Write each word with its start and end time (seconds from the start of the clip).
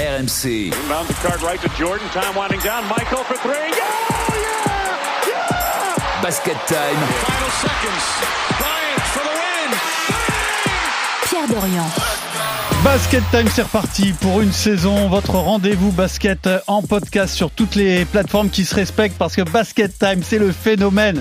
RMC. 0.00 0.72
Inbound 0.72 1.08
the 1.08 1.14
card 1.14 1.42
right 1.42 1.60
to 1.60 1.68
Jordan. 1.76 2.08
Time 2.08 2.34
winding 2.34 2.60
down. 2.60 2.88
Michael 2.88 3.22
for 3.22 3.36
three. 3.36 3.52
Yeah! 3.52 3.84
Yeah! 4.32 5.28
Yeah! 5.28 6.22
Basket 6.22 6.56
time. 6.66 6.96
Final 7.28 7.50
seconds. 7.60 8.04
Bryant 8.56 9.02
for 9.12 9.24
the 9.28 9.34
win. 9.40 9.70
Pierre 11.28 11.48
Dorian. 11.48 11.90
Basket 12.82 13.22
Time, 13.30 13.46
c'est 13.54 13.60
reparti 13.60 14.14
pour 14.22 14.40
une 14.40 14.52
saison. 14.52 15.08
Votre 15.10 15.34
rendez-vous 15.34 15.92
basket 15.92 16.48
en 16.66 16.80
podcast 16.80 17.34
sur 17.34 17.50
toutes 17.50 17.74
les 17.74 18.06
plateformes 18.06 18.48
qui 18.48 18.64
se 18.64 18.74
respectent 18.74 19.18
parce 19.18 19.36
que 19.36 19.42
Basket 19.42 19.98
Time, 19.98 20.22
c'est 20.22 20.38
le 20.38 20.50
phénomène. 20.50 21.20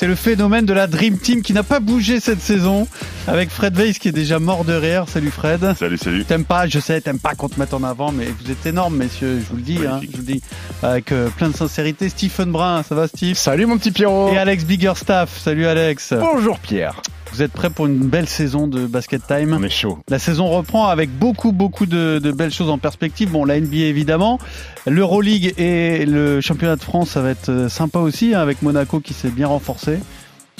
C'est 0.00 0.06
le 0.06 0.14
phénomène 0.14 0.64
de 0.64 0.72
la 0.72 0.86
Dream 0.86 1.18
Team 1.18 1.42
qui 1.42 1.52
n'a 1.52 1.62
pas 1.62 1.78
bougé 1.78 2.20
cette 2.20 2.40
saison 2.40 2.88
avec 3.26 3.50
Fred 3.50 3.76
Weiss 3.76 3.98
qui 3.98 4.08
est 4.08 4.12
déjà 4.12 4.38
mort 4.38 4.64
de 4.64 4.72
rire. 4.72 5.04
Salut 5.06 5.30
Fred. 5.30 5.74
Salut, 5.76 5.98
salut. 5.98 6.24
T'aimes 6.24 6.46
pas, 6.46 6.66
je 6.66 6.78
sais, 6.78 7.02
t'aimes 7.02 7.18
pas 7.18 7.34
qu'on 7.34 7.50
te 7.50 7.60
mette 7.60 7.74
en 7.74 7.82
avant, 7.82 8.10
mais 8.10 8.24
vous 8.24 8.50
êtes 8.50 8.64
énormes, 8.64 8.96
messieurs, 8.96 9.42
je 9.44 9.50
vous 9.50 9.56
le 9.56 9.62
dis, 9.62 9.80
hein, 9.86 10.00
je 10.02 10.10
vous 10.10 10.24
le 10.26 10.32
dis, 10.32 10.42
avec 10.82 11.12
euh, 11.12 11.28
plein 11.28 11.50
de 11.50 11.54
sincérité. 11.54 12.08
Stephen 12.08 12.50
Brun, 12.50 12.82
ça 12.82 12.94
va 12.94 13.08
Steve? 13.08 13.36
Salut 13.36 13.66
mon 13.66 13.76
petit 13.76 13.90
Pierrot 13.90 14.32
Et 14.32 14.38
Alex 14.38 14.64
Biggerstaff, 14.64 15.38
salut 15.38 15.66
Alex. 15.66 16.14
Bonjour 16.18 16.58
Pierre 16.60 17.02
Vous 17.32 17.42
êtes 17.42 17.52
prêts 17.52 17.70
pour 17.70 17.86
une 17.86 17.98
belle 18.08 18.28
saison 18.28 18.66
de 18.66 18.86
Basket 18.86 19.22
Time 19.26 19.56
On 19.58 19.62
est 19.62 19.68
chaud. 19.68 19.98
La 20.08 20.18
saison 20.18 20.48
reprend 20.48 20.88
avec 20.88 21.10
beaucoup, 21.16 21.52
beaucoup 21.52 21.86
de, 21.86 22.18
de 22.22 22.32
belles 22.32 22.52
choses 22.52 22.70
en 22.70 22.78
perspective. 22.78 23.30
Bon, 23.30 23.44
la 23.44 23.60
NBA 23.60 23.76
évidemment, 23.86 24.38
l'Euroleague 24.86 25.54
et 25.58 26.04
le 26.06 26.40
championnat 26.40 26.76
de 26.76 26.82
France, 26.82 27.10
ça 27.10 27.20
va 27.20 27.30
être 27.30 27.48
euh, 27.48 27.68
sympa 27.68 28.00
aussi, 28.00 28.34
hein, 28.34 28.40
avec 28.40 28.62
Monaco 28.62 28.98
qui 29.00 29.14
s'est 29.14 29.30
bien 29.30 29.46
renforcé. 29.46 29.98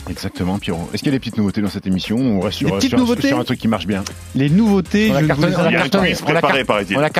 Exactement 0.08 0.58
Pierrot. 0.58 0.88
Est-ce 0.94 1.02
qu'il 1.02 1.12
y 1.12 1.14
a 1.14 1.18
des 1.18 1.20
petites 1.20 1.36
nouveautés 1.36 1.60
dans 1.60 1.68
cette 1.68 1.86
émission 1.86 2.16
ou 2.16 2.38
On 2.38 2.40
reste 2.40 2.58
sur, 2.58 2.80
sur- 2.82 2.98
nouveautés 2.98 3.28
sur 3.28 3.38
un 3.38 3.44
truc 3.44 3.58
qui 3.58 3.68
marche 3.68 3.86
bien? 3.86 4.02
Les 4.34 4.48
nouveautés, 4.48 5.10
On 5.12 5.16
a 5.16 5.20
je 5.22 5.26
cartonné, 5.26 5.48
on 5.54 5.58
a 5.58 5.62
on 5.62 5.64
a 5.66 5.68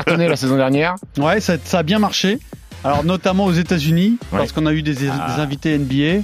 on 0.07 0.21
a 0.21 0.29
la 0.29 0.37
saison 0.37 0.57
dernière. 0.57 0.95
Ouais, 1.19 1.41
ça, 1.41 1.57
ça 1.63 1.81
a 1.81 1.83
bien 1.83 1.99
marché. 1.99 2.39
Alors 2.85 3.05
notamment 3.05 3.45
aux 3.45 3.53
États-Unis, 3.53 4.17
parce 4.31 4.53
qu'on 4.53 4.65
a 4.65 4.73
eu 4.73 4.81
des, 4.83 4.95
des 4.95 5.09
Ah. 5.11 5.39
invités 5.43 5.77
NBA. 5.77 6.23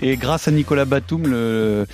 Et 0.00 0.16
grâce 0.16 0.46
à 0.48 0.50
Nicolas 0.50 0.84
Batum, 0.84 1.26
le, 1.26 1.86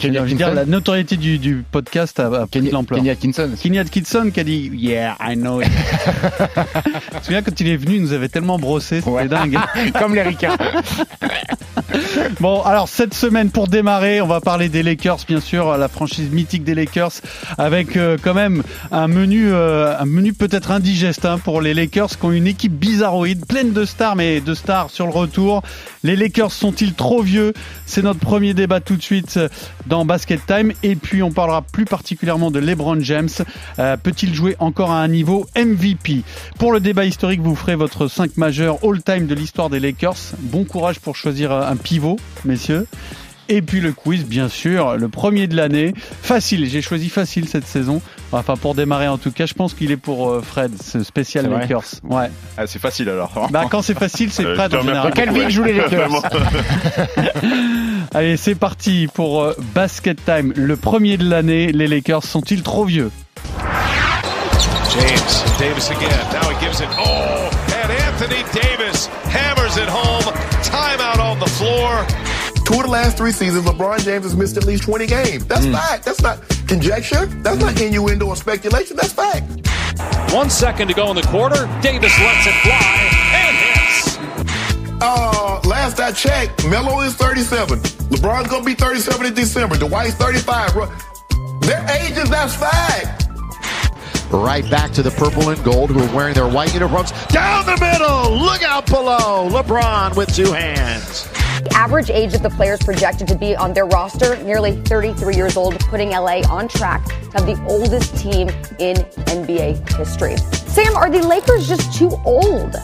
je 0.00 0.08
veux 0.08 0.26
dire, 0.34 0.54
la 0.54 0.64
notoriété 0.64 1.16
du, 1.16 1.38
du 1.38 1.62
podcast 1.70 2.18
a, 2.20 2.26
a 2.42 2.46
pris 2.46 2.60
de 2.62 2.70
l'ampleur. 2.70 2.98
Kenny 2.98 3.10
Atkinson. 3.10 3.50
Kenny 3.62 3.78
Atkinson 3.78 4.30
qui 4.32 4.40
a 4.40 4.44
dit 4.44 4.70
Yeah, 4.74 5.16
I 5.20 5.34
know 5.36 5.60
it. 5.60 5.68
tu 7.12 7.18
te 7.20 7.24
souviens 7.24 7.42
quand 7.42 7.60
il 7.60 7.68
est 7.68 7.76
venu, 7.76 7.96
il 7.96 8.02
nous 8.02 8.12
avait 8.12 8.28
tellement 8.28 8.58
brossé, 8.58 9.00
c'était 9.00 9.10
Ouais. 9.10 9.28
dingue. 9.28 9.58
Comme 9.98 10.14
les 10.14 10.22
ricains. 10.22 10.56
Bon, 12.40 12.62
alors 12.62 12.88
cette 12.88 13.14
semaine 13.14 13.50
pour 13.50 13.68
démarrer, 13.68 14.20
on 14.20 14.26
va 14.26 14.40
parler 14.40 14.68
des 14.68 14.82
Lakers, 14.82 15.18
bien 15.26 15.40
sûr, 15.40 15.76
la 15.76 15.88
franchise 15.88 16.30
mythique 16.30 16.64
des 16.64 16.74
Lakers, 16.74 17.12
avec 17.58 17.96
euh, 17.96 18.16
quand 18.20 18.34
même 18.34 18.62
un 18.92 19.08
menu, 19.08 19.52
euh, 19.52 19.98
un 19.98 20.04
menu 20.04 20.32
peut-être 20.32 20.70
indigeste 20.70 21.24
hein, 21.24 21.38
pour 21.38 21.60
les 21.60 21.74
Lakers, 21.74 22.18
qui 22.18 22.24
ont 22.24 22.32
une 22.32 22.46
équipe 22.46 22.72
bizarroïde, 22.72 23.44
pleine 23.46 23.72
de 23.72 23.84
stars, 23.84 24.16
mais 24.16 24.40
de 24.40 24.54
stars 24.54 24.90
sur 24.90 25.06
le 25.06 25.12
retour. 25.12 25.62
Les 26.02 26.16
Lakers 26.16 26.52
sont-ils 26.52 26.94
trop 26.94 27.22
vieux? 27.22 27.52
C'est 27.90 28.02
notre 28.02 28.20
premier 28.20 28.54
débat 28.54 28.78
tout 28.78 28.94
de 28.94 29.02
suite 29.02 29.36
euh, 29.36 29.48
dans 29.88 30.04
Basket 30.04 30.46
Time, 30.46 30.72
et 30.84 30.94
puis 30.94 31.24
on 31.24 31.32
parlera 31.32 31.60
plus 31.60 31.86
particulièrement 31.86 32.52
de 32.52 32.60
LeBron 32.60 33.00
James. 33.00 33.28
Euh, 33.80 33.96
Peut-il 33.96 34.32
jouer 34.32 34.54
encore 34.60 34.92
à 34.92 35.02
un 35.02 35.08
niveau 35.08 35.44
MVP 35.56 36.22
Pour 36.56 36.72
le 36.72 36.78
débat 36.78 37.04
historique, 37.04 37.40
vous 37.40 37.56
ferez 37.56 37.74
votre 37.74 38.06
5 38.06 38.36
majeur 38.36 38.78
all-time 38.84 39.26
de 39.26 39.34
l'histoire 39.34 39.70
des 39.70 39.80
Lakers. 39.80 40.14
Bon 40.38 40.62
courage 40.62 41.00
pour 41.00 41.16
choisir 41.16 41.50
euh, 41.50 41.66
un 41.68 41.74
pivot, 41.74 42.16
messieurs. 42.44 42.86
Et 43.52 43.62
puis 43.62 43.80
le 43.80 43.92
quiz, 43.92 44.24
bien 44.24 44.48
sûr, 44.48 44.96
le 44.96 45.08
premier 45.08 45.48
de 45.48 45.56
l'année. 45.56 45.92
Facile, 46.22 46.68
j'ai 46.70 46.80
choisi 46.82 47.08
facile 47.08 47.48
cette 47.48 47.66
saison. 47.66 48.00
Enfin, 48.30 48.54
pour 48.56 48.76
démarrer 48.76 49.08
en 49.08 49.18
tout 49.18 49.32
cas, 49.32 49.44
je 49.46 49.54
pense 49.54 49.74
qu'il 49.74 49.90
est 49.90 49.96
pour 49.96 50.30
euh, 50.30 50.40
Fred, 50.40 50.70
ce 50.80 51.02
spécial 51.02 51.50
Lakers. 51.50 51.82
Ouais. 52.04 52.30
Ah, 52.56 52.68
c'est 52.68 52.78
facile 52.78 53.08
alors. 53.08 53.48
Bah, 53.50 53.64
quand 53.68 53.82
c'est 53.82 53.98
facile, 53.98 54.30
c'est 54.30 54.44
Euh, 54.44 54.54
Fred 54.54 54.72
en 54.72 54.82
général. 54.82 55.12
Quelle 55.12 55.32
ville 55.32 55.50
joue 55.50 55.64
les 55.64 55.72
Lakers. 55.72 56.10
Allez, 58.14 58.36
c'est 58.36 58.54
parti 58.54 59.08
pour 59.12 59.42
euh, 59.42 59.56
Basket 59.74 60.24
Time. 60.24 60.52
Le 60.54 60.76
premier 60.76 61.16
de 61.16 61.28
l'année, 61.28 61.72
les 61.72 61.88
Lakers 61.88 62.22
sont-ils 62.22 62.62
trop 62.62 62.84
vieux? 62.84 63.10
James. 64.92 65.58
Davis 65.58 65.90
again. 65.90 66.08
Now 66.32 66.48
he 66.50 66.64
gives 66.64 66.80
it. 66.80 66.88
Oh, 66.98 67.50
and 67.82 67.90
Anthony 67.90 68.42
Davis 68.54 69.08
hammers 69.28 69.76
it 69.76 69.88
home. 69.88 70.32
Timeout 70.62 71.18
on 71.20 71.38
the 71.38 71.48
floor. 71.50 72.06
Two 72.70 72.76
of 72.76 72.82
the 72.84 72.88
last 72.92 73.16
three 73.16 73.32
seasons, 73.32 73.64
LeBron 73.66 73.98
James 74.04 74.22
has 74.24 74.36
missed 74.36 74.56
at 74.56 74.64
least 74.64 74.84
20 74.84 75.06
games. 75.08 75.44
That's 75.46 75.66
fact. 75.66 76.04
That's 76.04 76.22
not 76.22 76.38
conjecture. 76.68 77.26
That's 77.26 77.58
not 77.60 77.80
innuendo 77.80 78.26
or 78.28 78.36
speculation. 78.36 78.96
That's 78.96 79.12
fact. 79.12 79.44
One 80.32 80.48
second 80.50 80.86
to 80.86 80.94
go 80.94 81.10
in 81.10 81.16
the 81.16 81.22
quarter. 81.22 81.66
Davis 81.82 82.16
lets 82.20 82.46
it 82.46 82.54
fly 82.62 83.10
and 83.34 83.56
hits. 83.56 84.16
Uh, 85.02 85.60
last 85.64 85.98
I 85.98 86.12
checked, 86.12 86.64
Melo 86.68 87.00
is 87.00 87.14
37. 87.16 87.80
LeBron's 87.80 88.48
gonna 88.48 88.64
be 88.64 88.74
37 88.74 89.26
in 89.26 89.34
December. 89.34 89.76
Dwight's 89.76 90.14
35. 90.14 90.76
Ru- 90.76 90.88
Their 91.62 91.84
ages, 92.00 92.30
that's 92.30 92.54
fact. 92.54 93.26
Right 94.30 94.68
back 94.70 94.92
to 94.92 95.02
the 95.02 95.10
purple 95.10 95.48
and 95.48 95.62
gold 95.64 95.90
who 95.90 96.00
are 96.00 96.14
wearing 96.14 96.34
their 96.34 96.46
white 96.48 96.72
uniforms. 96.72 97.10
Down 97.26 97.66
the 97.66 97.72
middle! 97.80 98.30
Look 98.38 98.62
out 98.62 98.86
below! 98.86 99.48
LeBron 99.50 100.14
with 100.16 100.32
two 100.32 100.52
hands. 100.52 101.26
The 101.60 101.74
average 101.74 102.08
age 102.08 102.32
of 102.32 102.42
the 102.42 102.48
players 102.48 102.80
projected 102.80 103.28
to 103.28 103.34
be 103.34 103.54
on 103.54 103.74
their 103.74 103.84
roster, 103.84 104.42
nearly 104.44 104.80
33 104.84 105.36
years 105.36 105.58
old, 105.58 105.78
putting 105.80 106.08
LA 106.08 106.40
on 106.48 106.68
track 106.68 107.04
to 107.04 107.30
have 107.32 107.44
the 107.44 107.62
oldest 107.68 108.16
team 108.16 108.48
in 108.78 108.96
NBA 109.28 109.86
history. 109.98 110.38
Sam, 110.38 110.96
are 110.96 111.10
the 111.10 111.20
Lakers 111.26 111.68
just 111.68 111.92
too 111.92 112.10
old? 112.24 112.74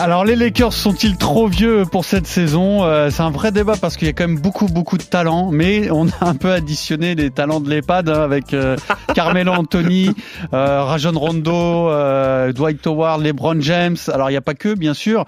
Alors 0.00 0.24
les 0.24 0.36
Lakers 0.36 0.72
sont-ils 0.72 1.16
trop 1.16 1.46
vieux 1.46 1.84
pour 1.90 2.04
cette 2.04 2.26
saison? 2.26 2.84
Euh, 2.84 3.10
C'est 3.10 3.22
un 3.22 3.30
vrai 3.30 3.52
débat 3.52 3.74
parce 3.80 3.96
qu'il 3.96 4.06
y 4.06 4.10
a 4.10 4.12
quand 4.12 4.26
même 4.26 4.40
beaucoup 4.40 4.66
beaucoup 4.66 4.98
de 4.98 5.02
talents, 5.02 5.50
mais 5.50 5.90
on 5.90 6.08
a 6.08 6.12
un 6.20 6.34
peu 6.34 6.52
additionné 6.52 7.14
les 7.14 7.30
talents 7.30 7.60
de 7.60 7.70
l'EHPAD 7.70 8.08
hein, 8.08 8.22
avec 8.22 8.54
euh, 8.54 8.76
Carmelo 9.14 9.52
Anthony, 9.52 10.10
euh, 10.52 10.82
Rajon 10.82 11.12
Rondo, 11.18 11.90
euh, 11.90 12.52
Dwight 12.52 12.86
Howard, 12.86 13.22
LeBron 13.22 13.60
James. 13.60 13.96
Alors 14.08 14.30
il 14.30 14.32
n'y 14.32 14.38
a 14.38 14.42
pas 14.42 14.54
que 14.54 14.74
bien 14.74 14.94
sûr, 14.94 15.24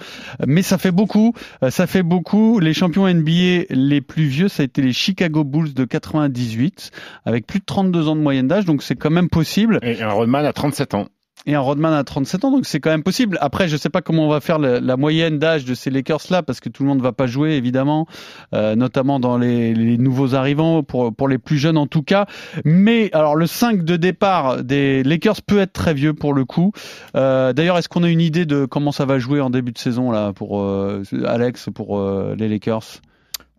mais 0.47 0.62
ça 0.62 0.78
fait 0.78 0.93
beaucoup. 0.93 1.32
Ça 1.69 1.87
fait 1.87 2.03
beaucoup. 2.03 2.58
Les 2.58 2.75
champions 2.75 3.06
NBA 3.08 3.66
les 3.70 4.00
plus 4.00 4.26
vieux, 4.26 4.48
ça 4.48 4.62
a 4.62 4.64
été 4.64 4.82
les 4.82 4.93
Chicago 4.93 5.44
Bulls 5.44 5.75
de 5.75 5.84
98 5.84 6.91
avec 7.25 7.47
plus 7.47 7.60
de 7.60 7.64
32 7.64 8.08
ans 8.08 8.16
de 8.16 8.20
moyenne 8.20 8.48
d'âge, 8.48 8.64
donc 8.64 8.82
c'est 8.82 8.97
quand 8.97 9.10
même 9.10 9.28
possible 9.28 9.78
Et 9.82 10.03
un 10.03 10.10
Rodman 10.10 10.44
à 10.44 10.53
37 10.53 10.94
ans. 10.94 11.06
Et 11.47 11.55
un 11.55 11.61
Rodman 11.61 11.93
à 11.93 12.05
37 12.05 12.45
ans, 12.45 12.51
donc 12.51 12.67
c'est 12.67 12.81
quand 12.81 12.91
même 12.91 13.03
possible. 13.03 13.39
Après, 13.41 13.69
je 13.69 13.77
sais 13.77 13.91
pas 13.91 14.03
comment 14.03 14.27
on 14.27 14.29
va 14.29 14.41
faire 14.41 14.59
la, 14.59 14.97
moyenne 14.97 15.39
d'âge 15.39 15.65
de 15.65 15.75
ces 15.75 15.91
Lakers-là, 15.91 16.43
parce 16.43 16.61
que 16.61 16.69
tout 16.69 16.83
le 16.83 16.89
monde 16.89 17.03
va 17.03 17.12
pas 17.12 17.27
jouer, 17.27 17.53
évidemment, 17.53 18.07
euh, 18.55 18.75
notamment 18.77 19.21
dans 19.21 19.39
les, 19.39 19.75
les 19.75 19.99
nouveaux 19.99 20.35
arrivants, 20.35 20.83
pour, 20.83 21.15
pour 21.15 21.29
les 21.29 21.39
plus 21.39 21.59
jeunes 21.59 21.79
en 21.79 21.87
tout 21.87 22.03
cas. 22.03 22.27
Mais 22.65 23.11
alors, 23.12 23.37
le 23.37 23.47
5 23.47 23.85
de 23.85 23.97
départ 23.97 24.62
des 24.62 25.03
Lakers 25.03 25.43
peut 25.43 25.59
être 25.59 25.73
très 25.73 25.95
vieux 25.95 26.15
pour 26.15 26.33
le 26.35 26.45
coup. 26.45 26.73
Euh, 27.17 27.53
D'ailleurs, 27.53 27.79
est-ce 27.79 27.89
qu'on 27.89 28.03
a 28.03 28.09
une 28.11 28.21
idée 28.21 28.45
de 28.45 28.67
comment 28.67 28.93
ça 28.93 29.06
va 29.06 29.19
jouer 29.19 29.41
en 29.41 29.51
début 29.51 29.73
de 29.73 29.79
saison 29.79 30.11
là 30.11 30.33
pour 30.33 30.61
euh, 30.61 31.03
Alex, 31.27 31.71
pour 31.75 31.99
euh, 31.99 32.35
les 32.39 32.49
Lakers? 32.49 33.01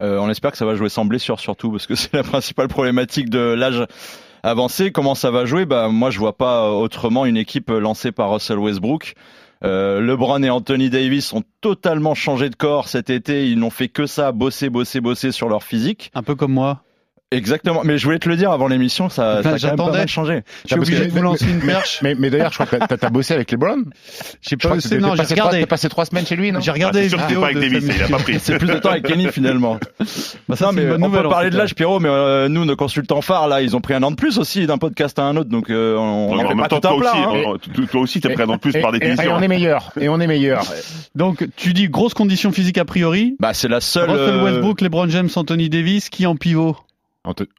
Euh, 0.01 0.19
on 0.19 0.29
espère 0.29 0.51
que 0.51 0.57
ça 0.57 0.65
va 0.65 0.75
jouer 0.75 0.89
sans 0.89 1.05
blessure 1.05 1.39
surtout 1.39 1.71
parce 1.71 1.87
que 1.87 1.95
c'est 1.95 2.13
la 2.13 2.23
principale 2.23 2.67
problématique 2.67 3.29
de 3.29 3.39
l'âge 3.39 3.83
avancé. 4.47 4.91
Comment 4.91 5.15
ça 5.15 5.31
va 5.31 5.45
jouer? 5.45 5.65
Bah 5.65 5.89
moi 5.89 6.09
je 6.09 6.19
vois 6.19 6.37
pas 6.37 6.71
autrement 6.71 7.25
une 7.25 7.37
équipe 7.37 7.69
lancée 7.69 8.11
par 8.11 8.31
Russell 8.31 8.59
Westbrook. 8.59 9.13
Euh, 9.63 9.99
LeBron 10.01 10.43
et 10.43 10.49
Anthony 10.49 10.89
Davis 10.89 11.33
ont 11.33 11.43
totalement 11.61 12.13
changé 12.13 12.49
de 12.49 12.55
corps 12.55 12.87
cet 12.87 13.09
été. 13.09 13.49
Ils 13.49 13.59
n'ont 13.59 13.69
fait 13.69 13.89
que 13.89 14.05
ça, 14.05 14.31
bosser, 14.31 14.69
bosser, 14.69 15.01
bosser 15.01 15.31
sur 15.31 15.49
leur 15.49 15.63
physique. 15.63 16.11
Un 16.13 16.23
peu 16.23 16.35
comme 16.35 16.53
moi. 16.53 16.83
Exactement. 17.31 17.81
Mais 17.83 17.97
je 17.97 18.05
voulais 18.05 18.19
te 18.19 18.29
le 18.29 18.37
dire 18.37 18.51
avant 18.51 18.69
l'émission, 18.69 19.09
ça, 19.09 19.15
ça 19.15 19.29
a 19.31 19.41
quand 19.41 19.43
même 19.43 19.51
pas 19.51 19.57
J'attendais. 19.57 19.97
mal 19.97 20.07
changé. 20.07 20.43
Je 20.63 20.67
suis 20.69 20.77
obligé 20.79 21.05
de 21.07 21.11
vous 21.11 21.21
lancer 21.21 21.45
une 21.45 21.59
perche. 21.59 21.99
Mais, 22.03 22.15
mais 22.15 22.29
d'ailleurs, 22.29 22.51
je 22.53 22.57
crois 22.63 22.65
que 22.79 22.85
t'as- 22.85 22.97
t'as 22.97 23.09
bossé 23.09 23.33
avec 23.33 23.51
LeBron. 23.51 23.83
J'ai 24.41 24.55
Je 24.61 24.67
pas 24.67 24.75
bossé, 24.75 24.97
non, 24.99 25.11
j'ai 25.11 25.17
passé 25.17 25.35
trois- 25.35 25.47
regardé. 25.47 25.59
T'es 25.59 25.65
passé 25.65 25.89
trois 25.89 26.05
semaines 26.05 26.25
chez 26.25 26.37
lui, 26.37 26.53
non 26.53 26.61
J'ai 26.61 26.69
Ah, 26.69 26.73
regardé 26.73 26.99
c'est 26.99 27.03
les 27.03 27.09
sûr 27.09 27.27
que 27.27 27.33
pas 27.33 27.45
avec 27.47 27.57
de 27.57 27.61
Davis, 27.61 27.83
il 27.95 28.03
a 28.03 28.07
pas 28.07 28.17
pris. 28.23 28.39
C'est 28.39 28.57
plus 28.57 28.67
de 28.67 28.75
temps 28.79 28.91
avec 28.91 29.03
Kenny 29.03 29.27
finalement. 29.27 29.77
Bah, 30.47 30.55
ça, 30.55 30.71
mais 30.71 30.83
on 30.91 30.97
nouvelle, 30.99 31.21
peut 31.23 31.27
en 31.27 31.31
parler 31.31 31.49
de 31.49 31.57
l'âge, 31.57 31.75
Pierrot, 31.75 31.99
mais 31.99 32.07
euh, 32.09 32.47
nous, 32.47 32.63
nos 32.63 32.75
consultants 32.77 33.21
phares, 33.21 33.49
là, 33.49 33.61
ils 33.61 33.75
ont 33.75 33.81
pris 33.81 33.93
un 33.93 34.03
an 34.03 34.11
de 34.11 34.15
plus 34.15 34.37
aussi 34.39 34.65
d'un 34.65 34.77
podcast 34.77 35.19
à 35.19 35.23
un 35.23 35.35
autre, 35.35 35.49
donc 35.49 35.69
euh, 35.69 35.97
on 35.97 36.33
n'en 36.35 36.45
en 36.45 36.47
fait 36.47 36.55
pas 36.55 36.67
tout 36.69 36.79
toi 36.79 36.91
un 36.95 36.99
plat. 36.99 37.11
aussi, 37.11 37.19
hein. 37.19 37.53
en- 37.81 37.85
toi- 37.87 38.01
aussi, 38.01 38.21
t'es 38.21 38.29
pris 38.29 38.43
en 38.43 38.57
plus 38.57 38.71
par 38.73 38.93
Et- 38.95 38.99
et- 38.99 39.03
Et 39.03 39.09
définition. 39.09 39.35
on 39.35 39.41
est 39.41 39.47
meilleur. 39.49 39.91
Et 39.99 40.07
on 40.07 40.19
est 40.21 40.27
meilleur. 40.27 40.63
Donc, 41.15 41.45
tu 41.57 41.73
dis 41.73 41.89
grosse 41.89 42.13
condition 42.13 42.53
physique 42.53 42.77
a 42.77 42.85
priori. 42.85 43.35
Bah, 43.41 43.53
c'est 43.53 43.67
la 43.67 43.81
seule. 43.81 44.09
Russell 44.09 44.35
euh, 44.35 44.43
Westbrook, 44.45 44.79
LeBron 44.79 45.09
James, 45.09 45.29
Anthony 45.35 45.69
Davis, 45.69 46.09
qui 46.09 46.25
en 46.25 46.35
pivot? 46.37 46.77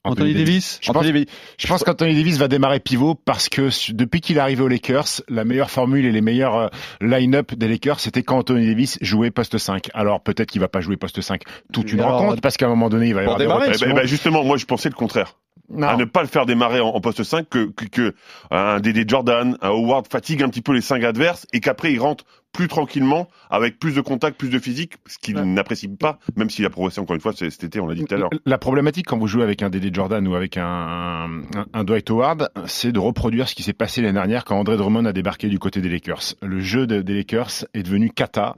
Anthony 0.05 0.35
Davis. 0.35 0.79
Je 0.83 0.87
pense, 0.89 0.97
Anthony 0.97 1.13
Davis. 1.13 1.27
je 1.59 1.67
pense 1.67 1.85
qu'Anthony 1.85 2.15
Davis 2.15 2.39
va 2.39 2.49
démarrer 2.49 2.81
pivot 2.81 3.15
parce 3.15 3.49
que 3.49 3.69
depuis 3.93 4.21
qu'il 4.21 4.37
est 4.37 4.41
arrivé 4.41 4.63
aux 4.63 4.69
Lakers, 4.69 5.23
la 5.29 5.45
meilleure 5.45 5.71
formule 5.71 6.05
et 6.07 6.13
les 6.13 6.21
meilleurs 6.21 6.57
euh, 6.57 6.69
line-up 7.01 7.55
des 7.55 7.69
Lakers, 7.69 8.01
c'était 8.01 8.23
quand 8.23 8.39
Anthony 8.39 8.67
Davis 8.67 8.99
jouait 9.01 9.31
poste 9.31 9.59
5. 9.59 9.89
Alors 9.95 10.21
peut-être 10.23 10.51
qu'il 10.51 10.61
va 10.61 10.69
pas 10.69 10.81
jouer 10.81 10.97
poste 10.97 11.21
5 11.21 11.43
toute 11.73 11.93
une 11.93 12.01
Alors, 12.01 12.19
rencontre 12.21 12.41
parce 12.41 12.57
qu'à 12.57 12.67
un 12.67 12.71
moment 12.71 12.89
donné, 12.89 13.09
il 13.09 13.15
va 13.15 13.21
y 13.21 13.25
avoir 13.25 13.39
des 13.39 13.45
démarrer, 13.45 13.65
Eh 13.65 13.67
rotations. 13.69 13.87
ben, 13.89 13.93
eh 13.97 14.01
ben, 14.01 14.07
justement, 14.07 14.45
moi, 14.45 14.57
je 14.57 14.65
pensais 14.67 14.89
le 14.89 14.95
contraire. 14.95 15.37
à 15.83 15.97
ne 15.97 16.05
pas 16.05 16.23
le 16.23 16.29
faire 16.29 16.47
démarrer 16.47 16.81
en, 16.81 16.89
en 16.89 17.01
poste 17.01 17.23
5 17.23 17.49
que, 17.49 17.67
que, 17.73 17.85
que 17.85 18.15
un 18.51 18.81
Dédé 18.81 19.05
Jordan, 19.07 19.57
un 19.61 19.69
Howard 19.69 20.07
fatigue 20.11 20.43
un 20.43 20.49
petit 20.49 20.63
peu 20.63 20.73
les 20.73 20.81
5 20.81 21.03
adverses 21.05 21.47
et 21.53 21.61
qu'après 21.61 21.93
il 21.93 21.99
rentre 22.01 22.25
plus 22.53 22.69
tranquillement, 22.69 23.29
avec 23.51 23.79
plus 23.79 23.95
de 23.95 24.01
contact, 24.01 24.37
plus 24.37 24.49
de 24.49 24.59
physique, 24.59 24.95
ce 25.07 25.19
qu'il 25.19 25.37
n'apprécie 25.37 25.89
pas, 25.89 26.19
même 26.37 26.51
s'il 26.51 26.65
a 26.65 26.71
progressé 26.71 27.01
encore 27.01 27.15
une 27.15 27.21
fois 27.21 27.33
cet 27.33 27.63
été, 27.63 27.79
on 27.81 27.87
l'a 27.87 27.95
dit 27.95 28.05
tout 28.05 28.15
à 28.15 28.19
l'heure. 28.19 28.31
La 28.47 28.59
problématique 28.59 29.07
quand 29.07 29.19
vous 29.19 29.27
jouez 29.27 29.43
avec 29.43 29.63
un 29.63 29.71
Dédé 29.71 29.91
Jordan 29.93 30.27
ou 30.27 30.35
avec 30.35 30.57
un, 30.57 30.65
un, 30.65 31.67
un 31.73 31.85
Dwight 31.85 32.11
Howard, 32.11 32.51
c'est 32.67 32.93
de 32.93 32.99
reproduire 32.99 33.49
ce 33.49 33.55
qui 33.55 33.63
s'est 33.63 33.73
passé 33.73 34.01
l'année 34.01 34.15
dernière 34.15 34.45
quand 34.45 34.59
André 34.59 34.77
Drummond 34.77 35.05
a 35.05 35.13
débarqué 35.13 35.49
du 35.49 35.59
côté 35.59 35.81
des 35.81 35.89
Lakers. 35.89 36.35
Le 36.43 36.61
jeu 36.61 36.87
de, 36.87 37.01
des 37.03 37.15
Lakers 37.15 37.65
est 37.75 37.83
devenu 37.83 38.11
cata 38.11 38.57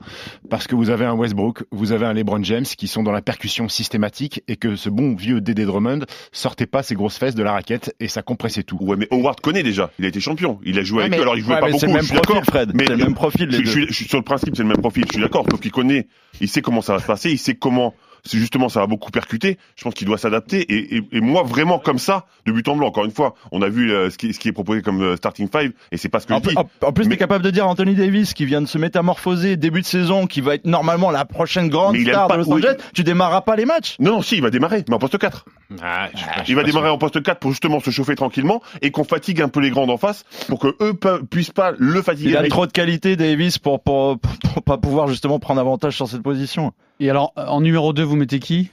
parce 0.49 0.67
que 0.67 0.75
vous 0.75 0.89
avez 0.89 1.05
un 1.05 1.13
Westbrook, 1.13 1.63
vous 1.71 1.91
avez 1.91 2.05
un 2.05 2.13
LeBron 2.13 2.43
James 2.43 2.65
qui 2.65 2.87
sont 2.87 3.03
dans 3.03 3.11
la 3.11 3.21
percussion 3.21 3.69
systématique 3.69 4.43
et 4.47 4.55
que 4.55 4.75
ce 4.75 4.89
bon 4.89 5.15
vieux 5.15 5.41
Dédé 5.41 5.65
Drummond 5.65 6.05
sortait 6.31 6.65
pas 6.65 6.81
ses 6.81 6.95
grosses 6.95 7.17
fesses 7.17 7.35
de 7.35 7.43
la 7.43 7.51
raquette 7.51 7.93
et 7.99 8.07
ça 8.07 8.21
compressait 8.21 8.63
tout. 8.63 8.77
Ouais, 8.81 8.97
mais 8.97 9.07
Howard 9.11 9.41
connaît 9.41 9.63
déjà, 9.63 9.91
il 9.99 10.05
a 10.05 10.07
été 10.07 10.19
champion, 10.19 10.59
il 10.63 10.79
a 10.79 10.83
joué 10.83 10.99
ouais, 10.99 11.05
avec 11.05 11.19
eux, 11.19 11.21
alors 11.21 11.35
il 11.37 11.43
jouait 11.43 11.55
ouais, 11.55 11.59
pas 11.59 11.69
beaucoup, 11.69 11.85
je 11.85 12.05
suis 12.05 12.15
d'accord. 12.15 12.43
Fred. 12.45 12.71
Mais 12.73 12.85
c'est 12.85 12.95
le 12.95 13.03
même 13.03 13.13
profil, 13.13 13.49
les 13.49 13.57
je, 13.57 13.63
deux. 13.63 13.71
je, 13.71 13.80
je 13.87 13.93
suis 13.93 14.05
sur 14.05 14.17
le 14.17 14.23
principe, 14.23 14.55
c'est 14.55 14.63
le 14.63 14.69
même 14.69 14.77
profil, 14.77 15.05
je 15.07 15.13
suis 15.13 15.21
d'accord, 15.21 15.45
sauf 15.49 15.59
qu'il 15.59 15.71
connaît, 15.71 16.07
il 16.39 16.47
sait 16.47 16.61
comment 16.61 16.81
ça 16.81 16.93
va 16.93 16.99
se 16.99 17.05
passer, 17.05 17.31
il 17.31 17.39
sait 17.39 17.55
comment, 17.55 17.93
c'est 18.23 18.37
justement, 18.37 18.69
ça 18.69 18.79
va 18.81 18.87
beaucoup 18.87 19.11
percuter. 19.11 19.57
Je 19.75 19.83
pense 19.83 19.93
qu'il 19.93 20.07
doit 20.07 20.17
s'adapter. 20.17 20.61
Et, 20.61 20.97
et, 20.97 21.03
et, 21.11 21.21
moi, 21.21 21.43
vraiment 21.43 21.79
comme 21.79 21.97
ça, 21.99 22.25
de 22.45 22.51
but 22.51 22.67
en 22.67 22.75
blanc. 22.75 22.87
Encore 22.87 23.05
une 23.05 23.11
fois, 23.11 23.35
on 23.51 23.61
a 23.61 23.69
vu 23.69 23.91
euh, 23.91 24.09
ce, 24.09 24.17
qui, 24.17 24.33
ce 24.33 24.39
qui 24.39 24.47
est 24.47 24.51
proposé 24.53 24.81
comme 24.81 25.01
euh, 25.01 25.15
starting 25.15 25.47
five, 25.51 25.71
et 25.91 25.97
c'est 25.97 26.09
pas 26.09 26.19
ce 26.19 26.27
que 26.27 26.33
En, 26.33 26.41
je 26.43 26.49
dis. 26.49 26.57
en- 26.57 26.69
en 26.85 26.91
plus, 26.93 27.05
Mais- 27.05 27.11
t'es 27.11 27.17
capable 27.17 27.43
de 27.43 27.49
dire 27.51 27.67
Anthony 27.67 27.95
Davis 27.95 28.33
qui 28.33 28.45
vient 28.45 28.61
de 28.61 28.67
se 28.67 28.77
métamorphoser 28.77 29.57
début 29.57 29.81
de 29.81 29.85
saison, 29.85 30.27
qui 30.27 30.41
va 30.41 30.55
être 30.55 30.65
normalement 30.65 31.11
la 31.11 31.25
prochaine 31.25 31.69
grande 31.69 31.93
Mais 31.93 32.01
il 32.01 32.07
star 32.09 32.27
pas- 32.27 32.37
de 32.37 32.43
Los 32.43 32.47
oui. 32.47 32.61
Angeles. 32.61 32.77
Tu 32.93 33.03
démarras 33.03 33.41
pas 33.41 33.55
les 33.55 33.65
matchs. 33.65 33.95
Non, 33.99 34.11
non, 34.11 34.21
si, 34.21 34.35
il 34.35 34.41
va 34.41 34.49
démarrer, 34.49 34.83
mais 34.87 34.95
en 34.95 34.99
poste 34.99 35.17
4. 35.17 35.45
Ah, 35.81 36.09
je 36.13 36.19
je 36.45 36.51
Il 36.51 36.55
va 36.55 36.63
démarrer 36.63 36.87
sûr. 36.87 36.95
en 36.95 36.97
poste 36.97 37.21
4 37.23 37.39
pour 37.39 37.51
justement 37.51 37.79
se 37.79 37.89
chauffer 37.91 38.15
tranquillement 38.15 38.61
et 38.81 38.91
qu'on 38.91 39.03
fatigue 39.03 39.41
un 39.41 39.47
peu 39.49 39.59
les 39.61 39.69
grands 39.71 39.87
d'en 39.87 39.97
face 39.97 40.25
pour 40.47 40.59
que 40.59 40.75
eux 40.81 40.93
puissent 41.29 41.51
pas 41.51 41.71
le 41.77 42.01
fatiguer. 42.01 42.29
Il 42.31 42.35
a 42.35 42.39
avec- 42.39 42.51
trop 42.51 42.67
de 42.67 42.71
qualité, 42.71 43.15
Davis, 43.15 43.57
pour, 43.57 43.81
pour, 43.81 44.19
pour, 44.19 44.31
pour 44.53 44.63
pas 44.63 44.77
pouvoir 44.77 45.07
justement 45.07 45.39
prendre 45.39 45.61
avantage 45.61 45.95
sur 45.95 46.07
cette 46.07 46.21
position. 46.23 46.73
Et 47.01 47.09
alors, 47.09 47.33
en 47.35 47.61
numéro 47.61 47.93
2, 47.93 48.03
vous 48.03 48.15
mettez 48.15 48.39
qui? 48.39 48.69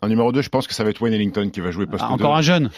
En 0.00 0.08
numéro 0.08 0.32
2, 0.32 0.40
je 0.40 0.48
pense 0.48 0.66
que 0.66 0.72
ça 0.72 0.82
va 0.82 0.88
être 0.88 1.02
Wayne 1.02 1.12
Ellington 1.12 1.50
qui 1.52 1.60
va 1.60 1.70
jouer 1.70 1.84
poste 1.86 2.02
Ah, 2.06 2.08
2. 2.08 2.14
Encore 2.14 2.34
un 2.34 2.40
jeune. 2.40 2.70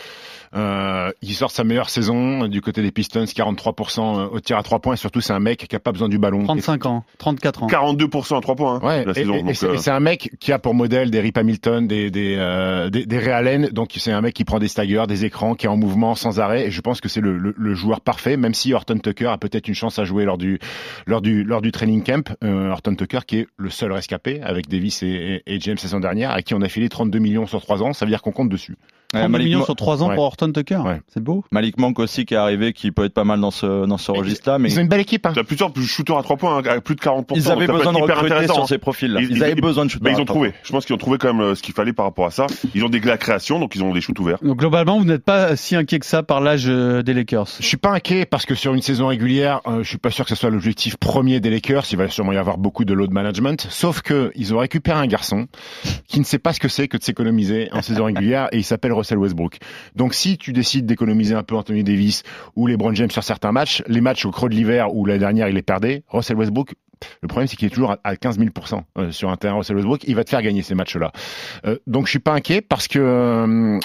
Euh, 0.55 1.11
il 1.23 1.35
sort 1.35 1.51
sa 1.51 1.65
meilleure 1.65 1.91
saison 1.91 2.45
euh, 2.45 2.49
du 2.49 2.61
côté 2.61 2.83
des 2.83 2.91
Pistons, 2.91 3.25
43% 3.25 4.29
au 4.31 4.41
tir 4.41 4.57
à 4.59 4.63
3 4.63 4.79
points 4.81 4.95
et 4.95 4.97
surtout 4.97 5.21
c'est 5.21 5.33
un 5.33 5.41
mec 5.41 5.67
qui 5.69 5.77
a 5.77 5.81
pas 5.81 5.93
besoin 5.93 6.09
du 6.09 6.19
ballon. 6.19 6.45
35 6.45 6.87
ans, 6.87 7.05
34 7.19 7.63
ans. 7.65 7.67
42% 7.67 8.37
à 8.37 8.41
3 8.41 8.55
points 8.57 8.81
hein, 8.83 8.87
Ouais, 8.87 9.05
la 9.05 9.11
et, 9.13 9.15
saison. 9.15 9.35
et- 9.35 9.39
et 9.39 9.43
donc, 9.43 9.55
c'est 9.57 9.67
euh, 9.67 9.77
c'est 9.79 9.91
un 9.91 10.01
mec 10.01 10.31
qui 10.41 10.53
a 10.53 10.59
pour 10.59 10.75
modèle 10.75 11.11
des 11.11 11.21
Rip 11.21 11.37
Hamilton, 11.39 11.87
des 11.87 12.11
des 12.11 12.37
euh, 12.39 12.91
des, 12.91 13.07
des 13.07 13.19
Ray 13.19 13.31
Allen, 13.31 13.69
donc 13.73 13.91
c'est 13.97 14.13
un 14.13 14.21
mec 14.21 14.35
qui 14.35 14.45
prend 14.45 14.59
des 14.59 14.69
staggers, 14.69 15.05
des 15.09 15.25
écrans, 15.25 15.55
qui 15.55 15.67
est 15.67 15.69
en 15.69 15.77
mouvement 15.77 16.15
sans 16.15 16.41
arrêt. 16.41 16.67
Et 16.67 16.71
je 16.71 16.81
pense 16.81 17.01
que 17.01 17.09
c'est 17.09 17.21
le, 17.21 17.37
le, 17.39 17.55
le 17.57 17.75
joueur 17.75 18.01
parfait, 18.01 18.37
même 18.37 18.55
si 18.55 18.73
Horton 18.73 18.99
Tucker 18.99 19.27
a 19.27 19.39
peut-être 19.39 19.69
une 19.69 19.75
chance 19.75 19.99
à 19.99 20.05
jouer 20.05 20.25
lors 20.25 20.39
du 20.39 20.59
lors 21.07 21.21
du 21.21 21.45
lors 21.45 21.61
du 21.63 21.73
training 21.73 22.03
camp. 22.03 22.35
Euh, 22.45 22.71
Horton 22.71 22.95
Tucker 22.95 23.21
qui 23.27 23.39
est 23.41 23.47
le 23.57 23.71
seul 23.71 23.93
rescapé 23.93 24.41
avec 24.43 24.69
Davis 24.69 25.03
et, 25.03 25.43
et, 25.47 25.55
et 25.55 25.61
James 25.61 25.77
la 25.77 25.83
saison 25.83 26.01
dernière, 26.01 26.31
à 26.31 26.43
qui 26.43 26.55
on 26.55 26.63
a 26.63 26.69
filé 26.69 26.89
32 26.89 27.19
millions 27.19 27.47
sur 27.47 27.61
3 27.61 27.83
ans. 27.83 27.93
Ça 27.93 28.05
veut 28.05 28.11
dire 28.11 28.23
qu'on 28.23 28.33
compte 28.33 28.49
dessus. 28.49 28.77
32 29.13 29.29
Malik, 29.29 29.47
millions 29.47 29.65
sur 29.65 29.75
3 29.77 30.03
ans 30.03 30.09
Ouais. 30.11 30.15
pour 30.15 30.25
Horton 30.41 30.53
Tucker. 30.53 30.77
Ouais. 30.85 31.01
C'est 31.13 31.23
beau. 31.23 31.45
Malik 31.51 31.79
Monk 31.79 31.99
aussi 31.99 32.25
qui 32.25 32.35
est 32.35 32.39
arrivé, 32.39 32.73
qui 32.73 32.93
peut 32.93 33.05
être 33.05 33.15
pas 33.15 33.25
mal 33.25 33.41
dans 33.41 33.51
ce, 33.51 33.87
dans 33.87 33.99
ce 33.99 34.13
registre-là, 34.13 34.59
mais 34.59 34.71
Ils 34.71 34.79
ont 34.79 34.83
une 34.83 34.89
belle 34.89 35.01
équipe. 35.01 35.27
Hein. 35.27 35.33
T'as 35.35 35.43
plusieurs 35.43 35.73
shooters 35.77 36.17
à 36.17 36.23
3 36.23 36.37
points, 36.37 36.59
hein, 36.59 36.63
à 36.69 36.81
plus 36.81 36.95
de 36.95 37.01
40%. 37.01 37.25
ils 37.35 37.51
avaient 37.51 37.67
besoin 37.67 37.93
de 37.93 37.99
recruter 37.99 38.45
sur 38.47 38.61
hein. 38.61 38.67
ces 38.69 38.79
profils-là. 38.79 39.21
Ils- 39.21 39.31
Ils, 39.31 39.37
ils- 39.39 39.45
avaient 39.45 39.55
besoin 39.57 39.85
de 39.85 39.91
shooter. 39.91 40.05
Mais 40.05 40.13
ils 40.17 40.21
ont 40.21 40.25
trouvé. 40.25 40.53
Je 40.63 40.71
pense 40.73 40.85
qu'ils 40.87 40.95
ont 40.95 40.99
trouvé 40.99 41.19
quand 41.19 41.33
même 41.35 41.43
euh, 41.45 41.55
ce 41.55 41.63
qu'il 41.63 41.75
fallait 41.75 41.93
par 41.93 42.05
rapport 42.07 42.27
à 42.27 42.31
ça. 42.31 42.47
Ils 42.75 42.85
ont 42.85 42.89
des 42.89 43.01
la 43.09 43.17
création, 43.17 43.59
donc 43.59 43.75
ils 43.75 43.83
ont 43.83 43.93
des 43.95 44.01
shoots 44.03 44.19
ouverts. 44.19 44.39
Donc 44.43 44.59
globalement, 44.59 44.99
vous 44.99 45.05
n'êtes 45.07 45.25
pas 45.25 45.57
si 45.57 45.75
inquiet 45.75 45.99
que 45.99 46.05
ça 46.07 46.23
par 46.23 46.41
l'âge 46.41 46.67
euh, 46.69 47.03
des 47.03 47.15
Lakers. 47.15 47.47
Je 47.59 47.67
suis 47.67 47.77
pas 47.79 47.91
inquiet 47.93 48.27
parce 48.27 48.45
que 48.45 48.55
sur 48.55 48.75
une 48.75 48.83
saison 48.83 49.07
régulière, 49.07 49.61
euh, 49.67 49.83
je 49.83 49.89
suis 49.89 49.99
pas 49.99 50.11
sûr 50.11 50.25
que 50.25 50.29
ce 50.31 50.37
soit 50.37 50.51
l'objectif 50.51 50.97
premier 50.99 51.41
des 51.41 51.49
Lakers. 51.51 51.85
Il 51.91 51.97
va 51.97 52.09
sûrement 52.09 52.33
y 52.33 52.37
avoir 52.37 52.59
beaucoup 52.59 52.85
de 52.85 52.93
load 52.93 53.11
management. 53.13 53.67
Sauf 53.71 54.03
que 54.03 54.31
ils 54.35 54.53
ont 54.55 54.59
récupéré 54.59 54.99
un 54.99 55.07
garçon 55.07 55.47
qui 56.07 56.21
ne 56.21 56.25
sait 56.25 56.39
pas 56.39 56.53
ce 56.53 56.61
que 56.61 56.69
c'est 56.69 56.87
que 56.87 56.99
de 56.99 57.03
s'économiser 57.03 57.69
en 57.73 57.81
saison 57.81 58.05
régulière 58.05 58.49
et 58.53 58.59
il 58.59 58.65
s'appelle 58.65 58.93
Russell 58.93 59.17
Westbrook. 59.19 59.59
Donc 59.97 60.13
si 60.13 60.28
tu 60.37 60.53
décides 60.53 60.85
d'économiser 60.85 61.35
un 61.35 61.43
peu 61.43 61.55
Anthony 61.55 61.85
Davis 61.85 62.23
ou 62.57 62.67
les 62.67 62.73
LeBron 62.75 62.95
James 62.95 63.11
sur 63.11 63.25
certains 63.25 63.53
matchs, 63.53 63.83
les 63.87 64.01
matchs 64.01 64.27
au 64.27 64.31
creux 64.31 64.49
de 64.51 64.55
l'hiver 64.55 64.95
où 64.95 65.07
l'année 65.07 65.21
dernière 65.21 65.49
il 65.49 65.55
les 65.55 65.63
perdait, 65.63 66.03
Russell 66.09 66.37
Westbrook 66.37 66.75
le 67.23 67.29
problème, 67.29 67.47
c'est 67.47 67.55
qu'il 67.55 67.69
est 67.69 67.71
toujours 67.71 67.93
à- 67.93 67.99
à 68.03 68.17
15 68.17 68.41
000% 68.41 68.83
euh, 68.99 69.13
sur 69.13 69.31
un 69.31 69.37
terrain 69.37 69.55
Russell 69.59 69.77
Westbrook. 69.77 70.03
Il 70.09 70.17
va 70.17 70.25
te 70.25 70.31
faire 70.31 70.43
gagner 70.43 70.63
ces 70.63 70.75
matchs-là. 70.75 71.13
Euh, 71.65 71.79
donc, 71.87 72.07
je 72.07 72.11
suis 72.11 72.19
pas 72.19 72.33
inquiet 72.33 72.61
parce 72.61 72.89
que 72.89 72.99
euh, 72.99 73.79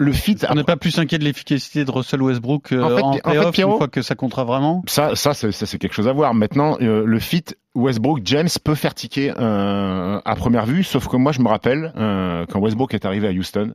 le 0.00 0.12
fit. 0.12 0.36
On 0.48 0.54
n'est 0.54 0.64
pas 0.64 0.76
plus 0.76 0.98
inquiet 0.98 1.18
de 1.18 1.24
l'efficacité 1.24 1.84
de 1.84 1.90
Russell 1.90 2.22
Westbrook 2.22 2.72
euh, 2.72 2.82
En 2.82 2.86
en, 2.90 2.96
fait- 2.96 3.02
en 3.02 3.12
fait, 3.12 3.20
playoff 3.22 3.54
Pierrot- 3.54 3.72
une 3.72 3.78
fois 3.78 3.88
que 3.88 4.00
ça 4.02 4.14
comptera 4.14 4.44
vraiment? 4.44 4.82
Ça, 4.88 5.14
ça, 5.14 5.34
c'est, 5.34 5.52
ça, 5.52 5.66
c'est 5.66 5.78
quelque 5.78 5.94
chose 5.94 6.08
à 6.08 6.12
voir. 6.12 6.32
Maintenant, 6.32 6.78
euh, 6.80 7.04
le 7.04 7.18
fit 7.18 7.44
Westbrook 7.74 8.20
James 8.24 8.48
peut 8.64 8.74
faire 8.74 8.94
tiquer 8.94 9.32
euh, 9.38 10.20
à 10.24 10.34
première 10.36 10.64
vue, 10.66 10.82
sauf 10.82 11.06
que 11.06 11.16
moi, 11.16 11.32
je 11.32 11.40
me 11.40 11.48
rappelle 11.48 11.92
euh, 11.96 12.44
quand 12.48 12.58
Westbrook 12.60 12.94
est 12.94 13.04
arrivé 13.04 13.28
à 13.28 13.30
Houston, 13.30 13.74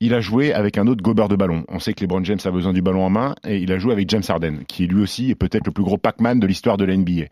il 0.00 0.14
a 0.14 0.20
joué 0.20 0.52
avec 0.52 0.78
un 0.78 0.86
autre 0.86 1.02
gobeur 1.02 1.28
de 1.28 1.34
ballon. 1.36 1.64
On 1.68 1.80
sait 1.80 1.92
que 1.94 2.02
LeBron 2.02 2.22
James 2.22 2.38
a 2.44 2.50
besoin 2.50 2.72
du 2.72 2.82
ballon 2.82 3.04
en 3.04 3.10
main 3.10 3.34
et 3.48 3.56
il 3.56 3.72
a 3.72 3.78
joué 3.78 3.92
avec 3.92 4.08
James 4.10 4.22
Harden, 4.28 4.58
qui 4.68 4.86
lui 4.86 5.02
aussi 5.02 5.30
est 5.30 5.34
peut-être 5.34 5.66
le 5.66 5.72
plus 5.72 5.82
gros 5.84 5.98
Pac-Man 5.98 6.38
de 6.38 6.46
l'histoire 6.46 6.76
de 6.76 6.84
la 6.84 6.96
NBA. 6.96 7.24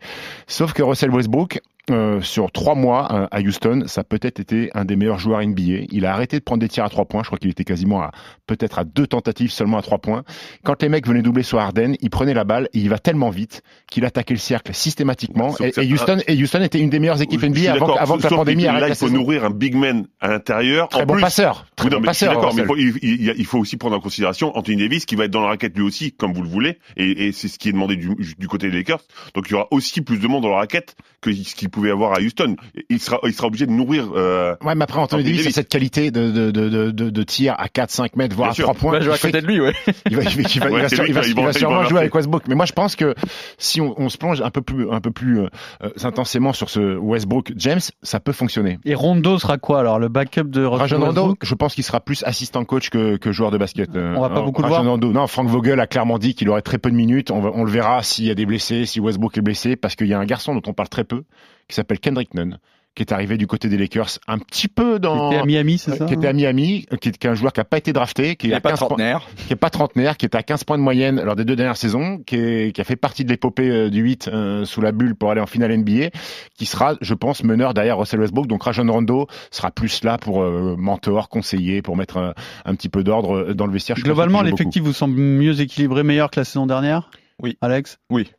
Sauf 0.47 0.73
que 0.73 0.83
Russell 0.83 1.11
Westbrook 1.11 1.61
euh, 1.91 2.21
sur 2.21 2.51
trois 2.51 2.75
mois 2.75 3.07
euh, 3.13 3.27
à 3.31 3.41
Houston, 3.41 3.83
ça 3.87 4.01
a 4.01 4.03
peut-être 4.03 4.39
été 4.39 4.69
un 4.73 4.85
des 4.85 4.95
meilleurs 4.95 5.19
joueurs 5.19 5.41
NBA. 5.45 5.85
Il 5.91 6.05
a 6.05 6.13
arrêté 6.13 6.37
de 6.39 6.43
prendre 6.43 6.61
des 6.61 6.67
tirs 6.67 6.83
à 6.85 6.89
trois 6.89 7.05
points. 7.05 7.21
Je 7.23 7.27
crois 7.27 7.37
qu'il 7.37 7.49
était 7.51 7.63
quasiment 7.63 8.01
à 8.01 8.11
peut-être 8.47 8.79
à 8.79 8.83
deux 8.83 9.07
tentatives 9.07 9.51
seulement 9.51 9.77
à 9.77 9.81
trois 9.81 9.99
points. 9.99 10.23
Quand 10.63 10.81
les 10.81 10.89
mecs 10.89 11.07
venaient 11.07 11.21
doubler 11.21 11.43
sur 11.43 11.59
Harden, 11.59 11.95
il 12.01 12.09
prenait 12.09 12.33
la 12.33 12.43
balle 12.43 12.69
et 12.73 12.79
il 12.79 12.89
va 12.89 12.97
tellement 12.99 13.29
vite 13.29 13.61
qu'il 13.89 14.05
attaquait 14.05 14.33
le 14.33 14.39
cercle 14.39 14.73
systématiquement. 14.73 15.55
Et, 15.59 15.93
Houston, 15.93 16.17
et 16.27 16.41
Houston 16.41 16.61
était 16.61 16.79
une 16.79 16.89
des 16.89 16.99
meilleures 16.99 17.21
équipes 17.21 17.43
NBA 17.43 17.73
avant, 17.73 17.95
avant 17.95 18.17
que 18.17 18.23
la 18.23 18.29
pandémie 18.29 18.67
arrête 18.67 18.81
Là, 18.81 18.89
il 18.89 18.95
faut 18.95 19.09
nourrir 19.09 19.45
un 19.45 19.49
big 19.51 19.75
man 19.75 20.07
à 20.19 20.29
l'intérieur. 20.29 20.89
Très 20.89 21.03
En 21.03 21.05
bon 21.05 21.13
plus, 21.13 21.21
passeur. 21.21 21.65
Très 21.75 21.87
Oui, 21.87 21.93
non, 21.93 21.99
bon 21.99 22.05
passeur. 22.05 22.33
d'accord, 22.33 22.53
mais 22.55 22.61
il 22.63 22.67
faut, 22.67 22.75
il, 22.77 22.97
il- 23.01 23.33
il 23.37 23.45
faut 23.45 23.59
aussi 23.59 23.77
prendre 23.77 23.95
en 23.95 23.99
considération 23.99 24.55
Anthony 24.57 24.77
Davis 24.77 25.05
qui 25.05 25.15
va 25.15 25.25
être 25.25 25.31
dans 25.31 25.41
la 25.41 25.47
raquette 25.49 25.75
lui 25.77 25.83
aussi, 25.83 26.11
comme 26.11 26.33
vous 26.33 26.41
le 26.41 26.49
voulez, 26.49 26.77
et, 26.97 27.27
et 27.27 27.31
c'est 27.31 27.47
ce 27.47 27.57
qui 27.59 27.69
est 27.69 27.73
demandé 27.73 27.95
du, 27.95 28.09
du 28.37 28.47
côté 28.47 28.69
des 28.69 28.77
Lakers. 28.77 29.01
Donc 29.33 29.45
il 29.49 29.51
y 29.51 29.55
aura 29.55 29.67
aussi 29.71 30.01
plus 30.01 30.17
de 30.19 30.27
monde 30.27 30.43
dans 30.43 30.49
la 30.49 30.57
raquette 30.57 30.95
que 31.21 31.31
ce 31.33 31.55
qu'il 31.55 31.69
pouvait 31.75 31.91
avoir 31.91 32.13
à 32.13 32.19
Houston. 32.21 32.55
Il 32.89 32.99
sera, 32.99 33.19
il 33.25 33.33
sera 33.33 33.47
obligé 33.47 33.65
de 33.65 33.71
nourrir. 33.71 34.07
Euh, 34.15 34.55
Ouais, 34.63 34.73
mais 34.75 34.83
après, 34.83 34.99
Anthony 34.99 35.23
Davis 35.23 35.47
a 35.47 35.51
cette 35.51 35.69
qualité 35.69 36.09
de, 36.11 36.31
de, 36.31 36.51
de, 36.51 36.69
de, 36.69 36.91
de, 36.91 37.09
de 37.09 37.23
tir 37.23 37.53
à 37.57 37.67
4, 37.69 37.91
5 37.91 38.15
mètres, 38.15 38.35
voire 38.35 38.49
Bien 38.49 38.51
à 38.51 38.55
sûr. 38.55 38.63
3 38.65 38.73
points. 38.75 38.91
Bah, 38.93 38.99
je 39.01 39.05
vais 39.07 39.11
à 39.13 39.15
qui 39.15 39.21
fait 39.21 39.31
côté 39.31 39.41
de 39.41 39.47
lui, 39.47 39.59
ouais. 39.61 39.73
il 40.09 40.15
va, 40.15 40.23
il 40.23 40.27
va, 40.29 40.31
il 40.31 40.59
va, 40.59 40.69
Ouais, 40.71 40.87
il 40.89 40.95
va 40.95 41.03
lui 41.03 41.09
il 41.09 41.13
va- 41.13 41.21
va- 41.21 41.27
il 41.27 41.33
va 41.35 41.41
il 41.41 41.45
va 41.45 41.53
sûrement 41.53 41.83
jouer 41.83 41.99
avec 41.99 42.15
Westbrook. 42.15 42.43
Mais 42.47 42.55
moi, 42.55 42.65
je 42.65 42.73
pense 42.73 42.95
que 42.95 43.13
si 43.57 43.81
on, 43.81 43.93
on 43.99 44.09
se 44.09 44.17
plonge 44.17 44.41
un 44.41 44.49
peu 44.49 44.61
plus, 44.61 44.89
un 44.89 45.01
peu 45.01 45.11
plus 45.11 45.39
euh, 45.41 45.47
euh, 45.83 45.89
intensément 46.03 46.53
sur 46.53 46.69
ce 46.69 46.97
Westbrook 46.97 47.51
James, 47.57 47.79
ça 48.01 48.19
peut 48.19 48.31
fonctionner. 48.31 48.79
Et 48.85 48.95
Rondo 48.95 49.37
sera 49.37 49.57
quoi 49.57 49.79
alors 49.81 49.99
Le 49.99 50.07
backup 50.07 50.43
de 50.45 50.63
Russell 50.63 50.79
Rajon 50.81 50.97
Rondo, 50.99 51.07
Westbrook? 51.21 51.37
je 51.43 51.55
pense 51.55 51.75
qu'il 51.75 51.83
sera 51.83 51.99
plus 51.99 52.23
assistant 52.23 52.63
coach 52.65 52.89
que, 52.89 53.17
que 53.17 53.31
joueur 53.31 53.51
de 53.51 53.57
basket. 53.57 53.89
On 53.95 54.21
va 54.21 54.29
pas 54.29 54.41
beaucoup 54.41 54.61
le 54.61 54.67
voir. 54.67 54.83
Rondo. 54.85 55.11
Non, 55.11 55.27
Frank 55.27 55.47
Vogel 55.49 55.79
a 55.79 55.87
clairement 55.87 56.17
dit 56.19 56.35
qu'il 56.35 56.49
aurait 56.49 56.61
très 56.61 56.77
peu 56.77 56.89
de 56.89 56.95
minutes. 56.95 57.31
On, 57.31 57.41
va- 57.41 57.51
on 57.53 57.63
le 57.63 57.71
verra 57.71 58.01
s'il 58.03 58.25
y 58.25 58.31
a 58.31 58.35
des 58.35 58.45
blessés, 58.45 58.85
si 58.85 58.99
Westbrook 58.99 59.37
est 59.37 59.41
blessé, 59.41 59.75
parce 59.75 59.95
qu'il 59.95 60.07
y 60.07 60.13
a 60.13 60.19
un 60.19 60.25
garçon 60.25 60.53
dont 60.55 60.61
on 60.67 60.73
parle 60.73 60.89
très 60.89 61.03
peu, 61.03 61.23
qui 61.67 61.75
s'appelle 61.75 61.99
Kendrick 61.99 62.33
Nunn, 62.33 62.59
qui 62.95 63.03
est 63.03 63.11
arrivé 63.11 63.35
du 63.37 63.45
côté 63.45 63.67
des 63.67 63.77
Lakers, 63.77 64.19
un 64.27 64.37
petit 64.39 64.69
peu 64.69 64.99
dans. 64.99 65.29
Qui 65.29 65.35
était 65.35 65.41
à 65.43 65.45
Miami, 65.45 65.77
c'est 65.77 65.95
ça 65.97 66.05
qui 66.05 66.13
était 66.13 66.27
à 66.27 66.31
Miami, 66.33 66.85
qui 67.01 67.09
est, 67.09 67.17
qui 67.17 67.27
est 67.27 67.29
un 67.29 67.33
joueur 67.35 67.51
qui 67.51 67.59
a 67.59 67.65
pas 67.65 67.77
été 67.77 67.91
drafté, 67.91 68.37
qui 68.37 68.47
est 68.47 68.49
n'est 68.51 68.55
à 68.55 68.61
pas 68.61 68.69
15 68.69 68.79
points 68.79 68.87
trentenaire. 68.87 69.27
qui 69.47 69.51
est 69.51 69.57
pas 69.57 69.69
trentenaire, 69.69 70.15
qui 70.15 70.25
est 70.25 70.33
à 70.35 70.43
15 70.43 70.63
points 70.63 70.77
de 70.77 70.83
moyenne 70.83 71.21
lors 71.21 71.35
des 71.35 71.43
deux 71.43 71.57
dernières 71.57 71.75
saisons, 71.75 72.19
qui, 72.25 72.37
est- 72.37 72.73
qui 72.73 72.79
a 72.79 72.85
fait 72.85 72.95
partie 72.95 73.25
de 73.25 73.29
l'épopée 73.31 73.69
euh, 73.69 73.89
du 73.89 73.99
8 74.01 74.29
euh, 74.29 74.63
sous 74.63 74.79
la 74.79 74.93
bulle 74.93 75.13
pour 75.15 75.29
aller 75.31 75.41
en 75.41 75.45
finale 75.45 75.75
NBA, 75.77 76.09
qui 76.57 76.65
sera, 76.65 76.95
je 77.01 77.13
pense, 77.13 77.43
meneur 77.43 77.73
derrière 77.73 77.97
Russell 77.97 78.21
Westbrook. 78.21 78.47
Donc 78.47 78.63
Rajon 78.63 78.89
Rondo 78.89 79.27
sera 79.51 79.71
plus 79.71 80.03
là 80.05 80.17
pour 80.17 80.41
euh, 80.43 80.75
mentor, 80.77 81.27
conseiller, 81.27 81.81
pour 81.81 81.97
mettre 81.97 82.15
un, 82.17 82.33
un 82.63 82.75
petit 82.75 82.87
peu 82.87 83.03
d'ordre 83.03 83.35
euh, 83.49 83.53
dans 83.53 83.65
le 83.65 83.73
vestiaire. 83.73 83.97
Je 83.97 84.03
Globalement, 84.03 84.41
l'effectif 84.41 84.81
vous 84.83 84.93
semble 84.93 85.15
mieux 85.19 85.59
équilibré, 85.59 86.03
meilleur 86.03 86.31
que 86.31 86.39
la 86.39 86.45
saison 86.45 86.65
dernière? 86.65 87.09
Oui. 87.41 87.57
Alex? 87.59 87.97
Oui. 88.09 88.31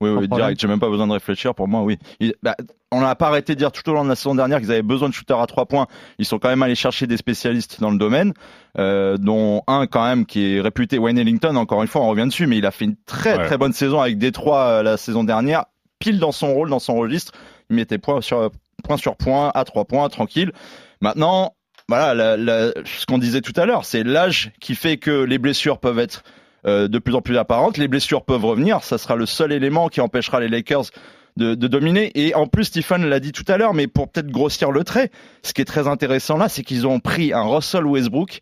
Oui, 0.00 0.10
oui, 0.10 0.28
direct. 0.28 0.60
J'ai 0.60 0.68
même 0.68 0.78
pas 0.78 0.88
besoin 0.88 1.06
de 1.08 1.12
réfléchir. 1.12 1.54
Pour 1.54 1.66
moi, 1.66 1.82
oui. 1.82 1.98
Il- 2.20 2.34
bah, 2.42 2.54
on 2.92 3.00
n'a 3.00 3.14
pas 3.16 3.26
arrêté 3.28 3.54
de 3.54 3.58
dire 3.58 3.72
tout 3.72 3.88
au 3.90 3.92
long 3.94 4.04
de 4.04 4.08
la 4.08 4.14
saison 4.14 4.34
dernière 4.34 4.60
qu'ils 4.60 4.70
avaient 4.70 4.82
besoin 4.82 5.08
de 5.08 5.14
shooters 5.14 5.40
à 5.40 5.46
trois 5.46 5.66
points. 5.66 5.86
Ils 6.18 6.24
sont 6.24 6.38
quand 6.38 6.48
même 6.48 6.62
allés 6.62 6.74
chercher 6.76 7.06
des 7.06 7.16
spécialistes 7.16 7.80
dans 7.80 7.90
le 7.90 7.98
domaine, 7.98 8.32
euh, 8.78 9.16
dont 9.16 9.62
un 9.66 9.86
quand 9.86 10.04
même 10.04 10.24
qui 10.24 10.54
est 10.56 10.60
réputé, 10.60 10.98
Wayne 10.98 11.18
Ellington. 11.18 11.56
Encore 11.56 11.82
une 11.82 11.88
fois, 11.88 12.02
on 12.02 12.08
revient 12.08 12.26
dessus, 12.26 12.46
mais 12.46 12.58
il 12.58 12.64
a 12.66 12.70
fait 12.70 12.84
une 12.84 12.96
très 13.06 13.36
Ouais. 13.36 13.46
très 13.46 13.58
bonne 13.58 13.72
saison 13.72 14.00
avec 14.00 14.18
Détroit 14.18 14.60
euh, 14.68 14.82
la 14.84 14.96
saison 14.96 15.24
dernière, 15.24 15.64
pile 15.98 16.18
dans 16.20 16.32
son 16.32 16.54
rôle, 16.54 16.70
dans 16.70 16.78
son 16.78 16.94
registre. 16.96 17.32
Il 17.70 17.76
mettait 17.76 17.98
point 17.98 18.20
sur 18.20 18.50
point 18.84 18.96
sur 18.96 19.16
point, 19.16 19.50
à 19.54 19.64
trois 19.64 19.84
points, 19.84 20.08
tranquille. 20.08 20.52
Maintenant, 21.00 21.54
voilà, 21.88 22.14
la- 22.14 22.36
la- 22.36 22.72
ce 22.84 23.04
qu'on 23.06 23.18
disait 23.18 23.40
tout 23.40 23.52
à 23.56 23.66
l'heure, 23.66 23.84
c'est 23.84 24.04
l'âge 24.04 24.52
qui 24.60 24.74
fait 24.74 24.96
que 24.96 25.10
les 25.24 25.38
blessures 25.38 25.78
peuvent 25.78 25.98
être 25.98 26.22
de 26.64 26.98
plus 26.98 27.14
en 27.14 27.22
plus 27.22 27.36
apparentes. 27.38 27.78
Les 27.78 27.88
blessures 27.88 28.24
peuvent 28.24 28.44
revenir. 28.44 28.82
Ça 28.82 28.98
sera 28.98 29.16
le 29.16 29.26
seul 29.26 29.52
élément 29.52 29.88
qui 29.88 30.00
empêchera 30.00 30.40
les 30.40 30.48
Lakers 30.48 30.90
de, 31.38 31.54
de 31.54 31.68
dominer. 31.68 32.10
Et 32.14 32.34
en 32.34 32.46
plus, 32.46 32.64
Stephen 32.64 33.06
l'a 33.06 33.20
dit 33.20 33.32
tout 33.32 33.44
à 33.48 33.56
l'heure, 33.56 33.72
mais 33.72 33.86
pour 33.86 34.10
peut-être 34.10 34.28
grossir 34.28 34.70
le 34.70 34.84
trait, 34.84 35.10
ce 35.42 35.54
qui 35.54 35.62
est 35.62 35.66
très 35.66 35.86
intéressant 35.86 36.36
là, 36.36 36.48
c'est 36.50 36.62
qu'ils 36.62 36.86
ont 36.86 37.00
pris 37.00 37.32
un 37.32 37.42
Russell 37.42 37.86
Westbrook 37.86 38.40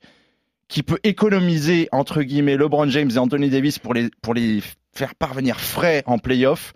qui 0.69 0.83
peut 0.83 0.99
économiser 1.05 1.89
entre 1.93 2.23
guillemets 2.23 2.57
LeBron 2.57 2.89
James 2.89 3.11
et 3.15 3.19
Anthony 3.19 3.51
Davis 3.51 3.79
pour 3.79 3.95
les 3.95 4.11
pour 4.21 4.35
les 4.35 4.61
faire 4.93 5.15
parvenir 5.15 5.61
frais 5.61 6.03
en 6.07 6.19
playoff 6.19 6.73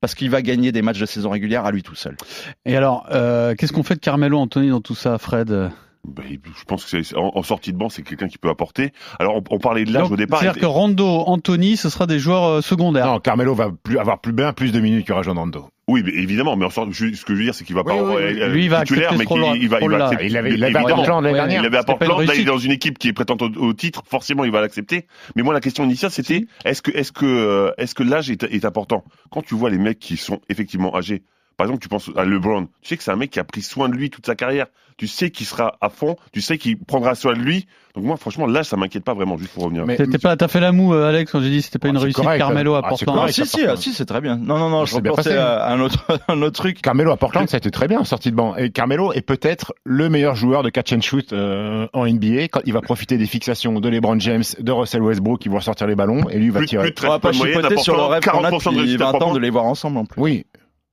parce 0.00 0.14
qu'il 0.14 0.30
va 0.30 0.42
gagner 0.42 0.72
des 0.72 0.82
matchs 0.82 0.98
de 0.98 1.06
saison 1.06 1.30
régulière 1.30 1.64
à 1.64 1.70
lui 1.70 1.82
tout 1.82 1.94
seul. 1.94 2.16
Et 2.64 2.76
alors, 2.76 3.06
euh, 3.12 3.54
qu'est-ce 3.54 3.72
qu'on 3.72 3.82
fait 3.82 3.94
de 3.94 4.00
Carmelo 4.00 4.38
Anthony 4.38 4.70
dans 4.70 4.80
tout 4.80 4.94
ça, 4.94 5.18
Fred? 5.18 5.70
Ben, 6.02 6.24
je 6.58 6.64
pense 6.64 6.84
que 6.86 7.02
c'est 7.02 7.14
en, 7.16 7.30
en 7.34 7.42
sortie 7.42 7.72
de 7.72 7.76
banc, 7.78 7.90
c'est 7.90 8.02
quelqu'un 8.02 8.28
qui 8.28 8.38
peut 8.38 8.48
apporter. 8.48 8.92
Alors 9.18 9.36
on, 9.36 9.42
on 9.50 9.58
parlait 9.58 9.84
de 9.84 9.92
l'âge 9.92 10.04
Donc, 10.04 10.12
au 10.12 10.16
départ. 10.16 10.40
C'est-à-dire 10.40 10.60
que 10.60 10.66
Rondo, 10.66 11.06
Anthony, 11.26 11.76
ce 11.76 11.90
sera 11.90 12.06
des 12.06 12.18
joueurs 12.18 12.44
euh, 12.44 12.60
secondaires. 12.62 13.06
Non, 13.06 13.20
Carmelo 13.20 13.54
va 13.54 13.70
plus 13.82 13.98
avoir 13.98 14.18
plus 14.20 14.32
bien 14.32 14.52
plus 14.54 14.72
de 14.72 14.80
minutes 14.80 15.06
que 15.06 15.12
Rajon 15.12 15.34
Rondo. 15.34 15.68
Oui, 15.88 16.02
mais 16.04 16.12
évidemment, 16.12 16.56
mais 16.56 16.64
en 16.64 16.70
sorte, 16.70 16.90
je- 16.92 17.12
ce 17.12 17.24
que 17.24 17.34
je 17.34 17.38
veux 17.38 17.44
dire, 17.44 17.54
c'est 17.54 17.64
qu'il 17.64 17.74
va 17.74 17.82
Oui, 17.84 17.88
pas 17.94 18.02
oui, 18.02 18.14
oui. 18.16 18.40
euh, 18.40 18.48
Lui, 18.48 18.64
il 18.64 18.70
va 18.70 18.80
titulaire, 18.82 19.10
accepter 19.12 19.34
mais 19.38 19.52
qu'il 19.52 19.62
il 19.62 19.68
va, 19.68 19.80
il 19.82 19.90
va 19.90 20.04
accepter. 20.06 20.26
Il 20.26 20.36
avait, 20.36 20.54
il 20.54 20.64
avait 20.64 20.76
à 20.78 20.82
Portland 20.82 21.22
l'année 21.22 21.34
dernière. 21.34 21.62
Il 21.62 21.66
avait 21.66 21.76
à 21.78 21.82
Portland, 21.84 22.20
là, 22.26 22.34
il 22.34 22.40
est 22.40 22.44
dans 22.44 22.58
une 22.58 22.70
équipe 22.72 22.96
qui 22.98 23.08
est 23.08 23.12
prétendante 23.12 23.56
au, 23.58 23.64
au 23.66 23.72
titre. 23.74 24.02
Forcément, 24.06 24.44
il 24.44 24.52
va 24.52 24.60
l'accepter. 24.62 25.06
Mais 25.36 25.42
moi, 25.42 25.52
la 25.52 25.60
question 25.60 25.84
initiale, 25.84 26.12
c'était 26.12 26.46
est-ce 26.64 26.80
que, 26.80 26.92
est-ce 26.92 27.12
que, 27.12 27.26
euh, 27.26 27.72
est-ce 27.76 27.94
que 27.94 28.04
l'âge 28.04 28.30
est, 28.30 28.42
est 28.44 28.64
important? 28.64 29.04
Quand 29.30 29.42
tu 29.42 29.54
vois 29.54 29.68
les 29.68 29.78
mecs 29.78 29.98
qui 29.98 30.16
sont 30.16 30.40
effectivement 30.48 30.96
âgés, 30.96 31.22
par 31.60 31.66
exemple, 31.66 31.82
tu 31.82 31.90
penses 31.90 32.10
à 32.16 32.24
LeBron, 32.24 32.68
tu 32.80 32.88
sais 32.88 32.96
que 32.96 33.02
c'est 33.02 33.10
un 33.10 33.16
mec 33.16 33.30
qui 33.30 33.38
a 33.38 33.44
pris 33.44 33.60
soin 33.60 33.90
de 33.90 33.94
lui 33.94 34.08
toute 34.08 34.24
sa 34.24 34.34
carrière. 34.34 34.64
Tu 34.96 35.06
sais 35.06 35.30
qu'il 35.30 35.46
sera 35.46 35.76
à 35.82 35.88
fond, 35.88 36.16
tu 36.32 36.40
sais 36.42 36.56
qu'il 36.58 36.78
prendra 36.78 37.14
soin 37.14 37.32
de 37.34 37.38
lui. 37.38 37.66
Donc 37.94 38.04
moi, 38.04 38.16
franchement, 38.18 38.46
l'âge, 38.46 38.66
ça 38.66 38.76
m'inquiète 38.76 39.02
pas 39.04 39.14
vraiment, 39.14 39.38
juste 39.38 39.52
pour 39.52 39.64
revenir. 39.64 39.84
Mais- 39.86 39.96
T'étais 39.96 40.18
pas, 40.18 40.36
t'as 40.36 40.48
fait 40.48 40.60
la 40.60 40.72
moue, 40.72 40.92
euh, 40.94 41.08
Alex, 41.08 41.32
quand 41.32 41.40
j'ai 41.40 41.48
dit 41.48 41.58
que 41.58 41.64
c'était 41.64 41.78
pas 41.78 41.88
Ah, 41.88 41.90
une 41.90 41.96
c'est 41.96 42.02
réussite 42.04 42.22
correct, 42.22 42.38
Carmelo 42.38 42.74
à 42.74 42.78
ah, 42.84 42.88
c'est 42.96 43.04
Portland. 43.06 43.16
Ah, 43.16 43.20
correct. 43.32 43.34
si, 43.34 43.46
si, 43.46 43.64
ah, 43.66 43.76
si, 43.76 43.92
c'est 43.94 44.04
très 44.04 44.20
bien. 44.20 44.36
Non, 44.36 44.58
non, 44.58 44.68
non, 44.68 44.84
je 44.86 44.94
repensais 44.96 45.36
à 45.36 45.70
un 45.70 45.80
autre, 45.80 46.06
un 46.28 46.42
autre 46.42 46.56
truc. 46.60 46.80
Carmelo 46.82 47.10
à 47.12 47.16
Portland, 47.16 47.48
ça 47.48 47.56
a 47.56 47.58
été 47.58 47.70
très 47.70 47.88
bien 47.88 48.00
en 48.00 48.04
sortie 48.04 48.30
de 48.30 48.36
banc. 48.36 48.56
Et 48.56 48.70
Carmelo 48.70 49.12
est 49.14 49.22
peut-être 49.22 49.72
le 49.84 50.08
meilleur 50.10 50.34
joueur 50.34 50.62
de 50.62 50.68
catch 50.70 50.92
and 50.92 51.00
shoot 51.00 51.32
euh, 51.32 51.86
en 51.94 52.06
NBA 52.06 52.48
quand 52.48 52.60
il 52.66 52.72
va 52.74 52.80
profiter 52.82 53.16
des 53.16 53.26
fixations 53.26 53.80
de 53.80 53.88
LeBron 53.88 54.18
James, 54.20 54.44
de 54.58 54.72
Russell 54.72 55.02
Westbrook 55.02 55.40
qui 55.40 55.48
vont 55.50 55.60
sortir 55.60 55.86
les 55.86 55.94
ballons 55.96 56.28
et 56.28 56.36
lui 56.38 56.46
il 56.46 56.52
va 56.52 56.60
Plus, 56.60 56.66
tirer. 56.68 56.90
plus 56.92 57.02
de 57.02 57.08
On 57.08 57.12
va 57.12 57.18
13 57.20 57.38
pas 57.38 57.46
chipoter 57.46 57.76
sur 57.78 57.96
le 57.96 58.02
rêve 58.02 58.22
qu'on 58.22 58.44
a 58.44 58.50
40% 58.50 58.52
de 58.52 58.56
depuis 58.70 58.80
réussite 58.80 59.00
à 59.00 59.04
20 59.06 59.12
trois 59.18 59.28
ans 59.28 59.32
de 59.32 59.38
les 59.38 59.50
voir 59.50 59.64
ensemble 59.64 59.96
en 59.96 60.04
plus. 60.04 60.20
Oui. 60.20 60.44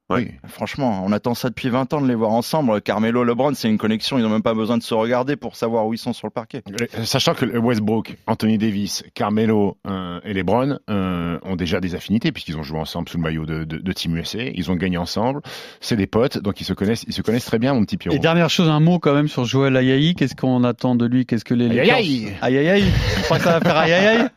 Ouais. 0.10 0.18
Oui. 0.20 0.32
Franchement, 0.48 1.04
on 1.06 1.12
attend 1.12 1.34
ça 1.34 1.50
depuis 1.50 1.68
20 1.70 1.94
ans 1.94 2.02
de 2.02 2.08
les 2.08 2.16
voir 2.16 2.32
ensemble. 2.32 2.80
Carmelo, 2.82 3.26
LeBron, 3.26 3.54
c'est 3.56 3.68
une 3.70 3.78
connexion. 3.78 4.18
Ils 4.18 4.22
n'ont 4.24 4.30
même 4.30 4.42
pas 4.42 4.54
besoin 4.54 4.78
de 4.78 4.84
se 4.84 4.94
regarder 4.94 5.36
pour 5.36 5.56
savoir 5.58 5.86
où 5.86 5.94
ils 5.94 5.98
sont 5.98 6.14
sur 6.14 6.28
le 6.28 6.32
parquet. 6.32 6.62
Le- 6.70 6.88
Sachant 7.06 7.34
que 7.34 7.46
Westbrook, 7.58 8.16
Anthony 8.26 8.58
Davis, 8.58 9.04
Carmelo 9.14 9.78
euh, 9.86 10.20
et 10.24 10.34
LeBron 10.34 10.80
euh, 10.90 11.38
ont 11.44 11.56
déjà 11.58 11.82
des 11.82 11.94
affinités 11.94 12.32
puisqu'ils 12.32 12.58
ont 12.58 12.64
joué 12.64 12.80
ensemble 12.80 13.10
sous 13.10 13.18
le 13.18 13.24
maillot 13.24 13.46
de, 13.46 13.66
de, 13.66 13.78
de 13.80 13.92
Team 13.92 14.16
USA. 14.16 14.44
Ils 14.44 14.72
ont 14.72 14.76
gagné 14.76 14.98
ensemble. 14.98 15.42
C'est 15.82 15.98
des 15.98 16.08
potes, 16.08 16.38
donc 16.38 16.62
ils 16.62 16.66
se 16.66 16.74
connaissent. 16.74 17.04
Ils 17.08 17.14
se 17.14 17.22
connaissent 17.22 17.46
très 17.46 17.60
bien, 17.60 17.74
mon 17.74 17.84
petit 17.84 17.98
Pierrot. 17.98 18.16
Et 18.16 18.20
dernière 18.20 18.50
chose, 18.50 18.70
un 18.70 18.80
mot 18.80 19.00
quand 19.00 19.14
même 19.14 19.28
sur 19.28 19.44
Joël 19.44 19.76
Ayayi. 19.76 20.16
Qu'est-ce 20.16 20.36
qu'on 20.36 20.64
attend 20.64 20.96
de 20.96 21.06
lui? 21.06 21.26
Qu'est-ce 21.26 21.44
que 21.44 21.54
les 21.54 21.66
Aïe, 21.70 21.76
Lakers- 21.90 21.96
aïe, 21.98 22.26
aïe. 22.26 22.38
Aïe 22.42 22.58
aïe 22.60 22.70
aïe. 22.70 22.84
Tu 23.18 23.22
crois 23.24 23.38
que 23.40 23.44
ça 23.44 23.60
va 23.60 23.62
faire 23.62 23.78
aïe 23.78 23.92
aïe 23.92 24.08
aïe 24.22 24.28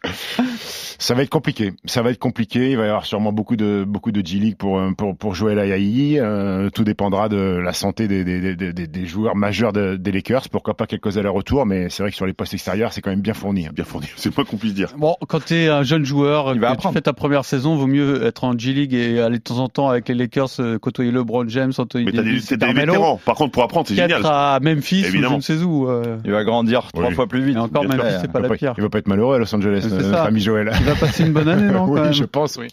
Ça 0.99 1.15
va 1.15 1.23
être 1.23 1.31
compliqué. 1.31 1.73
Ça 1.87 2.03
va 2.03 2.11
être 2.11 2.19
compliqué. 2.19 2.71
Il 2.73 2.77
va 2.77 2.85
y 2.85 2.89
avoir 2.89 3.07
sûrement 3.07 3.33
beaucoup 3.33 3.57
de 3.57 3.85
beaucoup 3.87 4.13
de 4.13 4.25
G 4.27 4.39
League 4.39 4.57
pour 4.57 4.79
euh, 4.79 4.91
pour 4.93 5.17
pour 5.17 5.35
Joel 5.35 5.59
Euh, 5.65 6.71
tout 6.71 6.85
dépendra 6.85 7.29
de 7.29 7.37
la 7.63 7.73
santé 7.73 8.09
des 8.09 8.25
des, 8.25 8.55
des, 8.57 8.73
des, 8.73 8.87
des 8.87 9.07
joueurs 9.07 9.37
majeurs 9.37 9.73
de- 9.73 9.97
des 9.97 10.13
Lakers. 10.13 10.49
Pourquoi 10.51 10.75
pas 10.75 10.87
quelques 10.87 11.19
allers-retours, 11.19 11.67
mais 11.67 11.89
c'est 11.91 12.03
vrai 12.03 12.11
que 12.11 12.17
sur 12.17 12.27
les 12.27 12.33
postes 12.33 12.55
extérieurs, 12.55 12.93
c'est 12.93 13.01
quand 13.01 13.11
même 13.11 13.21
bien 13.21 13.35
fourni. 13.35 13.69
Bien 13.73 13.85
fourni, 13.85 14.09
c'est 14.17 14.35
pas 14.35 14.45
qu'on 14.45 14.57
puisse 14.57 14.75
dire. 14.75 14.89
Bon, 14.97 15.17
quand 15.29 15.45
t'es 15.45 15.69
un 15.69 15.83
jeune 15.83 16.05
joueur, 16.05 16.53
Il 16.55 16.61
va 16.61 16.77
que 16.77 16.83
tu 16.83 16.89
fais 16.93 17.01
ta 17.01 17.13
première 17.13 17.45
saison, 17.45 17.77
vaut 17.77 17.87
mieux 17.87 18.25
être 18.25 18.45
en 18.45 18.57
G 18.59 18.73
League 18.73 18.95
et 18.95 19.21
aller 19.21 19.39
de 19.39 19.43
temps 19.43 19.59
en 19.59 19.69
temps 19.69 19.89
avec 19.89 20.09
les 20.09 20.15
Lakers 20.15 20.49
euh, 20.61 20.79
côtoyer 20.79 21.11
LeBron 21.11 21.49
James, 21.49 21.73
Anthony 21.77 22.05
Mais 22.07 22.13
t'as 22.13 22.19
des, 22.23 22.31
Davis, 22.31 22.49
des 22.53 22.73
vétérans. 22.73 23.21
Par 23.25 23.35
contre, 23.37 23.53
pour 23.53 23.63
apprendre, 23.63 23.87
c'est 23.89 23.95
génial. 23.95 24.23
à 24.25 24.59
Memphis 24.63 25.05
ou 25.09 25.13
je 25.23 25.35
ne 25.35 25.41
sais 25.41 25.63
où. 25.63 25.89
euh, 25.89 26.17
Il 26.25 26.31
va 26.33 26.45
grandir 26.45 26.89
trois 26.93 27.09
Oui. 27.09 27.15
fois 27.15 27.27
plus 27.27 27.43
vite. 27.43 27.57
Et 27.57 27.59
encore, 27.61 27.85
bien 27.85 27.97
Memphis, 27.97 28.15
c'est 28.21 28.27
Il 28.27 28.33
pas 28.33 28.41
va 28.41 28.49
la 28.49 28.55
pire. 28.55 28.75
il 28.77 28.83
va 28.83 28.89
pas 28.89 28.99
être 28.99 29.09
malheureux 29.09 29.37
à 29.37 29.39
Los 29.39 29.55
Angeles, 29.55 29.81
C'est 29.83 29.93
euh, 29.93 30.01
ça. 30.01 30.09
notre 30.09 30.23
ami 30.27 30.41
Joël. 30.41 30.71
Il 30.81 30.87
va 30.87 30.95
passer 30.95 31.25
une 31.27 31.33
bonne 31.33 31.49
année, 31.49 31.73
non 31.73 31.87
oui, 31.89 32.01
je 32.13 32.25
pense, 32.25 32.57
oui. 32.57 32.69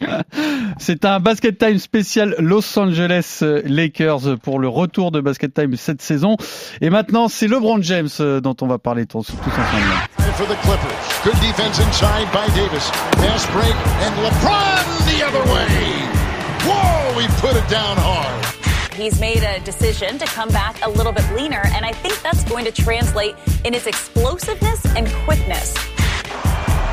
C'est 0.80 1.06
un 1.06 1.20
Basket 1.20 1.58
Time 1.58 1.78
spécial 1.80 2.36
Los 2.40 2.62
Angeles 2.78 3.40
euh, 3.42 3.62
Lakers 3.66 4.38
pour 4.42 4.60
le 4.60 4.68
retour 4.68 5.12
de 5.12 5.22
Basket 5.22 5.54
Time 5.54 5.76
cette 5.76 6.02
saison. 6.02 6.38
Et 6.82 6.90
maintenant, 6.90 7.28
c'est 7.28 7.48
LeBron 7.48 7.82
James 7.82 8.10
euh, 8.20 8.40
dont 8.40 8.56
on 8.62 8.68
va 8.68 8.78
parler 8.78 9.06
tous, 9.06 9.28
tous 9.28 9.34
ensemble. 9.34 10.08
for 10.38 10.46
the 10.46 10.56
Clippers. 10.62 11.24
Good 11.24 11.40
defense 11.42 11.80
inside 11.80 12.32
by 12.32 12.48
Davis. 12.54 12.90
Fast 13.18 13.52
break 13.52 13.74
and 14.06 14.14
LeBron 14.24 14.86
the 15.10 15.26
other 15.26 15.44
way. 15.52 15.68
Whoa, 16.62 17.20
he 17.20 17.28
put 17.42 17.56
it 17.56 17.68
down 17.70 17.98
hard. 17.98 18.46
He's 18.94 19.20
made 19.20 19.44
a 19.44 19.60
decision 19.62 20.20
to 20.20 20.26
come 20.26 20.50
back 20.50 20.86
a 20.86 20.90
little 20.90 21.12
bit 21.12 21.26
leaner, 21.36 21.62
and 21.66 21.86
I 21.86 21.92
think 21.92 22.22
that's 22.22 22.44
going 22.44 22.66
to 22.66 22.72
translate 22.72 23.36
in 23.64 23.74
his 23.74 23.88
explosiveness 23.88 24.86
and 24.96 25.08
quickness. 25.26 25.97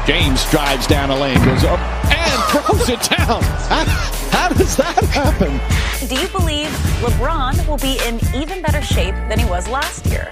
James 0.06 0.44
drives 0.50 0.86
down 0.86 1.10
a 1.10 1.18
lane, 1.18 1.42
goes 1.44 1.64
up 1.64 1.80
and 2.12 2.42
throws 2.50 2.88
it 2.90 3.00
down. 3.16 3.42
How, 3.42 3.84
how 4.30 4.48
does 4.50 4.76
that 4.76 5.02
happen? 5.04 5.58
Do 6.06 6.14
you 6.20 6.28
believe 6.28 6.68
LeBron 7.00 7.66
will 7.66 7.78
be 7.78 7.98
in 8.06 8.20
even 8.34 8.60
better 8.60 8.82
shape 8.82 9.14
than 9.30 9.38
he 9.38 9.46
was 9.46 9.66
last 9.66 10.04
year? 10.04 10.30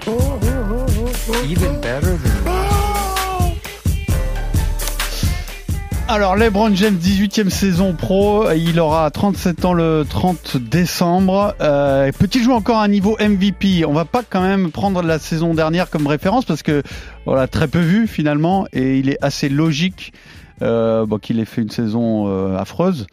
Alors, 6.12 6.36
LeBron 6.36 6.74
James, 6.74 6.98
18e 6.98 7.48
saison 7.48 7.94
pro. 7.94 8.50
Il 8.50 8.78
aura 8.78 9.10
37 9.10 9.64
ans 9.64 9.72
le 9.72 10.04
30 10.06 10.58
décembre. 10.58 11.54
Euh, 11.62 12.12
Peut-il 12.12 12.42
jouer 12.42 12.52
encore 12.52 12.80
à 12.80 12.86
niveau 12.86 13.16
MVP 13.18 13.86
On 13.86 13.94
va 13.94 14.04
pas 14.04 14.22
quand 14.22 14.42
même 14.42 14.70
prendre 14.72 15.00
la 15.00 15.18
saison 15.18 15.54
dernière 15.54 15.88
comme 15.88 16.06
référence 16.06 16.44
parce 16.44 16.62
que 16.62 16.82
voilà 17.24 17.48
très 17.48 17.66
peu 17.66 17.78
vu 17.78 18.06
finalement 18.06 18.66
et 18.74 18.98
il 18.98 19.08
est 19.08 19.16
assez 19.22 19.48
logique 19.48 20.12
euh, 20.60 21.06
qu'il 21.22 21.40
ait 21.40 21.46
fait 21.46 21.62
une 21.62 21.70
saison 21.70 22.28
euh, 22.28 22.58
affreuse 22.58 23.06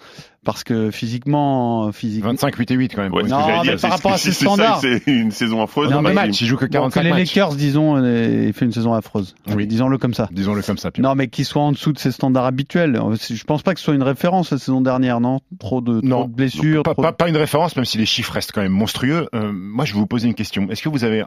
parce 0.52 0.64
que 0.64 0.92
physiquement, 0.92 1.92
physiquement 1.92 2.32
25, 2.32 2.56
8 2.56 2.72
et 2.72 2.74
8 2.76 2.96
quand 2.96 3.02
même. 3.04 3.14
Ouais, 3.14 3.24
Non, 3.24 3.40
j'allais 3.40 3.58
mais 3.58 3.62
dire, 3.64 3.72
par 3.74 3.80
c'est- 3.80 3.88
rapport 3.88 4.12
à 4.14 4.18
si 4.18 4.24
ses 4.28 4.32
c'est 4.34 4.46
ça, 4.46 4.54
standards. 4.54 4.80
C'est 4.82 5.02
une 5.08 5.32
saison 5.32 5.62
affreuse. 5.62 5.90
Non, 5.92 5.98
on 5.98 6.02
mais 6.02 6.14
match, 6.14 6.40
il 6.42 6.48
joue 6.48 6.56
que 6.58 6.66
Donc, 6.66 6.72
45 6.74 7.04
les 7.04 7.10
matchs. 7.10 7.20
Lakers, 7.36 7.56
disons, 7.56 7.98
euh, 7.98 8.46
il 8.48 8.54
fait 8.54 8.66
une 8.66 8.72
saison 8.72 8.94
affreuse. 8.94 9.36
Oui. 9.48 9.68
Disons-le 9.68 9.98
comme 9.98 10.14
ça. 10.14 10.30
Disons-le 10.32 10.62
comme 10.62 10.78
ça. 10.78 10.92
Pierre. 10.92 11.04
Non, 11.08 11.16
mais 11.16 11.28
qu'il 11.28 11.46
soit 11.46 11.62
en 11.62 11.72
dessous 11.72 11.94
de 11.94 12.00
ses 12.00 12.12
standards 12.12 12.46
habituels. 12.46 13.00
Je 13.30 13.44
pense 13.44 13.62
pas 13.64 13.74
que 13.74 13.80
ce 13.80 13.86
soit 13.86 13.96
une 13.96 14.04
référence 14.04 14.52
la 14.52 14.58
saison 14.58 14.82
dernière, 14.82 15.20
non? 15.20 15.40
Trop 15.60 15.82
de, 15.82 16.00
trop 16.00 16.08
Non, 16.08 16.26
de 16.26 16.34
blessures. 16.34 16.84
pas, 16.84 16.94
trop 16.94 17.02
pas- 17.04 17.12
de- 17.12 17.16
pas 17.16 17.30
une 17.30 17.38
référence, 17.38 17.76
même 17.76 17.86
si 17.86 17.98
les 17.98 18.06
chiffres 18.06 18.34
restent 18.34 18.52
quand 18.52 18.62
même 18.62 18.72
monstrueux. 18.72 19.28
Euh, 19.36 19.52
moi, 19.54 19.86
je 19.86 19.94
vais 19.94 20.00
vous 20.00 20.08
poser 20.08 20.28
une 20.28 20.34
question. 20.36 20.68
Est-ce 20.70 20.82
que 20.82 20.90
vous 20.90 21.04
avez 21.04 21.24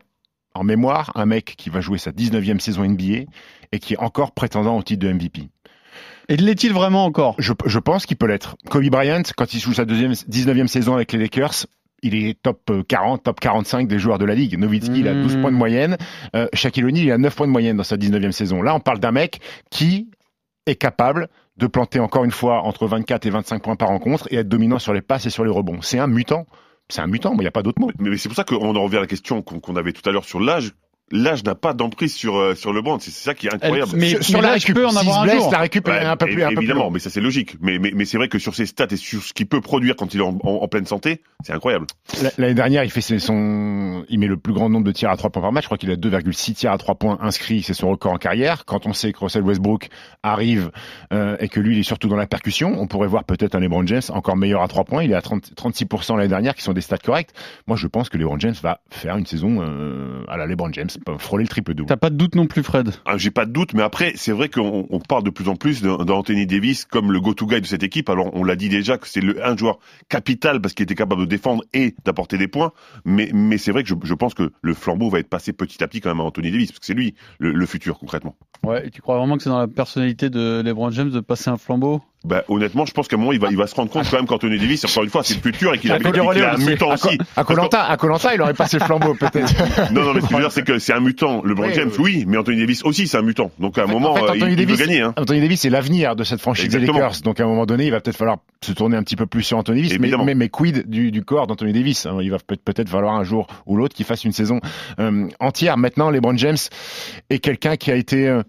en 0.55 0.65
mémoire 0.65 1.13
un 1.15 1.25
mec 1.25 1.55
qui 1.57 1.71
va 1.71 1.81
jouer 1.81 1.97
sa 1.99 2.13
19e 2.13 2.61
saison 2.61 2.85
NBA 2.85 3.25
et 3.73 3.79
qui 3.79 3.95
est 3.95 3.99
encore 3.99 4.33
prétendant 4.33 4.77
au 4.77 4.83
titre 4.83 5.07
de 5.07 5.13
MVP 5.13 5.49
Et 6.29 6.37
l'est-il 6.37 6.73
vraiment 6.73 7.05
encore? 7.05 7.35
Je, 7.39 7.53
je 7.67 7.79
pense 7.79 8.07
qu'il 8.07 8.17
peut 8.17 8.27
l'être. 8.27 8.57
Kobe 8.71 8.85
Bryant, 8.89 9.23
quand 9.37 9.53
il 9.55 9.61
joue 9.61 9.75
sa 9.75 9.85
deuxième, 9.85 10.13
19e 10.13 10.67
saison 10.67 10.95
avec 10.95 11.13
les 11.13 11.19
Lakers, 11.19 11.67
il 12.03 12.15
est 12.15 12.41
top 12.43 12.61
euh, 12.71 12.83
40, 12.83 13.23
top 13.23 13.39
45 13.41 13.87
des 13.89 13.99
joueurs 13.99 14.19
de 14.19 14.25
la 14.25 14.35
ligue. 14.35 14.59
Nowitzki, 14.59 15.01
il 15.01 15.09
a 15.09 15.15
12 15.15 15.37
Mhm. 15.37 15.43
points 15.43 15.53
de 15.53 15.57
moyenne. 15.57 15.97
Euh, 16.35 16.49
Shaquille 16.53 16.85
O'Neal, 16.85 17.05
il 17.05 17.13
a 17.13 17.19
9 17.19 17.35
points 17.35 17.47
de 17.47 17.53
moyenne 17.53 17.77
dans 17.77 17.85
sa 17.85 17.97
19e 17.97 18.33
saison. 18.33 18.63
Là, 18.63 18.75
on 18.75 18.81
parle 18.81 18.99
d'un 18.99 19.13
mec 19.13 19.41
qui 19.71 20.09
est 20.67 20.75
capable 20.77 21.29
de 21.59 21.67
planter 21.67 22.01
encore 22.01 22.25
une 22.25 22.31
fois 22.33 22.63
entre 22.63 22.87
24 22.87 23.27
et 23.27 23.31
25 23.31 23.63
points 23.63 23.77
par 23.77 23.89
rencontre 23.89 24.27
et 24.31 24.37
être 24.37 24.49
dominant 24.49 24.79
sur 24.79 24.93
les 24.95 25.03
passes 25.03 25.27
et 25.27 25.31
sur 25.31 25.45
les 25.45 25.51
rebonds. 25.51 25.81
C'est 25.83 25.99
un 25.99 26.07
mutant. 26.07 26.47
C'est 26.89 27.01
un 27.03 27.07
mutant, 27.07 27.31
mais 27.33 27.39
il 27.39 27.43
n'y 27.43 27.47
a 27.49 27.53
pas 27.53 27.63
d'autre 27.63 27.81
mot. 27.81 27.91
Mais 27.99 28.11
mais 28.11 28.17
c'est 28.17 28.29
pour 28.29 28.37
ça 28.37 28.45
qu'on 28.45 28.75
en 28.77 28.83
revient 28.83 28.97
à 28.97 29.01
la 29.01 29.07
question 29.07 29.41
qu'on 29.43 29.61
qu'on 29.61 29.77
avait 29.77 29.93
tout 29.93 30.07
à 30.09 30.13
l'heure 30.13 30.25
sur 30.25 30.41
l'âge. 30.41 30.73
L'âge 31.13 31.45
n'a 31.45 31.55
pas 31.55 31.75
d'emprise 31.75 32.15
sur 32.15 32.37
euh, 32.37 32.55
sur 32.55 32.73
LeBron. 32.73 32.99
C'est 32.99 33.11
c'est 33.13 33.25
ça 33.25 33.35
qui 33.35 33.47
est 33.47 33.55
incroyable. 33.55 33.93
Mais- 33.95 34.21
sur, 34.23 34.39
mais 34.41 34.43
la 34.43 34.53
récup, 34.55 34.75
peux 34.75 34.87
en 34.87 34.97
avoir 34.97 35.21
un 35.21 35.25
blesse, 35.25 35.37
jour. 35.43 35.53
la 35.53 35.59
récup 35.59 35.87
est 35.87 35.91
Ouais, 35.93 35.99
un 36.05 36.17
peu 36.17 36.27
plus, 36.27 36.43
un 36.43 36.49
peu 36.49 36.55
plus 36.55 36.65
évidemment, 36.65 36.91
mais 36.91 36.99
ça 36.99 37.11
c'est 37.11 37.21
logique. 37.21 37.57
Mais, 37.61 37.79
mais, 37.79 37.93
mais 37.95 38.05
c'est 38.07 38.17
vrai 38.17 38.29
que 38.29 38.39
sur 38.39 38.55
ses 38.55 38.67
stats 38.67 38.87
et 38.91 38.97
sur 38.97 39.23
ce 39.23 39.33
qu'il 39.33 39.47
peut 39.47 39.61
produire 39.61 39.95
quand 39.95 40.15
il 40.15 40.21
est 40.21 40.25
en, 40.25 40.39
en- 40.43 40.61
en 40.63 40.69
pleine 40.69 40.87
santé, 40.87 41.21
c'est 41.45 41.53
incroyable. 41.53 41.87
L'année 42.39 42.55
dernière, 42.55 42.83
il 42.85 42.91
fait 42.91 43.01
son, 43.19 44.05
il 44.09 44.19
met 44.19 44.27
le 44.27 44.37
plus 44.37 44.53
grand 44.53 44.69
nombre 44.71 44.85
de 44.87 44.93
tirs 44.93 45.11
à 45.11 45.17
3 45.17 45.31
points 45.31 45.43
par 45.43 45.53
match. 45.53 45.65
Je 45.65 45.69
crois 45.69 45.79
qu'il 45.79 45.91
a 45.91 45.97
2,6 45.97 46.55
tirs 46.55 46.73
à 46.73 46.79
3 46.79 46.95
points 46.97 47.19
inscrits. 47.21 47.63
C'est 47.63 47.75
son 47.75 47.91
record 47.91 48.13
en 48.13 48.17
carrière. 48.19 48.65
Quand 48.65 48.87
on 48.87 48.93
sait 48.93 49.13
que 49.13 49.19
Russell 49.19 49.43
Westbrook 49.43 49.89
arrive 50.23 50.71
euh, 51.13 51.37
et 51.41 51.49
que 51.49 51.61
lui, 51.61 51.77
il 51.77 51.81
est 51.81 51.85
surtout 51.85 52.09
dans 52.09 52.17
la 52.17 52.27
percussion, 52.27 52.75
on 52.81 52.87
pourrait 52.87 53.09
voir 53.09 53.25
peut-être 53.25 53.55
un 53.55 53.61
LeBron 53.61 53.87
James 53.87 54.03
encore 54.11 54.37
meilleur 54.37 54.63
à 54.63 54.69
3 54.69 54.85
points. 54.85 55.03
Il 55.03 55.13
est 55.13 55.15
à 55.17 55.23
30, 55.23 55.53
36% 55.57 56.17
l'année 56.17 56.29
dernière, 56.29 56.55
qui 56.55 56.63
sont 56.63 56.73
des 56.73 56.81
stats 56.81 56.99
corrects. 56.99 57.31
Moi, 57.67 57.77
je 57.77 57.87
pense 57.87 58.09
que 58.09 58.17
LeBron 58.19 58.39
James 58.39 58.55
va 58.63 58.81
faire 58.91 59.17
une 59.17 59.27
saison 59.27 59.59
euh, 59.63 60.25
à 60.29 60.37
la 60.37 60.47
LeBron 60.47 60.73
James, 60.73 60.89
frôler 61.19 61.45
le 61.45 61.49
triple 61.49 61.75
double. 61.75 61.89
T'as 61.89 61.97
pas 61.97 62.11
de 62.11 62.17
doute 62.17 62.35
non 62.35 62.47
plus, 62.47 62.63
Fred 62.63 62.91
Ah, 63.05 63.17
J'ai 63.17 63.31
pas 63.31 63.47
de 63.47 63.53
doute, 63.53 63.75
mais 63.75 63.83
après, 63.83 64.13
c'est 64.17 64.33
vrai 64.33 64.49
qu'on 64.49 64.87
on 64.89 65.01
parle 65.01 65.25
de 65.25 65.31
plus 65.31 65.49
en 65.49 65.57
plus 65.57 65.83
d'Anthony 65.83 66.47
Davis 66.47 66.85
comme 66.85 67.13
le 67.13 67.21
go-to 67.21 67.47
guy 67.47 67.61
de 67.61 67.67
cette 67.67 67.83
équipe. 67.83 68.09
Alors, 68.11 68.31
on 68.35 68.45
l'a 68.45 68.57
dit 68.57 68.69
déjà 68.69 68.99
que 68.99 69.09
c'est 69.09 69.21
le 69.21 69.45
un 69.45 69.57
joueur 69.57 69.79
capital 70.09 70.61
parce 70.61 70.75
qu'il 70.75 70.85
était 70.85 70.95
capable 70.95 71.23
de 71.23 71.27
défendre 71.27 71.65
et 71.73 71.95
d'apporter 72.05 72.39
des 72.39 72.49
points. 72.49 72.73
Mais, 73.05 73.31
mais 73.33 73.59
c'est 73.59 73.73
vrai 73.73 73.83
que 73.83 73.89
je, 73.89 73.95
je 74.05 74.15
pense 74.15 74.35
que 74.35 74.53
le 74.63 74.75
flambeau 74.75 75.11
va 75.11 75.19
être 75.19 75.29
passé 75.29 75.53
petit 75.53 75.83
à 75.83 75.89
petit 75.89 76.01
quand 76.01 76.11
même 76.11 76.21
à 76.21 76.25
Anthony 76.25 76.51
Davis 76.51 76.71
parce 76.71 76.81
que 76.81 76.87
c'est 76.87 76.95
lui 76.95 77.15
le, 77.39 77.53
le 77.53 77.67
futur 77.67 77.99
concrètement. 77.99 78.37
Ouais, 78.65 78.87
et 78.87 78.91
tu 78.91 79.03
crois 79.03 79.19
vraiment 79.19 79.37
que 79.37 79.43
c'est 79.43 79.51
dans 79.51 79.59
la 79.59 79.69
personnalité 79.69 80.31
de 80.31 80.63
LeBron 80.65 80.91
James 80.91 81.11
de 81.11 81.21
passer 81.21 81.51
un 81.51 81.57
flambeau? 81.57 82.01
Bah, 82.25 82.45
honnêtement, 82.49 82.87
je 82.87 82.93
pense 82.93 83.09
qu'à 83.09 83.17
un 83.17 83.19
moment, 83.19 83.33
il 83.33 83.41
va, 83.41 83.49
il 83.51 83.57
va 83.57 83.67
se 83.67 83.75
rendre 83.75 83.91
compte 83.91 84.09
quand 84.09 84.17
même 84.17 84.27
qu'Anthony 84.27 84.59
Davis, 84.59 84.85
encore 84.85 85.03
une 85.03 85.11
fois, 85.11 85.23
c'est 85.25 85.35
le 85.35 85.41
futur 85.41 85.75
et 85.75 85.79
qu'il 85.79 85.91
a, 85.91 85.99
Il 85.99 86.07
a 86.43 86.55
un 86.55 86.57
mutant 86.57 86.93
aussi. 86.93 87.19
À 87.37 87.43
Colanta, 87.45 87.85
à 87.85 87.97
Colanta, 87.97 88.35
il 88.35 88.41
aurait 88.41 88.55
passé 88.55 88.79
le 88.79 88.85
flambeau 88.85 89.15
peut-être. 89.21 89.93
Non, 89.93 90.03
non, 90.05 90.15
mais 90.15 90.21
ce 90.21 90.27
que 90.27 90.31
je 90.31 90.37
veux 90.37 90.43
dire, 90.43 90.53
c'est 90.53 90.63
que 90.63 90.79
c'est 90.79 90.93
un 90.93 91.01
mutant. 91.01 91.43
LeBron 91.45 91.67
Oui, 91.67 91.73
James, 91.75 91.91
oui, 91.99 92.25
mais 92.27 92.37
Anthony 92.37 92.61
Davis 92.61 92.85
aussi, 92.85 93.09
c'est 93.09 93.17
un 93.17 93.23
mutant. 93.23 93.51
Donc 93.59 93.77
à 93.79 93.85
un 93.85 93.87
moment, 93.87 94.15
fait, 94.15 94.23
euh, 94.23 94.37
il, 94.37 94.43
Anthony 94.45 94.53
il 94.53 94.59
veut 94.61 94.67
Davis, 94.67 94.79
gagner. 94.79 95.01
Hein. 95.01 95.15
Anthony 95.17 95.41
Davis, 95.41 95.61
c'est 95.61 95.71
l'avenir 95.71 96.15
de 96.15 96.25
cette 96.25 96.41
franchise 96.41 96.69
des. 96.69 96.79
Lakers. 96.79 97.23
Donc 97.25 97.41
à 97.41 97.45
un 97.45 97.47
moment 97.47 97.67
donné, 97.67 97.87
il 97.87 97.91
va 97.91 98.01
peut-être 98.01 98.17
falloir 98.17 98.39
se 98.63 98.73
tourner 98.73 98.97
un 98.97 99.03
petit 99.03 99.17
peu 99.17 99.27
plus 99.27 99.43
sur 99.43 99.59
Anthony 99.59 99.83
Davis. 99.83 99.99
Mais, 99.99 100.11
mais, 100.25 100.35
mais 100.35 100.49
quid 100.49 100.89
du, 100.89 101.11
du 101.11 101.25
corps 101.25 101.47
d'Anthony 101.47 101.73
Davis 101.73 102.07
hein? 102.07 102.19
Il 102.21 102.31
va 102.31 102.39
peut- 102.39 102.57
peut-être 102.57 102.89
falloir 102.89 103.15
un 103.15 103.25
jour 103.25 103.47
ou 103.67 103.77
l'autre 103.77 103.95
qu'il 103.95 104.07
fasse 104.07 104.25
une 104.25 104.33
saison 104.33 104.61
euh, 105.01 105.27
entière. 105.41 105.77
Maintenant, 105.77 106.11
LeBron 106.11 106.37
James 106.37 106.57
est 107.31 107.39
quelqu'un 107.39 107.77
qui 107.77 107.91
a 107.91 107.97
été 107.97 108.29
euh, 108.29 108.43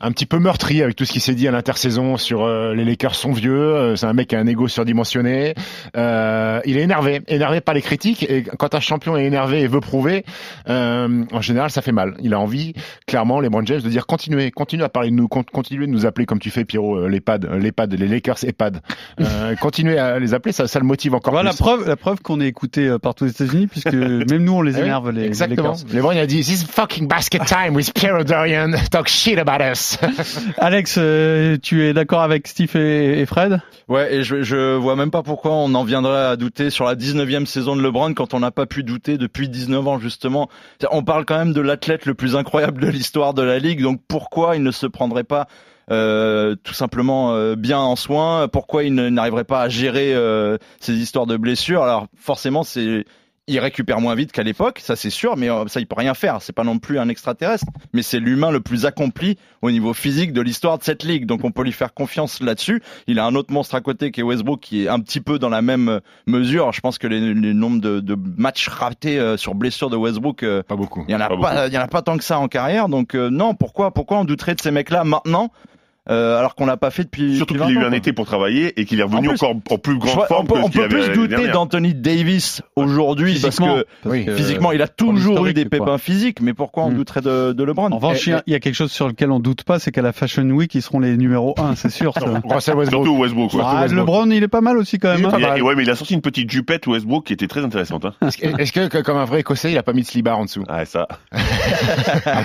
un 0.00 0.10
petit 0.12 0.26
peu 0.26 0.38
meurtri 0.38 0.82
avec 0.82 0.96
tout 0.96 1.04
ce 1.04 1.12
qui 1.12 1.20
s'est 1.20 1.34
dit 1.34 1.46
à 1.48 1.50
l'intersaison 1.50 2.16
sur 2.16 2.42
euh, 2.42 2.74
les 2.74 2.84
Lakers 2.84 3.03
sont 3.12 3.32
vieux. 3.32 3.52
euh, 3.54 3.96
c'est 3.96 4.06
un 4.06 4.12
mec 4.12 4.28
qui 4.28 4.36
a 4.36 4.38
un 4.38 4.46
ego 4.46 4.68
surdimensionné. 4.68 5.54
Euh, 5.96 6.60
il 6.64 6.76
est 6.78 6.82
énervé, 6.82 7.20
énervé 7.28 7.60
par 7.60 7.74
les 7.74 7.82
critiques. 7.82 8.24
Et 8.30 8.42
quand 8.44 8.74
un 8.74 8.80
champion 8.80 9.16
est 9.16 9.24
énervé 9.24 9.60
et 9.62 9.66
veut 9.66 9.80
prouver, 9.80 10.24
euh, 10.68 11.24
en 11.32 11.40
général, 11.40 11.70
ça 11.70 11.82
fait 11.82 11.92
mal. 11.92 12.14
Il 12.22 12.32
a 12.34 12.38
envie, 12.40 12.74
clairement, 13.06 13.40
LeBron 13.40 13.66
James, 13.66 13.80
de 13.80 13.88
dire 13.88 14.06
continuez, 14.06 14.50
continuez 14.50 14.84
à 14.84 14.88
parler 14.88 15.10
de 15.10 15.14
nous, 15.16 15.28
con- 15.28 15.44
continuez 15.52 15.86
de 15.86 15.92
nous 15.92 16.06
appeler 16.06 16.26
comme 16.26 16.38
tu 16.38 16.50
fais, 16.50 16.64
Pierrot, 16.64 16.96
euh, 16.98 17.08
les 17.08 17.20
pads, 17.20 17.38
les 17.58 17.72
pads, 17.72 17.86
les 17.86 18.08
Lakers 18.08 18.44
et 18.44 18.52
pads. 18.52 18.80
Euh, 19.20 19.54
continuez 19.60 19.98
à 19.98 20.18
les 20.18 20.32
appeler, 20.34 20.52
ça, 20.52 20.66
ça 20.68 20.78
le 20.78 20.84
motive 20.86 21.14
encore 21.14 21.32
Voilà 21.32 21.50
la 21.50 21.54
plus. 21.54 21.58
preuve, 21.62 21.88
la 21.88 21.96
preuve 21.96 22.20
qu'on 22.22 22.40
est 22.40 22.46
écouté 22.46 22.86
euh, 22.88 22.98
partout 22.98 23.24
aux 23.24 23.28
États-Unis, 23.28 23.66
puisque 23.66 23.92
même 23.92 24.44
nous 24.44 24.52
on 24.54 24.62
les 24.62 24.74
oui, 24.76 24.80
énerve 24.82 25.10
les, 25.10 25.22
les 25.22 25.26
Exactement. 25.26 25.72
Lakers. 25.72 25.94
LeBron 25.94 26.12
il 26.12 26.18
a 26.20 26.26
dit 26.26 26.40
This 26.40 26.62
is 26.62 26.66
fucking 26.66 27.08
basket 27.08 27.44
time 27.46 27.74
with 27.74 27.92
Pierrot 27.92 28.24
Dorian. 28.24 28.72
Talk 28.90 29.08
shit 29.08 29.38
about 29.38 29.60
us. 29.62 29.98
Alex, 30.58 30.94
tu 31.62 31.82
es 31.84 31.92
d'accord 31.92 32.22
avec 32.22 32.46
Steve 32.46 32.74
et, 32.76 32.93
et 32.94 33.26
Fred? 33.26 33.60
Ouais, 33.88 34.14
et 34.14 34.22
je, 34.22 34.76
vois 34.76 34.96
même 34.96 35.10
pas 35.10 35.22
pourquoi 35.22 35.52
on 35.52 35.74
en 35.74 35.84
viendrait 35.84 36.24
à 36.24 36.36
douter 36.36 36.70
sur 36.70 36.84
la 36.84 36.94
19e 36.94 37.46
saison 37.46 37.76
de 37.76 37.82
LeBron 37.82 38.14
quand 38.14 38.34
on 38.34 38.40
n'a 38.40 38.50
pas 38.50 38.66
pu 38.66 38.82
douter 38.82 39.18
depuis 39.18 39.48
19 39.48 39.86
ans 39.86 39.98
justement. 39.98 40.48
On 40.90 41.02
parle 41.02 41.24
quand 41.24 41.38
même 41.38 41.52
de 41.52 41.60
l'athlète 41.60 42.06
le 42.06 42.14
plus 42.14 42.36
incroyable 42.36 42.80
de 42.80 42.88
l'histoire 42.88 43.34
de 43.34 43.42
la 43.42 43.58
ligue, 43.58 43.82
donc 43.82 44.00
pourquoi 44.08 44.56
il 44.56 44.62
ne 44.62 44.70
se 44.70 44.86
prendrait 44.86 45.24
pas 45.24 45.46
euh, 45.90 46.56
tout 46.62 46.72
simplement 46.72 47.34
euh, 47.34 47.56
bien 47.56 47.78
en 47.78 47.96
soin? 47.96 48.48
Pourquoi 48.48 48.84
il 48.84 48.94
n'arriverait 48.94 49.44
pas 49.44 49.60
à 49.60 49.68
gérer 49.68 50.14
euh, 50.14 50.56
ces 50.80 50.94
histoires 50.94 51.26
de 51.26 51.36
blessures? 51.36 51.82
Alors 51.82 52.06
forcément, 52.16 52.62
c'est 52.62 53.04
il 53.46 53.58
récupère 53.58 54.00
moins 54.00 54.14
vite 54.14 54.32
qu'à 54.32 54.42
l'époque, 54.42 54.80
ça 54.82 54.96
c'est 54.96 55.10
sûr, 55.10 55.36
mais 55.36 55.50
euh, 55.50 55.66
ça 55.66 55.80
il 55.80 55.86
peut 55.86 55.96
rien 55.98 56.14
faire. 56.14 56.40
C'est 56.40 56.54
pas 56.54 56.64
non 56.64 56.78
plus 56.78 56.98
un 56.98 57.08
extraterrestre, 57.08 57.66
mais 57.92 58.02
c'est 58.02 58.18
l'humain 58.18 58.50
le 58.50 58.60
plus 58.60 58.86
accompli 58.86 59.38
au 59.60 59.70
niveau 59.70 59.92
physique 59.92 60.32
de 60.32 60.40
l'histoire 60.40 60.78
de 60.78 60.84
cette 60.84 61.02
ligue. 61.02 61.26
Donc 61.26 61.44
on 61.44 61.50
peut 61.50 61.62
lui 61.62 61.72
faire 61.72 61.92
confiance 61.92 62.40
là-dessus. 62.40 62.82
Il 63.06 63.18
a 63.18 63.26
un 63.26 63.34
autre 63.34 63.52
monstre 63.52 63.74
à 63.74 63.80
côté 63.80 64.10
qui 64.10 64.20
est 64.20 64.22
Westbrook, 64.22 64.60
qui 64.60 64.84
est 64.84 64.88
un 64.88 65.00
petit 65.00 65.20
peu 65.20 65.38
dans 65.38 65.50
la 65.50 65.62
même 65.62 66.00
mesure. 66.26 66.72
Je 66.72 66.80
pense 66.80 66.98
que 66.98 67.06
les, 67.06 67.34
les 67.34 67.54
nombres 67.54 67.80
de, 67.80 68.00
de 68.00 68.16
matchs 68.36 68.68
ratés 68.68 69.18
euh, 69.18 69.36
sur 69.36 69.54
blessure 69.54 69.90
de 69.90 69.96
Westbrook, 69.96 70.42
euh, 70.42 70.62
pas 70.62 70.76
beaucoup. 70.76 71.04
Il 71.08 71.12
y 71.12 71.14
en 71.14 71.20
a 71.20 71.28
Pas 71.28 71.36
pas, 71.36 71.66
il 71.68 71.74
y 71.74 71.78
en 71.78 71.82
a 71.82 71.88
pas 71.88 72.02
tant 72.02 72.16
que 72.16 72.24
ça 72.24 72.38
en 72.38 72.48
carrière. 72.48 72.88
Donc 72.88 73.14
euh, 73.14 73.28
non, 73.28 73.54
pourquoi, 73.54 73.92
pourquoi 73.92 74.18
on 74.18 74.24
douterait 74.24 74.54
de 74.54 74.60
ces 74.60 74.70
mecs-là 74.70 75.04
maintenant, 75.04 75.50
euh, 76.10 76.38
alors 76.38 76.54
qu'on 76.54 76.66
l'a 76.66 76.76
pas 76.76 76.90
fait 76.90 77.04
depuis. 77.04 77.36
Surtout 77.36 77.54
qu'il 77.54 77.62
a 77.62 77.66
20 77.66 77.70
eu 77.72 77.78
un 77.78 77.88
quoi. 77.88 77.96
été 77.96 78.12
pour 78.12 78.26
travailler 78.26 78.78
et 78.80 78.84
qu'il 78.84 79.00
est 79.00 79.02
revenu 79.02 79.28
En 79.28 79.30
plus, 79.30 79.42
encore 79.42 79.56
en 79.70 79.78
plus 79.78 79.98
grande 79.98 80.14
vois- 80.14 80.26
forme 80.26 80.46
on 80.50 80.54
peut, 80.54 80.54
que 80.60 80.64
on 80.64 80.68
peut 80.70 80.84
avait 80.84 80.88
plus 81.10 81.14
douter 81.28 81.48
d'Anthony 81.48 81.94
Davis 81.94 82.62
aujourd'hui 82.76 83.38
parce 83.40 83.58
que 83.58 83.86
Oui. 84.04 84.26
physiquement 84.36 84.72
il 84.72 84.82
a 84.82 84.88
toujours 84.88 85.46
eu 85.46 85.54
des 85.54 85.64
quoi. 85.64 85.78
pépins 85.78 85.98
physiques, 85.98 86.40
mais 86.40 86.52
pourquoi 86.54 86.84
on 86.84 86.90
Hmm. 86.90 86.94
douterait 86.96 87.20
de, 87.22 87.52
de 87.52 87.64
LeBron 87.64 87.90
En 87.90 87.96
revanche, 87.96 88.26
il 88.26 88.30
y 88.30 88.32
a- 88.34 88.42
il 88.46 88.52
y, 88.52 88.56
a 88.56 88.60
quelque 88.60 88.74
chose 88.74 88.92
sur 88.92 89.08
lequel 89.08 89.30
on 89.30 89.40
doute 89.40 89.64
pas, 89.64 89.78
c'est 89.78 89.92
qu'à 89.92 90.02
la 90.02 90.12
Fashion 90.12 90.42
Week, 90.50 90.74
ils 90.74 90.82
seront 90.82 91.00
les 91.00 91.16
numéros 91.16 91.54
1, 91.58 91.74
c'est 91.74 91.88
sûr. 91.90 92.12
ça. 92.14 92.20
Russell 92.44 92.74
Westbrook. 92.76 93.04
Surtout 93.06 93.20
Westbrook. 93.22 93.54
ouais. 93.54 93.60
Ah, 93.64 93.82
Westbrook. 93.82 94.06
LeBron, 94.06 94.30
il 94.30 94.42
est 94.42 94.48
pas 94.48 94.60
mal 94.60 94.76
aussi 94.76 94.98
quand 94.98 95.14
même. 95.16 95.24
Hein. 95.24 95.30
a- 95.42 95.58
ouais, 95.62 95.74
mais 95.74 95.82
il 95.84 95.90
a 95.90 95.96
sorti 95.96 96.14
une 96.14 96.20
petite 96.20 96.50
jupette 96.50 96.86
Westbrook 96.86 97.24
qui 97.26 97.32
était 97.32 97.48
très 97.48 97.64
intéressante. 97.64 98.04
Hein. 98.04 98.14
Est-ce 98.20 98.72
que, 98.72 99.00
comme 99.02 99.16
un 99.16 99.24
vrai 99.24 99.40
Écossais, 99.40 99.70
il 99.72 99.78
a 99.78 99.82
pas 99.82 99.92
mis 99.92 100.02
de 100.02 100.06
slibard 100.06 100.38
en 100.38 100.44
dessous? 100.44 100.64
Ah, 100.68 100.84
ça. 100.84 101.08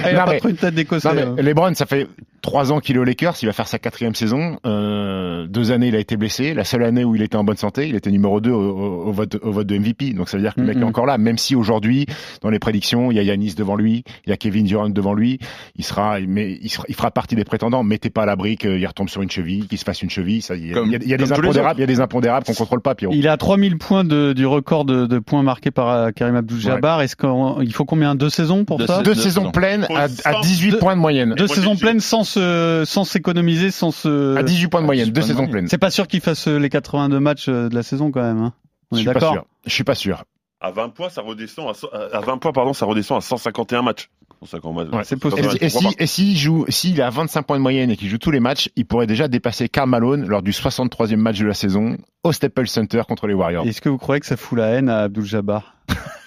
Il 0.09 0.15
a 0.17 0.25
pas 0.25 0.49
une 0.49 0.55
tête 0.55 0.73
d'écossais. 0.75 1.09
Hein. 1.09 1.35
LeBron, 1.37 1.73
ça 1.75 1.85
fait 1.85 2.07
trois 2.41 2.71
ans 2.71 2.79
qu'il 2.79 2.95
est 2.95 2.99
aux 2.99 3.03
Lakers, 3.03 3.35
va 3.49 3.53
faire 3.53 3.67
sa 3.67 3.79
quatrième 3.79 4.15
saison. 4.15 4.57
Euh, 4.65 5.47
deux 5.47 5.71
années, 5.71 5.87
il 5.87 5.95
a 5.95 5.99
été 5.99 6.17
blessé. 6.17 6.53
La 6.53 6.63
seule 6.63 6.83
année 6.83 7.03
où 7.03 7.15
il 7.15 7.21
était 7.21 7.35
en 7.35 7.43
bonne 7.43 7.57
santé, 7.57 7.87
il 7.87 7.95
était 7.95 8.11
numéro 8.11 8.39
2 8.41 8.51
au, 8.51 8.55
au- 8.59 9.05
au 9.07 9.11
vote, 9.11 9.35
au 9.41 9.51
vote 9.51 9.67
de 9.67 9.77
MVP. 9.77 10.13
Donc 10.13 10.29
ça 10.29 10.37
veut 10.37 10.43
dire 10.43 10.55
que 10.55 10.61
le 10.61 10.67
mec 10.67 10.77
Mhm. 10.77 10.83
est 10.83 10.85
encore 10.85 11.05
là, 11.05 11.17
même 11.17 11.37
si 11.37 11.55
aujourd'hui, 11.55 12.05
dans 12.41 12.49
les 12.49 12.59
prédictions, 12.59 13.11
il 13.11 13.15
y 13.17 13.19
a 13.19 13.23
Yanis 13.23 13.55
devant 13.55 13.75
lui, 13.75 14.03
il 14.25 14.29
y 14.29 14.33
a 14.33 14.37
Kevin 14.37 14.65
Durant 14.65 14.89
devant 14.89 15.13
lui. 15.13 15.39
Il 15.75 15.83
sera, 15.83 16.19
mais 16.19 16.57
il, 16.61 16.69
sera- 16.69 16.85
il 16.89 16.95
fera 16.95 17.11
partie 17.11 17.35
des 17.35 17.43
prétendants. 17.45 17.83
Mettez 17.83 18.09
pas 18.09 18.23
à 18.23 18.25
l'abri 18.25 18.57
qu'il 18.57 18.85
retombe 18.85 19.09
sur 19.09 19.21
une 19.21 19.31
cheville, 19.31 19.67
qu'il 19.67 19.77
se 19.77 19.83
fasse 19.83 20.01
une 20.01 20.09
cheville. 20.09 20.41
Ça, 20.41 20.55
il 20.55 20.67
y 20.67 20.71
a, 20.71 20.73
Comme- 20.75 20.87
il 20.87 20.91
y 20.91 20.95
a- 20.95 20.99
il 21.01 21.09
y 21.09 21.13
a 21.13 21.17
des 21.17 21.31
impondérables, 21.31 21.79
il 21.79 21.81
y 21.81 21.83
a 21.83 21.87
des 21.87 21.99
impondérables 21.99 22.45
qu'on 22.45 22.53
contrôle 22.53 22.81
pas, 22.81 22.95
Pierrot. 22.95 23.13
Il 23.15 23.25
est 23.25 23.29
à 23.29 23.37
3000 23.37 23.77
points 23.77 24.03
de, 24.03 24.33
du 24.33 24.45
record 24.45 24.85
de, 24.85 25.05
de 25.05 25.19
points 25.19 25.43
marqués 25.43 25.71
par 25.71 25.89
euh, 25.89 26.09
Karim 26.11 26.35
Abdul-Jabbar. 26.35 27.01
Est-ce 27.01 27.15
qu'il 27.15 27.73
faut 27.73 27.85
combien? 27.85 28.15
Deux 28.15 28.29
saisons 28.29 28.65
pour 28.65 28.77
Deux 28.77 28.85
ça? 28.87 28.97
Deux 28.97 29.03
Deux 29.03 29.13
saisons 29.15 29.41
saisons. 29.41 29.51
pleines 29.51 29.87
à, 29.95 30.03
à 30.25 30.33
Deux- 30.33 30.41
18 30.43 30.77
points 30.79 30.95
de 30.95 31.01
moyenne. 31.01 31.33
Deux 31.37 31.47
saisons 31.47 31.75
pleines 31.75 31.99
sans 31.99 32.23
se, 32.23 32.83
sans 32.85 33.03
s'économiser, 33.03 33.38
sans 33.71 33.91
se. 33.91 34.35
À 34.35 34.43
18 34.43 34.67
points 34.67 34.81
de 34.81 34.85
moyenne, 34.85 35.05
18 35.09 35.13
deux 35.13 35.21
de 35.21 35.25
saisons 35.27 35.47
pleines. 35.47 35.67
C'est 35.67 35.77
pas 35.77 35.91
sûr 35.91 36.07
qu'il 36.07 36.21
fasse 36.21 36.47
euh, 36.47 36.57
les 36.57 36.69
82 36.69 37.19
matchs 37.19 37.47
euh, 37.49 37.69
de 37.69 37.75
la 37.75 37.83
saison 37.83 38.11
quand 38.11 38.21
même. 38.21 38.39
Hein. 38.39 38.53
On 38.91 38.95
Je 38.95 39.01
est 39.01 39.03
suis 39.03 39.07
pas 39.07 39.13
d'accord. 39.19 39.33
sûr. 39.33 39.45
Je 39.65 39.71
suis 39.73 39.83
pas 39.83 39.95
sûr. 39.95 40.23
À 40.61 40.71
20 40.71 40.89
points, 40.89 41.09
ça 41.09 41.21
redescend 41.21 41.69
à, 41.69 41.73
so- 41.73 41.89
à 41.93 42.19
20 42.19 42.37
points, 42.39 42.51
pardon, 42.51 42.73
ça 42.73 42.85
redescend 42.85 43.17
à 43.17 43.21
151 43.21 43.81
matchs. 43.81 44.09
150 44.41 44.75
matchs. 44.75 44.87
Ouais, 44.93 45.03
c'est 45.05 45.17
possible. 45.17 45.47
Et, 45.61 45.65
et 45.65 45.69
si, 45.69 45.87
s'il 46.05 46.37
joue, 46.37 46.65
s'il 46.69 46.99
est 46.99 47.03
à 47.03 47.09
25 47.09 47.43
points 47.43 47.57
de 47.57 47.61
moyenne 47.61 47.91
et 47.91 47.97
qu'il 47.97 48.09
joue 48.09 48.17
tous 48.17 48.31
les 48.31 48.39
matchs, 48.41 48.69
il 48.75 48.85
pourrait 48.85 49.07
déjà 49.07 49.27
dépasser 49.29 49.69
Karl 49.69 49.89
Malone 49.89 50.27
lors 50.27 50.41
du 50.41 50.51
63e 50.51 51.15
match 51.15 51.39
de 51.39 51.45
la 51.45 51.53
saison 51.53 51.97
au 52.23 52.31
Staples 52.31 52.67
Center 52.67 53.01
contre 53.07 53.27
les 53.27 53.33
Warriors. 53.33 53.65
Est-ce 53.65 53.81
que 53.81 53.89
vous 53.89 53.97
croyez 53.97 54.19
que 54.19 54.25
ça 54.25 54.35
fout 54.37 54.57
la 54.57 54.67
haine 54.67 54.89
à 54.89 55.03
Abdul-Jabbar 55.03 55.75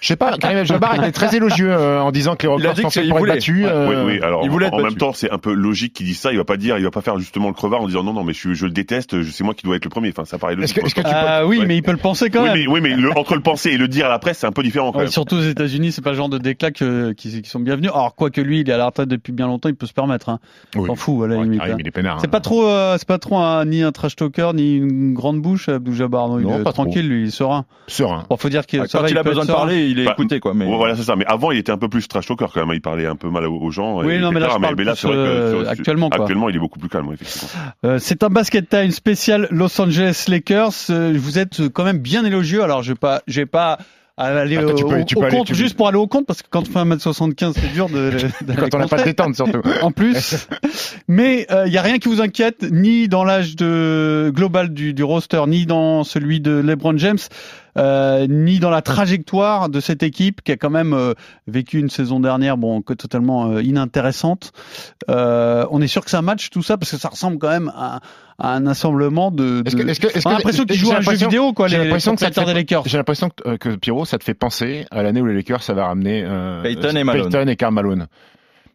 Je 0.00 0.08
sais 0.08 0.16
pas, 0.16 0.36
Karim 0.38 0.56
Abdul-Jabbar 0.58 0.96
était 0.96 1.12
très 1.12 1.36
élogieux 1.36 1.70
euh, 1.70 2.00
en 2.00 2.10
disant 2.10 2.34
que 2.34 2.48
les 2.48 2.72
dit 2.74 2.82
sont 2.82 2.90
faits 2.90 2.94
pour 2.94 3.02
il 3.04 3.10
être 3.12 3.18
voulait. 3.18 3.32
battus. 3.34 3.64
Euh, 3.68 3.88
Oui, 4.06 4.14
oui, 4.14 4.20
alors 4.20 4.40
il 4.42 4.50
voulait 4.50 4.66
être 4.66 4.74
en, 4.74 4.82
même 4.82 4.96
temps, 4.96 5.12
c'est 5.12 5.30
un 5.30 5.38
peu 5.38 5.52
logique 5.52 5.92
qu'il 5.92 6.06
dise 6.06 6.18
ça. 6.18 6.32
Il 6.32 6.38
va 6.38 6.44
pas 6.44 6.56
dire, 6.56 6.76
il 6.78 6.82
va 6.82 6.90
pas 6.90 7.02
faire 7.02 7.16
justement 7.20 7.46
le 7.46 7.54
crevard 7.54 7.82
en 7.82 7.86
disant 7.86 8.02
non, 8.02 8.12
non, 8.12 8.24
mais 8.24 8.32
je, 8.32 8.48
le 8.64 8.70
déteste, 8.72 9.22
c'est 9.30 9.44
moi 9.44 9.54
qui 9.54 9.62
dois 9.64 9.76
être 9.76 9.84
le 9.84 9.90
premier. 9.90 10.08
Enfin, 10.08 10.24
ça 10.24 10.38
paraît 10.38 10.56
logique. 10.56 10.74
que, 10.80 10.84
est-ce 10.84 10.94
que 10.96 11.02
tu 11.02 11.06
Ah 11.08 11.46
oui, 11.46 11.58
Ouais. 11.60 11.66
mais 11.66 11.76
il 11.76 11.82
peut 11.82 11.92
le 11.92 11.98
penser 11.98 12.30
quand 12.30 12.40
oui, 12.42 12.48
même. 12.48 12.58
mais, 12.58 12.66
oui, 12.66 12.80
mais 12.80 12.96
le- 12.96 13.16
entre 13.16 13.36
le 13.36 13.42
penser 13.42 13.70
et 13.70 13.76
le 13.76 13.86
dire 13.86 14.06
à 14.06 14.08
la 14.08 14.18
presse, 14.18 14.38
c'est 14.38 14.46
un 14.48 14.52
peu 14.52 14.64
différent 14.64 14.90
quand 14.90 14.98
Ouais, 14.98 15.04
même. 15.04 15.12
surtout 15.12 15.36
aux 15.36 15.40
États-Unis, 15.42 15.92
c'est 15.92 16.02
pas 16.02 16.10
le 16.10 16.16
genre 16.16 16.28
de 16.30 16.38
déclat 16.38 16.72
que- 16.72 17.12
qui, 17.12 17.40
qui 17.42 17.48
sont 17.48 17.60
bienvenus. 17.60 17.92
Alors 17.92 18.16
quoi 18.16 18.30
que 18.30 18.40
lui, 18.40 18.60
il 18.62 18.68
est 18.68 18.72
à 18.72 18.78
la 18.78 18.86
retraite 18.86 19.08
depuis 19.08 19.32
bien 19.32 19.46
longtemps, 19.46 19.68
il 19.68 19.76
peut 19.76 19.86
se 19.86 19.92
permettre. 19.92 20.30
Hein. 20.30 20.40
Oui. 20.74 20.88
S'en 20.88 20.96
fout, 20.96 21.22
à 21.24 21.28
la 21.28 21.36
Ouais, 21.36 21.42
hein. 21.60 21.76
il 21.78 21.86
est 21.86 21.90
peinard. 21.92 22.18
C'est 22.20 22.26
hein. 22.26 22.30
pas 22.30 22.40
trop, 22.40 22.66
euh, 22.66 22.96
c'est 22.98 23.06
pas 23.06 23.18
trop 23.18 23.36
un- 23.38 23.64
ni 23.66 23.84
un 23.84 23.92
trash 23.92 24.16
talker 24.16 24.50
ni 24.54 24.74
une 24.78 25.14
grande 25.14 25.40
bouche, 25.40 25.68
Abdul 25.82 25.94
Jabbar. 25.94 26.28
Non, 26.28 26.38
il 26.38 26.46
Non, 26.46 26.58
est 26.60 26.62
pas 26.62 26.72
trop. 26.72 26.84
tranquille, 26.84 27.08
lui, 27.08 27.22
il 27.22 27.28
est 27.28 27.30
serein. 27.30 27.64
serein. 27.88 28.24
Bon, 28.30 28.36
faut 28.36 28.48
dire 28.48 28.64
qu'il 28.66 28.80
Quand 28.80 28.88
ça 28.88 29.02
va, 29.02 29.10
il 29.10 29.18
a 29.18 29.22
besoin 29.22 29.42
de 29.42 29.48
serein. 29.48 29.58
parler, 29.58 29.88
il 29.88 29.98
est 29.98 30.04
Bah, 30.04 30.12
écouté 30.12 30.40
quoi. 30.40 30.54
Mais 30.54 30.64
Ouais, 30.66 30.76
Voilà, 30.76 30.96
c'est 30.96 31.02
ça. 31.02 31.16
Mais 31.16 31.26
avant, 31.26 31.50
il 31.50 31.58
était 31.58 31.72
un 31.72 31.78
peu 31.78 31.88
plus 31.88 32.06
trash 32.08 32.26
talker 32.26 32.46
quand 32.54 32.64
même. 32.66 32.74
Il 32.74 32.80
parlait 32.80 33.06
un 33.06 33.16
peu 33.16 33.28
mal 33.28 33.44
aux 33.46 33.70
gens. 33.70 34.00
Oui, 34.02 34.14
et 34.14 34.18
non, 34.18 34.30
mais 34.32 34.40
là, 34.40 34.48
je 34.52 34.58
parle 34.58 34.74
mais 34.76 34.84
là, 34.84 34.92
plus, 34.92 35.00
c'est 35.00 35.06
vrai 35.08 35.16
que 35.16 35.20
euh, 35.20 35.68
actuellement, 35.68 36.08
quoi. 36.10 36.20
Actuellement, 36.22 36.48
il 36.48 36.56
est 36.56 36.60
beaucoup 36.60 36.78
plus 36.78 36.88
calme, 36.88 37.10
effectivement. 37.12 37.48
Euh, 37.84 37.98
c'est 37.98 38.22
un 38.22 38.28
basket 38.28 38.68
time 38.68 38.90
spécial 38.90 39.48
Los 39.50 39.80
Angeles 39.80 40.24
Lakers. 40.28 40.70
Euh, 40.90 41.12
vous 41.16 41.38
êtes 41.38 41.68
quand 41.68 41.84
même 41.84 41.98
bien 41.98 42.24
élogieux. 42.24 42.62
Alors, 42.62 42.82
je 42.82 42.92
vais 42.92 42.98
pas, 42.98 43.22
je 43.26 43.40
vais 43.40 43.46
pas 43.46 43.78
aller 44.18 44.56
Attends, 44.58 44.68
au, 44.68 44.74
tu 44.74 44.84
peux- 44.84 45.00
au- 45.00 45.04
tu 45.04 45.16
au 45.16 45.20
peux 45.20 45.26
aller- 45.26 45.36
compte 45.36 45.52
juste 45.54 45.76
pour 45.76 45.88
aller 45.88 45.96
au 45.98 46.06
compte 46.06 46.26
parce 46.26 46.42
que 46.42 46.48
quand 46.50 46.62
on 46.62 46.64
fait 46.70 46.78
1m75, 46.78 47.52
c'est 47.54 47.72
dur 47.72 47.88
de, 47.88 48.10
d'aller 48.42 48.60
Quand 48.60 48.74
on 48.76 48.78
n'a 48.78 48.86
pas 48.88 48.98
de 48.98 49.04
détente 49.04 49.34
surtout. 49.34 49.62
en 49.82 49.90
plus. 49.92 50.46
Mais 51.08 51.46
il 51.66 51.72
y 51.72 51.78
a 51.78 51.82
rien 51.82 51.98
qui 51.98 52.08
vous 52.08 52.20
inquiète, 52.20 52.62
ni 52.70 53.08
dans 53.08 53.24
l'âge 53.24 53.56
de 53.56 54.30
global 54.34 54.72
du, 54.72 54.92
du 54.94 55.02
roster, 55.04 55.42
ni 55.46 55.66
dans 55.66 56.04
celui 56.04 56.40
de 56.40 56.52
LeBron 56.52 56.96
James, 56.98 57.18
euh, 57.78 58.26
ni 58.28 58.58
dans 58.58 58.70
la 58.70 58.82
trajectoire 58.82 59.68
de 59.68 59.80
cette 59.80 60.02
équipe 60.02 60.42
qui 60.42 60.52
a 60.52 60.56
quand 60.56 60.70
même 60.70 60.92
euh, 60.92 61.14
vécu 61.46 61.78
une 61.78 61.90
saison 61.90 62.20
dernière, 62.20 62.56
bon, 62.56 62.82
que 62.82 62.92
totalement 62.94 63.50
euh, 63.52 63.62
inintéressante. 63.62 64.52
Euh, 65.10 65.64
on 65.70 65.80
est 65.80 65.86
sûr 65.86 66.04
que 66.04 66.10
ça 66.10 66.22
match 66.22 66.50
tout 66.50 66.62
ça 66.62 66.76
parce 66.76 66.90
que 66.90 66.96
ça 66.98 67.08
ressemble 67.08 67.38
quand 67.38 67.48
même 67.48 67.72
à, 67.76 68.00
à 68.38 68.54
un 68.54 68.66
assemblement 68.66 69.30
de. 69.30 69.62
Est-ce 69.66 69.76
que- 69.76 69.82
de- 69.82 69.88
est-ce 69.88 70.00
que- 70.00 70.06
est-ce 70.08 70.28
on 70.28 70.30
a 70.30 70.34
que- 70.34 70.38
l'impression 70.38 70.64
qu'ils 70.64 70.76
jouent 70.76 70.92
à 70.92 70.96
un 70.96 71.00
jeu 71.00 71.12
vidéo, 71.12 71.52
quoi, 71.52 71.68
j'ai 71.68 71.76
les, 71.76 71.82
les 71.84 71.88
l'impression 71.88 72.14
que 72.14 72.20
ça 72.20 72.26
te 72.26 72.32
propriétaires 72.34 72.54
des 72.54 72.60
fait- 72.68 72.74
Lakers. 72.76 72.88
J'ai 72.90 72.96
l'impression 72.98 73.30
que, 73.30 73.48
euh, 73.48 73.56
que 73.56 73.76
Pierrot, 73.76 74.04
ça 74.04 74.18
te 74.18 74.24
fait 74.24 74.34
penser 74.34 74.86
à 74.90 75.02
l'année 75.02 75.20
où 75.20 75.26
les 75.26 75.34
Lakers, 75.34 75.62
ça 75.62 75.74
va 75.74 75.86
ramener 75.86 76.24
euh, 76.26 76.62
Peyton 76.62 76.94
et 76.96 77.04
Malone. 77.04 77.30
Peyton 77.30 77.48
et 77.48 77.56
Karl 77.56 77.72
Malone. 77.74 78.06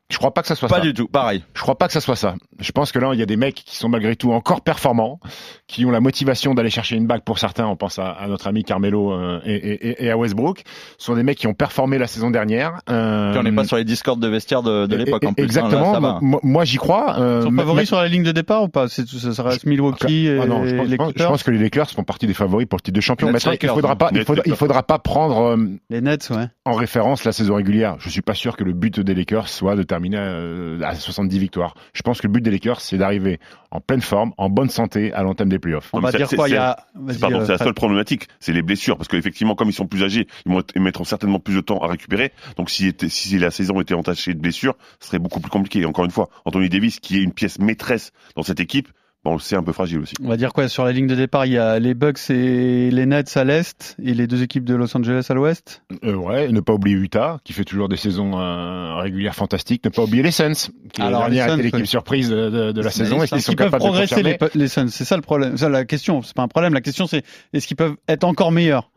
Je 0.09 0.17
crois 0.17 0.33
pas 0.33 0.41
que 0.41 0.47
ça 0.47 0.55
soit 0.55 0.69
pas 0.69 0.75
ça. 0.75 0.81
du 0.81 0.93
tout, 0.93 1.07
pareil. 1.07 1.43
Je 1.53 1.61
crois 1.61 1.77
pas 1.77 1.87
que 1.87 1.93
ça 1.93 1.99
soit 1.99 2.15
ça. 2.15 2.35
Je 2.59 2.71
pense 2.71 2.93
que 2.93 2.99
là, 2.99 3.09
il 3.13 3.19
y 3.19 3.21
a 3.21 3.25
des 3.25 3.35
mecs 3.35 3.55
qui 3.55 3.75
sont 3.75 3.89
malgré 3.89 4.15
tout 4.15 4.31
encore 4.31 4.61
performants, 4.61 5.19
qui 5.67 5.85
ont 5.85 5.91
la 5.91 5.99
motivation 5.99 6.53
d'aller 6.53 6.69
chercher 6.69 6.95
une 6.95 7.07
bague 7.07 7.23
pour 7.23 7.39
certains. 7.39 7.67
On 7.67 7.75
pense 7.75 7.99
à, 7.99 8.11
à 8.11 8.27
notre 8.27 8.47
ami 8.47 8.63
Carmelo 8.63 9.11
euh, 9.11 9.41
et, 9.43 9.55
et- 9.55 10.05
et 10.05 10.09
à 10.09 10.17
Westbrook. 10.17 10.63
Ce 10.97 11.05
sont 11.07 11.15
des 11.15 11.23
mecs 11.23 11.37
qui 11.37 11.47
ont 11.47 11.53
performé 11.53 11.97
la 11.97 12.07
saison 12.07 12.31
dernière. 12.31 12.79
Euh, 12.89 13.31
Puis 13.31 13.39
on 13.39 13.43
n'est 13.43 13.51
pas 13.51 13.65
sur 13.65 13.75
les 13.75 13.83
discords 13.83 14.15
de 14.15 14.27
vestiaire 14.29 14.63
de, 14.63 14.85
de 14.85 14.95
et- 14.95 14.97
l'époque 14.97 15.23
et- 15.23 15.27
en 15.27 15.33
plus. 15.33 15.43
hein, 15.43 15.61
là, 15.61 15.65
Exactement. 15.67 16.19
moi, 16.21 16.39
moi, 16.41 16.63
j'y 16.63 16.77
crois. 16.77 17.19
Euh, 17.19 17.39
Ils 17.41 17.43
sont 17.43 17.51
mais- 17.51 17.63
favoris 17.63 17.87
sur 17.87 17.97
la 17.97 18.07
ligne 18.07 18.23
de 18.23 18.31
départ 18.31 18.63
ou 18.63 18.69
pas? 18.69 18.87
C'est 18.87 19.05
ça, 19.07 19.33
ça 19.33 19.43
reste 19.43 19.65
Milwaukee 19.65 20.27
et 20.27 20.39
Ah 20.41 20.45
non, 20.45 20.65
je 20.65 20.73
pense, 20.75 20.85
les 20.85 20.91
je 20.91 20.95
pense- 20.95 21.07
je 21.09 21.13
Clippers? 21.15 21.27
pense 21.31 21.43
que 21.43 21.51
les 21.51 21.59
Lakers 21.59 21.89
font 21.89 22.03
partie 22.05 22.27
des 22.27 22.33
favoris 22.33 22.65
pour 22.65 22.77
le 22.77 22.81
titre 22.81 22.95
de 22.95 23.01
champion. 23.01 23.29
Maintenant, 23.29 23.51
il 23.61 23.67
faudra 23.69 23.97
pas, 23.97 24.07
il 24.11 24.19
Nets 24.19 24.25
faudra, 24.27 24.43
il 24.45 24.55
faudra 24.55 24.83
pas 24.83 24.99
prendre 24.99 25.41
euh, 25.57 25.57
Les 25.89 25.99
Nets, 25.99 26.29
ouais. 26.29 26.47
en 26.63 26.73
référence 26.73 27.25
la 27.25 27.33
saison 27.33 27.55
régulière. 27.55 27.97
Je 27.99 28.09
suis 28.09 28.21
pas 28.21 28.35
sûr 28.35 28.55
que 28.55 28.63
le 28.63 28.71
but 28.71 29.01
des 29.01 29.13
Lakers 29.13 29.49
soit 29.49 29.75
de 29.75 29.83
terminer 29.97 30.17
euh, 30.19 30.79
à 30.83 30.93
70 30.95 31.39
victoires. 31.39 31.73
Je 31.93 32.01
pense 32.03 32.21
que 32.21 32.27
le 32.27 32.33
but 32.33 32.41
des 32.41 32.51
Lakers, 32.51 32.81
c'est 32.81 32.97
d'arriver 32.97 33.39
en 33.71 33.79
pleine 33.81 34.01
forme, 34.01 34.31
en 34.38 34.49
bonne 34.49 34.69
santé 34.69 35.12
à 35.13 35.23
l'entame 35.23 35.49
des 35.49 35.57
playoffs. 35.60 35.89
On 35.93 35.99
va 35.99 36.12
C'est- 36.12 36.17
dire 36.17 36.29
quoi 36.29 36.47
Il 36.47 36.51
y 36.51 36.53
c'est- 36.53 36.57
a. 36.60 36.77
C'est 36.93 37.01
vas-y, 37.01 37.17
pardon, 37.19 37.41
c'est 37.45 37.51
la 37.53 37.57
seule 37.57 37.73
problématique, 37.73 38.27
c'est 38.39 38.53
les 38.53 38.62
blessures, 38.62 38.95
parce 38.97 39.07
qu'effectivement, 39.07 39.55
comme 39.55 39.69
ils 39.69 39.73
sont 39.73 39.88
plus 39.88 40.03
âgés, 40.03 40.27
ils, 40.45 40.51
vont- 40.51 40.62
ils 40.75 40.81
mettront 40.81 41.03
certainement 41.03 41.39
plus 41.39 41.55
de 41.55 41.62
temps 41.62 41.79
à 41.79 41.88
récupérer. 41.88 42.31
Donc, 42.57 42.69
si, 42.69 42.93
si 43.10 43.39
la 43.39 43.49
saison 43.51 43.81
était 43.81 43.95
entachée 43.95 44.33
de 44.36 44.39
blessures, 44.39 44.75
ce 44.99 45.07
serait 45.07 45.19
beaucoup 45.19 45.39
plus 45.39 45.49
compliqué. 45.49 45.79
Et 45.79 45.86
encore 45.86 46.05
une 46.05 46.12
fois, 46.12 46.29
Anthony 46.45 46.69
Davis, 46.69 46.99
qui 46.99 47.17
est 47.17 47.23
une 47.23 47.33
pièce 47.33 47.57
maîtresse 47.60 48.12
dans 48.36 48.43
cette 48.43 48.60
équipe, 48.60 48.88
bon, 49.23 49.32
on 49.32 49.34
le 49.36 49.39
sait 49.39 49.56
un 49.56 49.63
peu 49.63 49.71
fragile 49.73 49.99
aussi. 49.99 50.13
On 50.23 50.27
va 50.27 50.38
dire 50.38 50.53
quoi 50.53 50.67
Sur 50.67 50.86
la 50.86 50.91
ligne 50.91 51.08
de 51.08 51.15
départ, 51.15 51.45
il 51.45 51.53
y 51.53 51.58
a 51.58 51.80
les 51.80 51.93
Bucks 51.93 52.30
et 52.30 52.89
les 52.91 53.06
Nets 53.06 53.36
à 53.38 53.43
l'est 53.43 53.95
et 54.03 54.13
les 54.13 54.27
deux 54.27 54.43
équipes 54.43 54.63
de 54.65 54.75
Los 54.75 54.95
Angeles 54.95 55.25
à 55.30 55.34
l'ouest? 55.34 55.84
Euh, 56.03 56.13
ouais, 56.15 56.49
ne 56.49 56.60
pas 56.60 56.73
oublier 56.73 56.95
Utah, 56.97 57.39
qui 57.43 57.53
fait 57.53 57.63
toujours 57.65 57.89
des 57.89 57.97
saisons 57.97 58.39
euh, 58.39 58.95
régulières 58.95 59.36
fantastiques. 59.36 59.84
Ne 59.86 59.89
pas 59.89 60.03
oublier 60.03 60.23
les 60.23 60.32
Suns, 60.32 60.53
qui 60.93 61.01
Alors, 61.01 61.21
la 61.23 61.30
les 61.30 61.36
dernière 61.36 61.58
l'équipe 61.58 61.86
surprise 61.86 62.30
de, 62.30 62.49
de- 62.49 62.71
de 62.71 62.82
la 62.82 62.91
saison. 62.91 63.21
Est-ce 63.23 63.30
qu'ils 63.32 63.38
Est-ce 63.39 63.45
sont 63.47 63.53
capables 63.53 63.84
de 63.84 63.89
progresser 63.89 64.23
les, 64.23 64.38
les 64.56 64.67
Suns 64.67 64.88
C'est 64.89 65.06
ça 65.06 65.15
le 65.15 65.21
problème. 65.21 65.58
Ça 65.58 65.69
la 65.69 65.86
question. 65.86 66.21
C'est 66.21 66.36
pas 66.36 66.43
un 66.43 66.47
problème. 66.47 66.73
La 66.73 66.82
question 66.82 67.08
c'est 67.08 67.23
est-ce 67.53 67.67
qu'ils 67.67 67.77
peuvent 67.77 67.95
être 68.08 68.23
encore 68.23 68.51
meilleurs? 68.51 68.89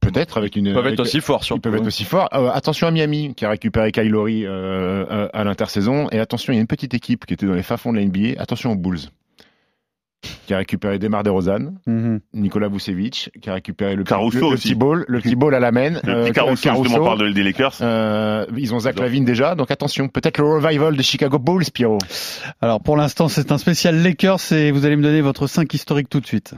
Peut-être 0.00 0.38
avec 0.38 0.56
une. 0.56 0.64
Ils 0.66 0.72
peuvent 0.72 0.86
être 0.86 1.00
aussi 1.00 1.20
forts, 1.20 1.40
Ils 1.42 1.44
surtout. 1.44 1.60
peuvent 1.60 1.74
être 1.76 1.86
aussi 1.86 2.04
forts. 2.04 2.30
Euh, 2.32 2.48
attention 2.50 2.86
à 2.86 2.90
Miami, 2.90 3.34
qui 3.34 3.44
a 3.44 3.50
récupéré 3.50 3.92
Kyle 3.92 4.08
Lowry 4.08 4.46
euh, 4.46 5.04
euh, 5.10 5.28
à 5.34 5.44
l'intersaison. 5.44 6.08
Et 6.10 6.18
attention, 6.18 6.54
il 6.54 6.56
y 6.56 6.58
a 6.58 6.62
une 6.62 6.66
petite 6.66 6.94
équipe 6.94 7.26
qui 7.26 7.34
était 7.34 7.44
dans 7.44 7.52
les 7.52 7.62
fins 7.62 7.76
fonds 7.76 7.92
de 7.92 7.98
la 7.98 8.04
NBA. 8.06 8.40
Attention 8.40 8.72
aux 8.72 8.76
Bulls, 8.76 8.98
qui 10.46 10.52
a 10.54 10.58
récupéré 10.58 10.98
Demar 10.98 11.22
DeRozan, 11.22 11.74
Mhm. 11.86 12.20
Nicolas 12.34 12.68
Vucevic, 12.68 13.30
qui 13.40 13.48
a 13.50 13.54
récupéré 13.54 13.96
le, 13.96 14.04
Caruso 14.04 14.38
le, 14.46 14.50
le 14.50 14.56
petit 14.56 14.74
ball, 14.74 15.04
le 15.08 15.20
petit 15.20 15.34
ball 15.36 15.54
à 15.54 15.60
la 15.60 15.72
main. 15.72 15.90
Le 16.04 16.10
euh, 16.12 16.22
petit 16.24 16.32
Caruso, 16.32 16.56
justement, 16.84 17.02
on 17.02 17.04
parle 17.06 17.18
de- 17.28 17.32
des 17.32 17.42
Lakers. 17.42 17.74
Euh, 17.80 18.44
ils 18.56 18.74
ont 18.74 18.80
Zach 18.80 18.98
Lavine 18.98 19.24
déjà, 19.24 19.54
donc 19.54 19.70
attention. 19.70 20.08
Peut-être 20.08 20.38
le 20.38 20.46
revival 20.46 20.96
des 20.96 21.02
Chicago 21.02 21.38
Bulls, 21.38 21.64
Pierrot. 21.72 21.98
Alors 22.60 22.80
pour 22.82 22.96
l'instant, 22.96 23.28
c'est 23.28 23.50
un 23.52 23.58
spécial 23.58 24.02
Lakers 24.02 24.52
et 24.52 24.72
vous 24.72 24.84
allez 24.84 24.96
me 24.96 25.02
donner 25.02 25.20
votre 25.22 25.46
5 25.46 25.72
historique 25.72 26.08
tout 26.10 26.20
de 26.20 26.26
suite. 26.26 26.54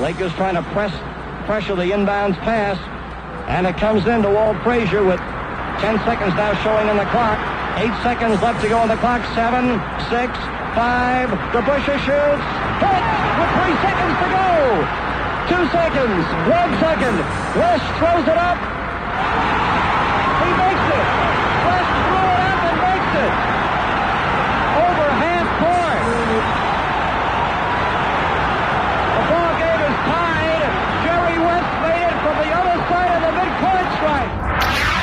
Lakers 0.00 0.32
trying 0.36 0.54
to 0.56 0.62
press 0.72 0.92
pressure 1.46 1.76
the 1.76 1.92
inbounds 1.92 2.36
pass, 2.44 2.78
and 3.48 3.66
it 3.66 3.76
comes 3.78 4.06
into 4.06 4.30
Walt 4.30 4.56
Frazier 4.64 5.02
with 5.04 5.20
10 5.80 5.98
seconds 6.06 6.34
now 6.36 6.54
showing 6.62 6.88
in 6.88 6.96
the 6.96 7.04
clock. 7.10 7.38
Eight 7.78 7.92
seconds 8.02 8.40
left 8.42 8.62
to 8.62 8.68
go 8.68 8.78
on 8.78 8.88
the 8.88 8.96
clock. 8.96 9.20
Seven, 9.34 9.78
six, 10.08 10.32
five. 10.74 11.28
DeBuscher 11.52 11.98
shoots. 12.06 12.46
Hit 12.78 13.02
with 13.38 13.50
three 13.58 13.76
seconds 13.82 14.14
to 14.22 14.28
go. 14.30 14.50
Two 15.50 15.64
seconds. 15.74 16.24
One 16.46 16.70
second. 16.78 17.16
West 17.58 17.86
throws 17.98 18.26
it 18.28 18.38
up. 18.38 18.58
He 20.42 20.50
makes 20.54 20.86
it. 20.94 21.06
West 21.66 21.90
threw 22.06 22.22
it 22.22 22.40
up 22.50 22.60
and 22.70 22.76
makes 22.86 23.12
it. 23.24 23.49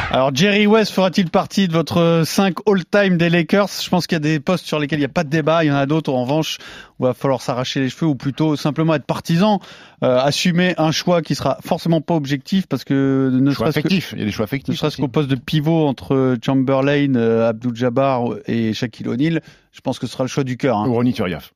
Alors 0.10 0.34
Jerry 0.34 0.68
West 0.68 0.94
fera-t-il 0.94 1.30
partie 1.30 1.68
de 1.68 1.74
votre 1.74 2.24
5 2.26 2.56
all-time 2.66 3.18
des 3.18 3.30
Lakers? 3.30 3.68
Je 3.84 3.90
pense 3.90 4.08
qu'il 4.08 4.16
y 4.16 4.18
a 4.18 4.20
des 4.20 4.40
postes 4.40 4.66
sur 4.66 4.80
lesquels 4.80 5.00
il 5.00 5.02
n'y 5.02 5.06
a 5.06 5.10
pas 5.10 5.26
de 5.26 5.30
débat. 5.30 5.66
Il 5.66 5.68
y 5.68 5.72
en 5.72 5.76
a 5.76 5.86
d'autres, 5.86 6.14
en 6.14 6.24
revanche, 6.24 6.58
où 6.98 7.04
il 7.04 7.08
va 7.10 7.14
falloir 7.14 7.42
s'arracher 7.42 7.82
les 7.82 7.90
cheveux 7.90 8.06
ou 8.08 8.16
plutôt 8.16 8.56
simplement 8.56 8.96
être 8.96 9.06
partisan, 9.06 9.60
euh, 10.04 10.18
assumer 10.20 10.74
un 10.78 10.92
choix 10.92 11.22
qui 11.22 11.36
sera 11.36 11.58
forcément 11.64 12.00
pas 12.00 12.16
objectif 12.16 12.68
parce 12.68 12.86
que 12.86 13.30
ne 13.34 13.52
Choix 13.52 13.66
serait-ce 13.72 13.80
affectif. 13.80 14.14
Il 14.14 14.20
y 14.20 14.22
a 14.22 14.26
des 14.26 14.32
choix 14.32 14.44
ne 14.44 14.48
affectifs. 14.48 14.76
serait-ce 14.78 14.96
aussi. 14.96 15.02
qu'au 15.02 15.08
poste 15.10 15.30
de 15.30 15.36
pivot 15.36 15.86
entre 15.88 16.38
Chamberlain, 16.44 17.14
euh, 17.16 17.50
Abdul-Jabbar 17.50 18.30
et 18.46 18.74
Shaquille 18.74 19.10
O'Neal, 19.10 19.42
je 19.74 19.82
pense 19.82 20.00
que 20.00 20.08
ce 20.08 20.14
sera 20.14 20.24
le 20.24 20.30
choix 20.30 20.46
du 20.46 20.56
cœur. 20.56 20.78
hein. 20.78 20.88
Ou 20.88 20.94
Ronny 20.94 21.14
Turiaf. 21.14 21.52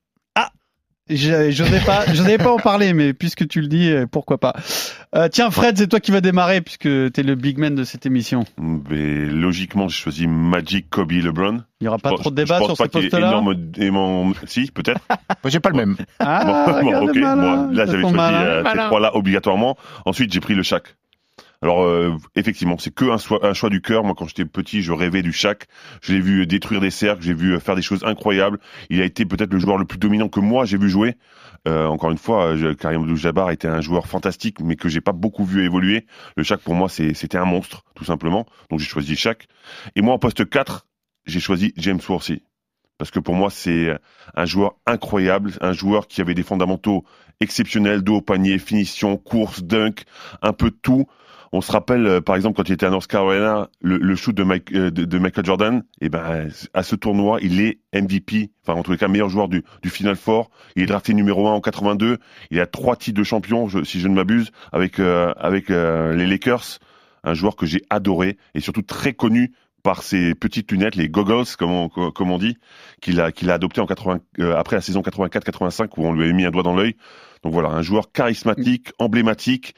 Je 1.13 1.61
n'osais 1.63 1.79
pas, 1.85 2.05
j'osais 2.13 2.37
pas 2.37 2.51
en 2.51 2.57
parler, 2.57 2.93
mais 2.93 3.13
puisque 3.13 3.47
tu 3.47 3.61
le 3.61 3.67
dis, 3.67 3.89
euh, 3.91 4.05
pourquoi 4.09 4.37
pas. 4.39 4.53
Euh, 5.15 5.27
tiens, 5.29 5.51
Fred, 5.51 5.77
c'est 5.77 5.87
toi 5.87 5.99
qui 5.99 6.11
vas 6.11 6.21
démarrer 6.21 6.61
puisque 6.61 6.83
tu 6.83 7.11
es 7.15 7.23
le 7.23 7.35
big 7.35 7.57
man 7.57 7.75
de 7.75 7.83
cette 7.83 8.05
émission. 8.05 8.45
Mais 8.59 9.25
logiquement, 9.25 9.87
j'ai 9.87 9.97
choisi 9.97 10.27
Magic, 10.27 10.89
Kobe, 10.89 11.11
LeBron. 11.11 11.63
Il 11.81 11.83
n'y 11.85 11.87
aura 11.87 11.97
pas 11.97 12.11
Je 12.11 12.15
trop 12.15 12.29
de 12.29 12.35
débat 12.35 12.59
sur 12.59 12.75
y 12.79 13.05
ait 13.05 13.09
postes-là. 13.09 13.27
énorme- 13.29 13.55
énorme- 13.77 14.33
Si, 14.47 14.71
peut-être. 14.71 15.01
Moi, 15.43 15.49
j'ai 15.49 15.59
pas 15.59 15.69
le 15.69 15.75
même. 15.75 15.95
Ah, 16.19 16.43
Bon, 16.45 16.71
bon, 16.81 16.85
regarde 16.87 17.09
ok. 17.09 17.15
le 17.15 17.21
malin, 17.21 17.55
Bon, 17.67 17.73
là, 17.73 17.85
j'avais 17.85 18.01
choisi 18.01 18.15
euh, 18.17 18.63
ces 18.71 18.77
trois-là 18.77 19.15
obligatoirement. 19.15 19.77
Ensuite, 20.05 20.31
j'ai 20.31 20.39
pris 20.39 20.55
le 20.55 20.63
Shaq. 20.63 20.83
Alors, 21.63 21.83
euh, 21.83 22.15
effectivement, 22.35 22.77
c'est 22.79 22.93
que 22.93 23.05
un 23.05 23.17
choix, 23.19 23.45
un 23.45 23.53
choix 23.53 23.69
du 23.69 23.81
cœur. 23.81 24.03
Moi, 24.03 24.15
quand 24.17 24.27
j'étais 24.27 24.45
petit, 24.45 24.81
je 24.81 24.91
rêvais 24.91 25.21
du 25.21 25.31
Shaq. 25.31 25.67
Je 26.01 26.13
l'ai 26.13 26.19
vu 26.19 26.47
détruire 26.47 26.81
des 26.81 26.89
cercles, 26.89 27.21
j'ai 27.21 27.35
vu 27.35 27.53
euh, 27.53 27.59
faire 27.59 27.75
des 27.75 27.83
choses 27.83 28.03
incroyables. 28.03 28.59
Il 28.89 28.99
a 28.99 29.05
été 29.05 29.25
peut-être 29.25 29.53
le 29.53 29.59
joueur 29.59 29.77
le 29.77 29.85
plus 29.85 29.99
dominant 29.99 30.27
que 30.27 30.39
moi 30.39 30.65
j'ai 30.65 30.77
vu 30.79 30.89
jouer. 30.89 31.17
Euh, 31.67 31.85
encore 31.85 32.09
une 32.09 32.17
fois, 32.17 32.55
je- 32.57 32.73
Karim 32.73 33.01
Abdul-Jabbar 33.01 33.51
était 33.51 33.67
un 33.67 33.81
joueur 33.81 34.07
fantastique, 34.07 34.59
mais 34.59 34.75
que 34.75 34.89
j'ai 34.89 35.01
pas 35.01 35.11
beaucoup 35.11 35.45
vu 35.45 35.63
évoluer. 35.63 36.07
Le 36.35 36.41
Shaq, 36.43 36.61
pour 36.61 36.73
moi, 36.73 36.89
c'était 36.89 37.37
un 37.37 37.45
monstre, 37.45 37.83
tout 37.93 38.05
simplement. 38.05 38.47
Donc, 38.71 38.79
j'ai 38.79 38.87
choisi 38.87 39.15
Shaq. 39.15 39.47
Et 39.95 40.01
moi, 40.01 40.15
en 40.15 40.19
poste 40.19 40.49
4, 40.49 40.87
j'ai 41.27 41.39
choisi 41.39 41.73
James 41.77 41.99
Worthy. 42.09 42.41
Parce 42.97 43.09
que 43.09 43.19
pour 43.19 43.33
moi, 43.33 43.49
c'est 43.49 43.97
un 44.35 44.45
joueur 44.45 44.75
incroyable, 44.85 45.51
un 45.61 45.73
joueur 45.73 46.07
qui 46.07 46.21
avait 46.21 46.35
des 46.35 46.43
fondamentaux 46.43 47.03
exceptionnels, 47.39 48.03
dos 48.03 48.17
au 48.17 48.21
panier, 48.21 48.59
finition, 48.59 49.17
course, 49.17 49.63
dunk, 49.63 50.03
un 50.43 50.53
peu 50.53 50.69
tout. 50.69 51.07
On 51.53 51.59
se 51.59 51.71
rappelle, 51.71 52.07
euh, 52.07 52.21
par 52.21 52.37
exemple, 52.37 52.55
quand 52.55 52.69
il 52.69 52.73
était 52.73 52.85
à 52.85 52.89
North 52.89 53.07
Carolina, 53.07 53.69
le, 53.81 53.97
le 53.97 54.15
shoot 54.15 54.33
de, 54.33 54.43
Mike, 54.43 54.71
euh, 54.73 54.89
de, 54.89 55.19
Michael 55.19 55.45
Jordan, 55.45 55.83
et 55.99 56.07
ben 56.07 56.47
à 56.73 56.83
ce 56.83 56.95
tournoi, 56.95 57.39
il 57.41 57.59
est 57.59 57.79
MVP, 57.93 58.51
enfin 58.65 58.79
en 58.79 58.83
tous 58.83 58.91
les 58.91 58.97
cas 58.97 59.09
meilleur 59.09 59.27
joueur 59.29 59.49
du, 59.49 59.63
du 59.81 59.89
Final 59.89 60.15
Four. 60.15 60.49
Il 60.77 60.83
est 60.83 60.85
drafté 60.85 61.13
numéro 61.13 61.47
1 61.47 61.51
en 61.51 61.59
82. 61.61 62.19
Il 62.51 62.59
a 62.61 62.67
trois 62.67 62.95
titres 62.95 63.19
de 63.19 63.23
champion, 63.25 63.67
je- 63.67 63.83
si 63.83 63.99
je 63.99 64.07
ne 64.07 64.15
m'abuse, 64.15 64.51
avec 64.71 64.99
euh, 64.99 65.33
avec 65.37 65.69
euh, 65.71 66.13
les 66.15 66.25
Lakers. 66.25 66.79
Un 67.23 67.33
joueur 67.35 67.55
que 67.55 67.65
j'ai 67.67 67.81
adoré 67.91 68.37
et 68.55 68.61
surtout 68.61 68.81
très 68.81 69.13
connu 69.13 69.51
par 69.83 70.03
ses 70.03 70.33
petites 70.35 70.71
lunettes, 70.71 70.95
les 70.95 71.09
goggles, 71.09 71.43
comme 71.57 71.71
on, 71.71 71.89
comme 71.89 72.31
on 72.31 72.37
dit, 72.37 72.57
qu'il 73.01 73.19
a, 73.19 73.31
qu'il 73.31 73.49
a 73.51 73.55
adopté 73.55 73.81
en 73.81 73.85
80, 73.87 74.19
euh, 74.39 74.55
après 74.55 74.75
la 74.75 74.81
saison 74.81 75.01
84-85 75.01 75.89
où 75.97 76.05
on 76.07 76.13
lui 76.13 76.23
avait 76.23 76.33
mis 76.33 76.45
un 76.45 76.51
doigt 76.51 76.63
dans 76.63 76.75
l'œil. 76.75 76.95
Donc 77.43 77.53
voilà, 77.53 77.69
un 77.69 77.81
joueur 77.81 78.11
charismatique, 78.11 78.91
emblématique 78.99 79.73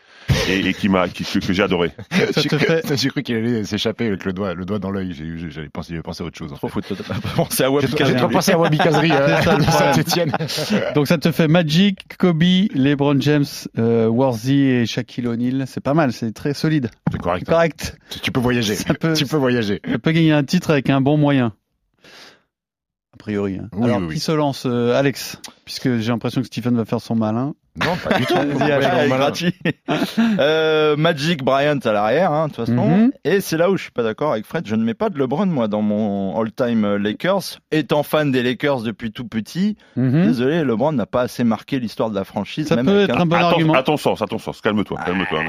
et, 0.50 0.60
et 0.68 0.74
qui 0.74 0.90
m'a, 0.90 1.08
qui, 1.08 1.24
que, 1.24 1.40
que 1.40 1.54
j'ai 1.54 1.64
adoré. 1.64 1.92
Ça 2.12 2.42
J'ai 2.42 2.50
te 2.50 2.56
cru- 2.56 2.66
fait- 2.66 2.98
j'ai 2.98 3.10
cru 3.10 3.24
qu'il 3.24 3.36
allait 3.36 3.64
s'échapper 3.64 4.08
avec 4.08 4.26
le 4.26 4.34
doigt, 4.34 4.54
le 4.54 4.66
doigt 4.66 4.80
dans 4.80 4.92
l'œil. 4.92 5.14
J'ai 5.14 5.24
eu- 5.24 5.50
J'avais 5.50 5.70
pensé, 5.70 5.92
j'avais 5.92 6.02
pensé 6.02 6.24
à 6.24 6.26
autre 6.28 6.38
chose. 6.38 6.52
en 6.52 6.56
fait. 6.56 6.60
Trop 6.60 6.68
foot, 6.68 6.86
t'as 6.90 6.96
pas 7.04 7.16
pensé 7.36 7.64
à 7.64 7.72
Web 7.72 7.86
J'ai 7.98 8.06
j'ai 8.06 8.16
trop 8.18 8.28
pensé 8.28 8.52
à 8.52 8.60
Wabi 8.60 8.78
Kazri 8.78 9.12
euh. 9.14 9.40
Saint-Etienne. 9.72 10.32
Donc 10.94 11.08
ça 11.08 11.18
te 11.18 11.32
fait 11.32 11.48
Magic, 11.48 12.18
Kobe, 12.18 12.44
LeBron 12.76 13.20
James, 13.22 13.46
euh, 13.78 14.08
Worthy 14.08 14.60
et 14.62 14.86
Shaquille 14.86 15.28
O'Neal. 15.28 15.64
C'est 15.66 15.82
pas 15.84 15.94
mal, 15.94 16.12
c'est 16.12 16.34
très 16.34 16.54
solide. 16.54 16.90
C'est 17.14 17.22
correct. 17.22 17.46
hein. 17.48 17.52
Correct. 17.54 17.98
Tu- 18.10 18.20
Tu 18.20 18.32
peux 18.32 18.42
voyager. 18.42 18.76
Ça 18.76 18.94
peut- 18.94 19.14
Tu 19.14 19.26
peux 19.26 19.38
voyager. 19.38 19.80
Ça 19.90 20.00
peut 20.00 20.12
gagner 20.12 20.34
un 20.34 20.44
titre 20.44 20.72
avec 20.72 20.90
un 20.90 21.00
bon 21.00 21.16
moyen. 21.18 21.54
A 23.14 23.18
priori. 23.18 23.58
hein. 23.58 23.70
Oui, 23.74 23.84
Alors, 23.86 23.98
oui, 24.00 24.08
qui 24.08 24.14
oui. 24.14 24.20
se 24.20 24.32
lance 24.32 24.66
euh, 24.66 24.94
Alex 24.98 25.40
Puisque 25.66 25.98
j'ai 25.98 26.12
l'impression 26.12 26.42
que 26.42 26.48
Stephen 26.48 26.76
va 26.76 26.86
faire 26.86 27.00
son 27.02 27.16
malin. 27.16 27.54
Non, 27.80 27.96
pas 28.04 28.20
du 28.20 28.26
tout. 28.26 28.36
Gratuit. 29.08 29.54
euh, 30.40 30.96
Magic 30.96 31.44
Bryant 31.44 31.80
à 31.84 31.92
l'arrière, 31.92 32.32
hein, 32.32 32.48
de 32.48 32.54
toute 32.54 32.66
façon. 32.68 32.88
Mhm. 32.88 33.12
Et 33.24 33.42
c'est 33.42 33.58
là 33.58 33.70
où 33.72 33.78
je 33.78 33.84
suis 33.84 33.92
pas 33.92 34.04
d'accord 34.04 34.32
avec 34.34 34.46
Fred. 34.46 34.68
Je 34.68 34.76
ne 34.76 34.84
mets 34.84 34.94
pas 34.94 35.10
de 35.10 35.18
LeBron, 35.18 35.46
moi, 35.48 35.68
dans 35.68 35.82
mon 35.82 36.40
all-time 36.40 36.86
euh, 36.86 36.98
Lakers. 37.00 37.60
Étant 37.72 38.04
fan 38.04 38.32
des 38.32 38.44
Lakers 38.44 38.82
depuis 38.82 39.12
tout 39.12 39.26
petit, 39.28 39.76
Mhm. 39.96 40.24
désolé, 40.26 40.64
LeBron 40.64 40.92
n'a 40.92 41.06
pas 41.06 41.22
assez 41.22 41.44
marqué 41.44 41.80
l'histoire 41.80 42.10
de 42.10 42.16
la 42.16 42.24
franchise. 42.24 42.68
Ça 42.68 42.76
même 42.76 42.86
peut 42.86 43.02
être 43.02 43.20
un 43.20 43.26
bon 43.26 43.36
argument. 43.38 43.74
à 43.74 43.84
ton 43.84 43.98
sens, 43.98 44.22
à 44.22 44.26
ton 44.26 44.38
sens. 44.38 44.62
Calme-toi, 44.62 45.00
calme-toi. 45.06 45.40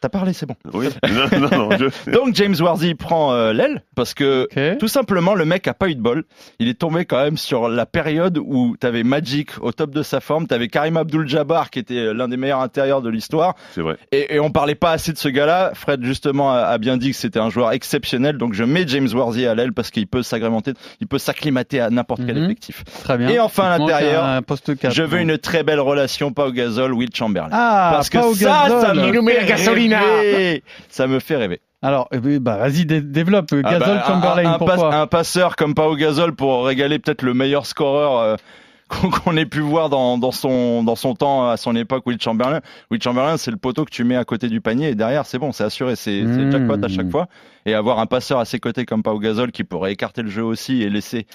T'as 0.00 0.08
parlé, 0.08 0.32
c'est 0.32 0.46
bon. 0.46 0.56
Oui. 0.72 0.86
Non, 1.06 1.38
non, 1.40 1.68
non. 1.68 1.76
Je... 1.76 2.10
Donc 2.10 2.34
James 2.34 2.54
Worthy 2.58 2.94
prend 2.94 3.32
euh, 3.32 3.52
l'aile 3.52 3.82
parce 3.94 4.12
que 4.14 4.48
tout 4.76 4.88
simplement 4.88 5.34
le 5.34 5.44
mec 5.44 5.66
a 5.68 5.74
pas 5.74 5.88
eu 5.88 5.94
de 5.94 6.00
bol. 6.00 6.24
Il 6.58 6.68
est 6.68 6.78
tombé 6.78 7.04
quand 7.04 7.22
même 7.22 7.36
sur 7.36 7.68
la 7.68 7.86
période 7.86 8.38
où 8.38 8.76
t'avais 8.78 9.02
Magic 9.02 9.50
au 9.62 9.72
top 9.72 9.90
de 9.92 10.02
sa 10.02 10.20
forme, 10.20 10.46
t'avais 10.46 10.68
Karim 10.68 10.96
Abdul-Jabbar 10.96 11.65
qui 11.70 11.78
était 11.78 12.12
l'un 12.14 12.28
des 12.28 12.36
meilleurs 12.36 12.60
intérieurs 12.60 13.02
de 13.02 13.08
l'histoire 13.10 13.54
C'est 13.74 13.80
vrai. 13.82 13.96
et, 14.12 14.34
et 14.36 14.40
on 14.40 14.50
parlait 14.50 14.74
pas 14.74 14.92
assez 14.92 15.12
de 15.12 15.18
ce 15.18 15.28
gars-là. 15.28 15.72
Fred 15.74 16.02
justement 16.04 16.52
a, 16.52 16.58
a 16.60 16.78
bien 16.78 16.96
dit 16.96 17.10
que 17.10 17.16
c'était 17.16 17.38
un 17.40 17.50
joueur 17.50 17.72
exceptionnel 17.72 18.38
donc 18.38 18.54
je 18.54 18.64
mets 18.64 18.86
James 18.86 19.08
Worthy 19.12 19.46
à 19.46 19.54
l'aile 19.54 19.72
parce 19.72 19.90
qu'il 19.90 20.06
peut 20.06 20.22
s'agrémenter, 20.22 20.72
il 21.00 21.06
peut 21.06 21.18
s'acclimater 21.18 21.80
à 21.80 21.90
n'importe 21.90 22.20
quel 22.26 22.36
Mhm. 22.38 22.44
effectif. 22.44 22.84
Très 23.04 23.18
bien. 23.18 23.28
Et 23.28 23.38
enfin, 23.40 23.64
à 23.70 23.78
l'intérieur, 23.78 24.24
un 24.24 24.42
poste 24.42 24.76
4. 24.78 24.92
Je 24.94 25.02
veux 25.02 25.20
une 25.20 25.38
très 25.38 25.62
belle 25.62 25.80
relation 25.80 26.32
pas 26.32 26.46
au 26.46 26.52
gazole 26.52 26.92
Will 26.92 27.10
Chamberlain. 27.14 27.48
Ah, 27.52 27.90
parce 27.94 28.10
que 28.10 28.18
pas 28.18 28.26
au 28.26 28.34
ça, 28.34 28.66
ça 28.68 28.94
me 28.94 29.12
fait 29.12 29.34
la 29.40 29.44
gasolina. 29.44 30.00
rêver. 30.00 30.62
Ça 30.88 31.06
me 31.06 31.18
fait 31.18 31.36
rêver. 31.36 31.60
Alors, 31.82 32.08
eh 32.10 32.38
bah, 32.40 32.56
vas-y, 32.56 32.84
dé- 32.86 33.00
développe. 33.02 33.50
Ah 33.52 33.72
Gazol 33.78 33.80
bah, 33.96 34.02
un- 34.04 34.08
Chamberlain, 34.08 34.50
un, 34.50 34.54
un 34.54 34.58
pourquoi 34.58 34.76
passe- 34.90 34.94
un 34.94 35.06
passeur 35.06 35.56
comme 35.56 35.74
Pau 35.74 35.94
Gasol 35.94 36.34
pour 36.34 36.64
régaler 36.66 36.98
peut-être 36.98 37.22
le 37.22 37.34
meilleur 37.34 37.66
scoreur 37.66 38.18
euh, 38.18 38.36
qu'on 39.24 39.36
ait 39.36 39.46
pu 39.46 39.60
voir 39.60 39.88
dans, 39.88 40.16
dans 40.16 40.30
son 40.30 40.84
dans 40.84 40.94
son 40.94 41.14
temps 41.14 41.48
à 41.48 41.56
son 41.56 41.74
époque 41.74 42.06
Will 42.06 42.20
Chamberlain. 42.20 42.60
Will 42.90 43.02
Chamberlain, 43.02 43.36
c'est 43.36 43.50
le 43.50 43.56
poteau 43.56 43.84
que 43.84 43.90
tu 43.90 44.04
mets 44.04 44.16
à 44.16 44.24
côté 44.24 44.48
du 44.48 44.60
panier 44.60 44.90
et 44.90 44.94
derrière 44.94 45.26
c'est 45.26 45.38
bon, 45.38 45.50
c'est 45.52 45.64
assuré, 45.64 45.96
c'est 45.96 46.20
c'est 46.20 46.44
Mmh. 46.44 46.52
jackpot 46.52 46.84
à 46.84 46.88
chaque 46.88 47.10
fois. 47.10 47.26
Et 47.64 47.74
avoir 47.74 47.98
un 47.98 48.06
passeur 48.06 48.38
à 48.38 48.44
ses 48.44 48.60
côtés 48.60 48.84
comme 48.84 49.02
Pau 49.02 49.18
Gasol 49.18 49.50
qui 49.50 49.64
pourrait 49.64 49.92
écarter 49.92 50.22
le 50.22 50.30
jeu 50.30 50.44
aussi 50.44 50.82
et 50.82 50.88
laisser 50.90 51.26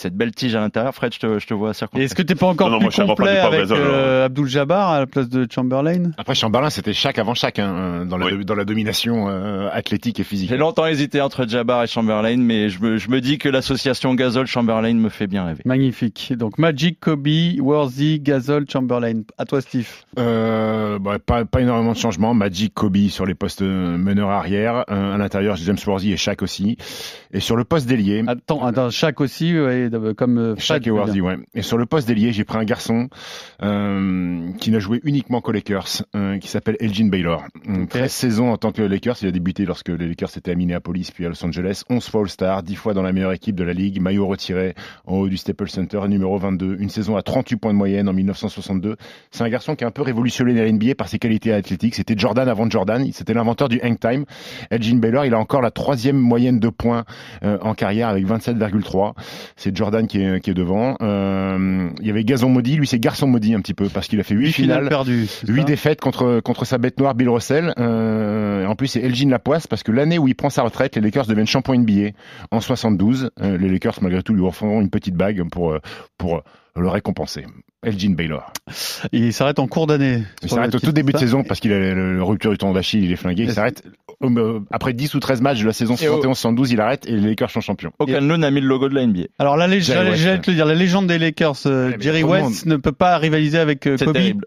cette 0.00 0.14
belle 0.14 0.32
tige 0.32 0.54
à 0.54 0.60
l'intérieur. 0.60 0.94
Fred, 0.94 1.12
je 1.14 1.18
te, 1.18 1.38
je 1.38 1.46
te 1.46 1.54
vois 1.54 1.70
Et 1.70 1.74
circonspect. 1.74 2.04
est-ce 2.04 2.14
que 2.14 2.22
t'es 2.22 2.34
pas 2.34 2.46
encore 2.46 2.68
Non, 2.68 2.74
non, 2.74 2.78
plus 2.78 2.84
moi, 2.84 2.90
je 2.90 2.94
suis 2.96 3.06
complet 3.06 3.34
pas 3.34 3.46
avec 3.46 3.70
euh, 3.70 4.26
Abdul 4.26 4.46
Jabbar 4.46 4.90
à 4.90 5.00
la 5.00 5.06
place 5.06 5.28
de 5.28 5.46
Chamberlain? 5.52 6.12
Après, 6.18 6.34
Chamberlain, 6.34 6.70
c'était 6.70 6.92
chaque 6.92 7.18
avant 7.18 7.34
chaque 7.34 7.58
hein, 7.58 8.04
dans, 8.06 8.16
la, 8.16 8.26
Oui. 8.26 8.44
dans 8.44 8.54
la 8.54 8.64
domination 8.64 9.28
euh, 9.28 9.68
athlétique 9.72 10.20
et 10.20 10.24
physique. 10.24 10.48
J'ai 10.48 10.56
longtemps 10.56 10.86
hésité 10.86 11.20
entre 11.20 11.46
Jabbar 11.48 11.82
et 11.84 11.86
Chamberlain, 11.86 12.36
mais 12.38 12.68
je 12.68 12.80
me, 12.82 12.96
je 12.96 13.08
me 13.10 13.20
dis 13.20 13.38
que 13.38 13.48
l'association 13.48 14.14
Gasol-Chamberlain 14.14 14.94
me 14.94 15.08
fait 15.08 15.26
bien 15.26 15.44
rêver. 15.44 15.62
Magnifique. 15.64 16.32
Donc 16.36 16.58
Magic, 16.58 17.00
Kobe, 17.00 17.26
Worthy, 17.60 18.20
Gasol, 18.20 18.66
Chamberlain. 18.70 19.22
À 19.38 19.44
toi, 19.44 19.60
Steve. 19.60 19.88
Euh, 20.18 20.98
bah, 20.98 21.18
pas, 21.24 21.44
pas 21.44 21.60
énormément 21.60 21.92
de 21.92 21.96
changements. 21.96 22.34
Magic, 22.34 22.74
Kobe 22.74 22.96
sur 23.08 23.26
les 23.26 23.34
postes 23.34 23.62
euh, 23.62 23.96
meneurs 23.96 24.30
arrière. 24.30 24.84
Euh, 24.90 25.14
à 25.14 25.18
l'intérieur, 25.18 25.56
James 25.56 25.76
Worthy 25.86 26.12
et 26.12 26.16
Shaq 26.16 26.42
aussi. 26.42 26.76
Et 27.32 27.40
sur 27.40 27.56
le 27.56 27.64
poste 27.64 27.86
d'ailier, 27.88 28.24
Attends, 28.26 28.64
attends, 28.64 28.90
chaque 28.90 29.20
aussi, 29.20 29.58
ouais, 29.58 29.87
comme 30.16 30.38
euh, 30.38 30.54
Shaq 30.56 30.86
ouais. 30.86 31.36
Et 31.54 31.62
sur 31.62 31.78
le 31.78 31.86
poste 31.86 32.08
d'ailier, 32.08 32.32
j'ai 32.32 32.44
pris 32.44 32.58
un 32.58 32.64
garçon 32.64 33.08
euh, 33.62 34.52
qui 34.58 34.70
n'a 34.70 34.78
joué 34.78 35.00
uniquement 35.04 35.40
qu'aux 35.40 35.52
Lakers, 35.52 36.04
euh, 36.14 36.38
qui 36.38 36.48
s'appelle 36.48 36.76
Elgin 36.80 37.08
Baylor. 37.08 37.44
Euh, 37.68 37.86
13 37.86 38.10
saisons 38.10 38.52
en 38.52 38.56
tant 38.56 38.72
que 38.72 38.82
Lakers. 38.82 39.16
Il 39.22 39.28
a 39.28 39.30
débuté 39.30 39.64
lorsque 39.64 39.88
les 39.88 40.06
Lakers 40.06 40.36
étaient 40.36 40.52
à 40.52 40.54
Minneapolis 40.54 41.10
puis 41.12 41.26
à 41.26 41.28
Los 41.28 41.44
Angeles. 41.44 41.82
11 41.88 42.08
fois 42.08 42.22
All-Star, 42.22 42.62
10 42.62 42.74
fois 42.74 42.94
dans 42.94 43.02
la 43.02 43.12
meilleure 43.12 43.32
équipe 43.32 43.56
de 43.56 43.64
la 43.64 43.72
ligue, 43.72 44.00
maillot 44.00 44.26
retiré 44.26 44.74
en 45.06 45.16
haut 45.16 45.28
du 45.28 45.36
Staples 45.36 45.70
Center, 45.70 46.00
numéro 46.08 46.36
22. 46.38 46.76
Une 46.78 46.90
saison 46.90 47.16
à 47.16 47.22
38 47.22 47.56
points 47.56 47.72
de 47.72 47.78
moyenne 47.78 48.08
en 48.08 48.12
1962. 48.12 48.96
C'est 49.30 49.44
un 49.44 49.48
garçon 49.48 49.76
qui 49.76 49.84
a 49.84 49.86
un 49.86 49.90
peu 49.90 50.02
révolutionné 50.02 50.54
la 50.54 50.70
NBA 50.70 50.94
par 50.94 51.08
ses 51.08 51.18
qualités 51.18 51.52
athlétiques. 51.52 51.94
C'était 51.94 52.14
Jordan 52.16 52.48
avant 52.48 52.68
Jordan. 52.68 53.08
C'était 53.12 53.34
l'inventeur 53.34 53.68
du 53.68 53.80
hang 53.82 53.98
time. 53.98 54.24
Elgin 54.70 54.98
Baylor, 54.98 55.24
il 55.24 55.34
a 55.34 55.38
encore 55.38 55.62
la 55.62 55.70
troisième 55.70 56.16
moyenne 56.16 56.58
de 56.58 56.68
points 56.68 57.04
euh, 57.42 57.58
en 57.62 57.74
carrière 57.74 58.08
avec 58.08 58.26
27,3. 58.26 59.14
C'est 59.56 59.74
Jordan 59.78 60.08
qui 60.08 60.20
est, 60.20 60.40
qui 60.40 60.50
est 60.50 60.54
devant. 60.54 60.96
Euh, 61.00 61.88
il 62.00 62.06
y 62.06 62.10
avait 62.10 62.24
Gazon 62.24 62.48
maudit. 62.48 62.76
Lui, 62.76 62.86
c'est 62.86 62.98
garçon 62.98 63.28
maudit 63.28 63.54
un 63.54 63.60
petit 63.60 63.74
peu 63.74 63.88
parce 63.88 64.08
qu'il 64.08 64.18
a 64.18 64.24
fait 64.24 64.34
8 64.34 64.46
Huit 64.46 64.52
finales 64.52 64.78
finales. 64.78 64.88
perdues. 64.88 65.26
c'est 65.26 65.48
8 65.48 65.60
ça 65.60 65.64
défaites 65.64 66.00
contre, 66.00 66.40
contre 66.40 66.64
sa 66.64 66.78
bête 66.78 66.98
noire 66.98 67.14
Bill 67.14 67.28
Russell. 67.28 67.72
Euh, 67.78 68.66
en 68.66 68.74
plus, 68.74 68.88
c'est 68.88 69.00
Elgin 69.00 69.30
Lapoisse 69.30 69.68
parce 69.68 69.84
que 69.84 69.92
l'année 69.92 70.18
où 70.18 70.26
il 70.26 70.34
prend 70.34 70.50
sa 70.50 70.62
retraite, 70.62 70.96
les 70.96 71.00
Lakers 71.00 71.26
deviennent 71.26 71.46
champions 71.46 71.76
NBA 71.76 72.10
en 72.50 72.60
72. 72.60 73.30
Euh, 73.40 73.56
les 73.56 73.68
Lakers, 73.68 73.98
malgré 74.02 74.22
tout, 74.22 74.34
lui 74.34 74.42
offront 74.42 74.80
une 74.80 74.90
petite 74.90 75.14
bague 75.14 75.48
pour, 75.48 75.78
pour 76.18 76.42
le 76.76 76.88
récompenser. 76.88 77.44
Elgin 77.84 78.14
Baylor. 78.14 78.52
Il 79.12 79.32
s'arrête 79.32 79.58
en 79.58 79.68
cours 79.68 79.86
d'année. 79.86 80.24
Il 80.42 80.48
s'arrête 80.48 80.74
au 80.74 80.80
tout 80.80 80.92
début 80.92 81.12
de 81.12 81.18
saison 81.18 81.44
parce 81.44 81.60
qu'il 81.60 81.72
a 81.72 81.78
le, 81.78 82.16
le 82.16 82.22
rupture 82.22 82.50
du 82.50 82.58
tendon 82.58 82.74
d'Achille, 82.74 83.04
il 83.04 83.12
est 83.12 83.16
flingué. 83.16 83.44
Il 83.44 83.52
s'arrête 83.52 83.84
euh, 84.24 84.60
après 84.72 84.92
10 84.92 85.14
ou 85.14 85.20
13 85.20 85.40
matchs 85.42 85.60
de 85.60 85.66
la 85.66 85.72
saison 85.72 85.94
Et 86.00 86.08
au- 86.08 86.20
71-72, 86.20 86.72
il 86.72 86.80
arrête 86.80 87.06
et 87.06 87.12
les 87.12 87.20
Lakers 87.20 87.50
sont 87.50 87.60
champions. 87.60 87.92
Aucun 88.00 88.20
de 88.20 88.36
n'a 88.36 88.50
mis 88.50 88.60
le 88.60 88.66
logo 88.66 88.88
de 88.88 88.94
la 88.94 89.06
NBA. 89.06 89.24
Alors 89.38 89.56
la 89.56 89.68
la 89.68 90.74
légende 90.74 91.06
des 91.06 91.18
Lakers, 91.18 91.54
euh, 91.66 91.92
Jerry 92.00 92.24
West 92.24 92.66
ne 92.66 92.76
peut 92.76 92.92
pas 92.92 93.16
rivaliser 93.18 93.58
avec 93.58 93.86
euh, 93.86 93.96
C'est 93.96 94.06
Kobe. 94.06 94.14
terrible. 94.14 94.44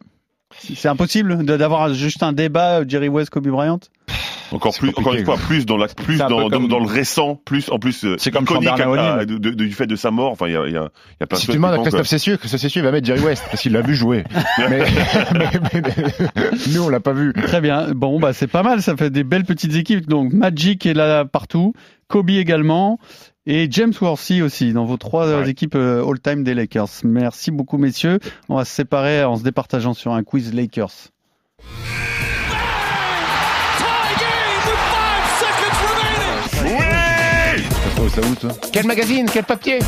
C'est 0.60 0.90
impossible 0.90 1.46
d'avoir 1.46 1.94
juste 1.94 2.24
un 2.24 2.34
débat 2.34 2.80
euh, 2.82 2.86
Jerry 2.88 3.08
West 3.08 3.30
Kobe 3.30 3.48
Bryant. 3.48 3.80
Encore 4.52 4.74
plus, 4.78 4.90
encore 4.90 5.14
une 5.14 5.24
fois, 5.26 5.38
plus 5.38 5.66
dans 5.66 5.78
la, 5.78 5.88
plus 5.88 6.18
dans, 6.18 6.28
dans, 6.30 6.50
comme- 6.50 6.68
dans 6.68 6.80
le 6.80 6.86
récent, 6.86 7.36
plus 7.46 7.70
en 7.70 7.80
plus 7.80 8.04
euh, 8.04 8.16
C'est 8.18 8.32
comme 8.32 8.44
iconique 8.44 8.68
à- 8.68 8.74
à- 9.20 9.26
de- 9.26 9.38
de- 9.38 9.52
du 9.52 9.72
fait 9.72 9.88
de 9.88 9.96
sa 9.96 10.12
mort. 10.12 10.32
Enfin, 10.32 10.48
il 10.48 10.54
y 10.54 10.58
a, 10.58 10.66
il 10.68 10.74
y 10.74 10.78
a, 10.78 10.90
y 11.20 11.24
a 11.24 11.28
plein 11.28 11.38
Si 11.38 11.48
de 11.48 11.52
tu 11.54 11.58
demandes 11.58 11.74
à 11.74 11.78
Christophe 11.80 12.08
Cessieux, 12.08 12.38
Christophe 12.38 12.60
Cessieux 12.62 12.82
va 12.82 12.92
mettre 12.92 13.08
Jerry 13.08 13.22
West 13.22 13.44
parce 13.50 13.62
qu'il 13.62 13.72
l'a 13.72 13.82
vu 13.82 13.96
jouer. 13.96 14.24
mais, 14.70 14.80
mais- 15.34 15.82
mais- 15.82 16.50
nous, 16.74 16.84
on 16.84 16.90
l'a 16.90 17.00
pas 17.00 17.14
vu. 17.14 17.34
Très 17.34 17.62
bien. 17.62 17.92
Bon, 17.94 18.20
bah 18.20 18.34
c'est 18.34 18.48
pas 18.48 18.64
mal. 18.64 18.82
Ça 18.82 18.96
fait 18.98 19.10
des 19.10 19.24
belles 19.24 19.46
petites 19.46 19.76
équipes. 19.76 20.08
Donc 20.08 20.34
Magic 20.34 20.86
est 20.86 20.94
là 20.94 21.24
partout, 21.26 21.74
Kobe 22.08 22.30
également. 22.32 23.00
Et 23.48 23.68
James 23.72 23.94
Worthy 24.00 24.42
aussi 24.44 24.72
dans 24.74 24.86
vos 24.86 24.98
trois 24.98 25.28
Ouais. 25.42 25.50
équipes 25.50 25.74
euh, 25.76 26.06
all-time 26.08 26.44
des 26.44 26.54
Lakers. 26.54 26.90
Merci 27.04 27.50
beaucoup 27.50 27.78
messieurs. 27.80 28.20
On 28.50 28.58
va 28.58 28.66
se 28.66 28.72
séparer 28.76 29.24
en 29.24 29.36
se 29.38 29.44
départageant 29.44 29.94
sur 29.96 30.14
un 30.14 30.24
quiz 30.24 30.54
Lakers. 30.54 30.92
Ça 38.12 38.22
où, 38.22 38.36
toi 38.36 38.52
Quel 38.72 38.86
magazine 38.86 39.30
Quel 39.32 39.44
papier? 39.44 39.80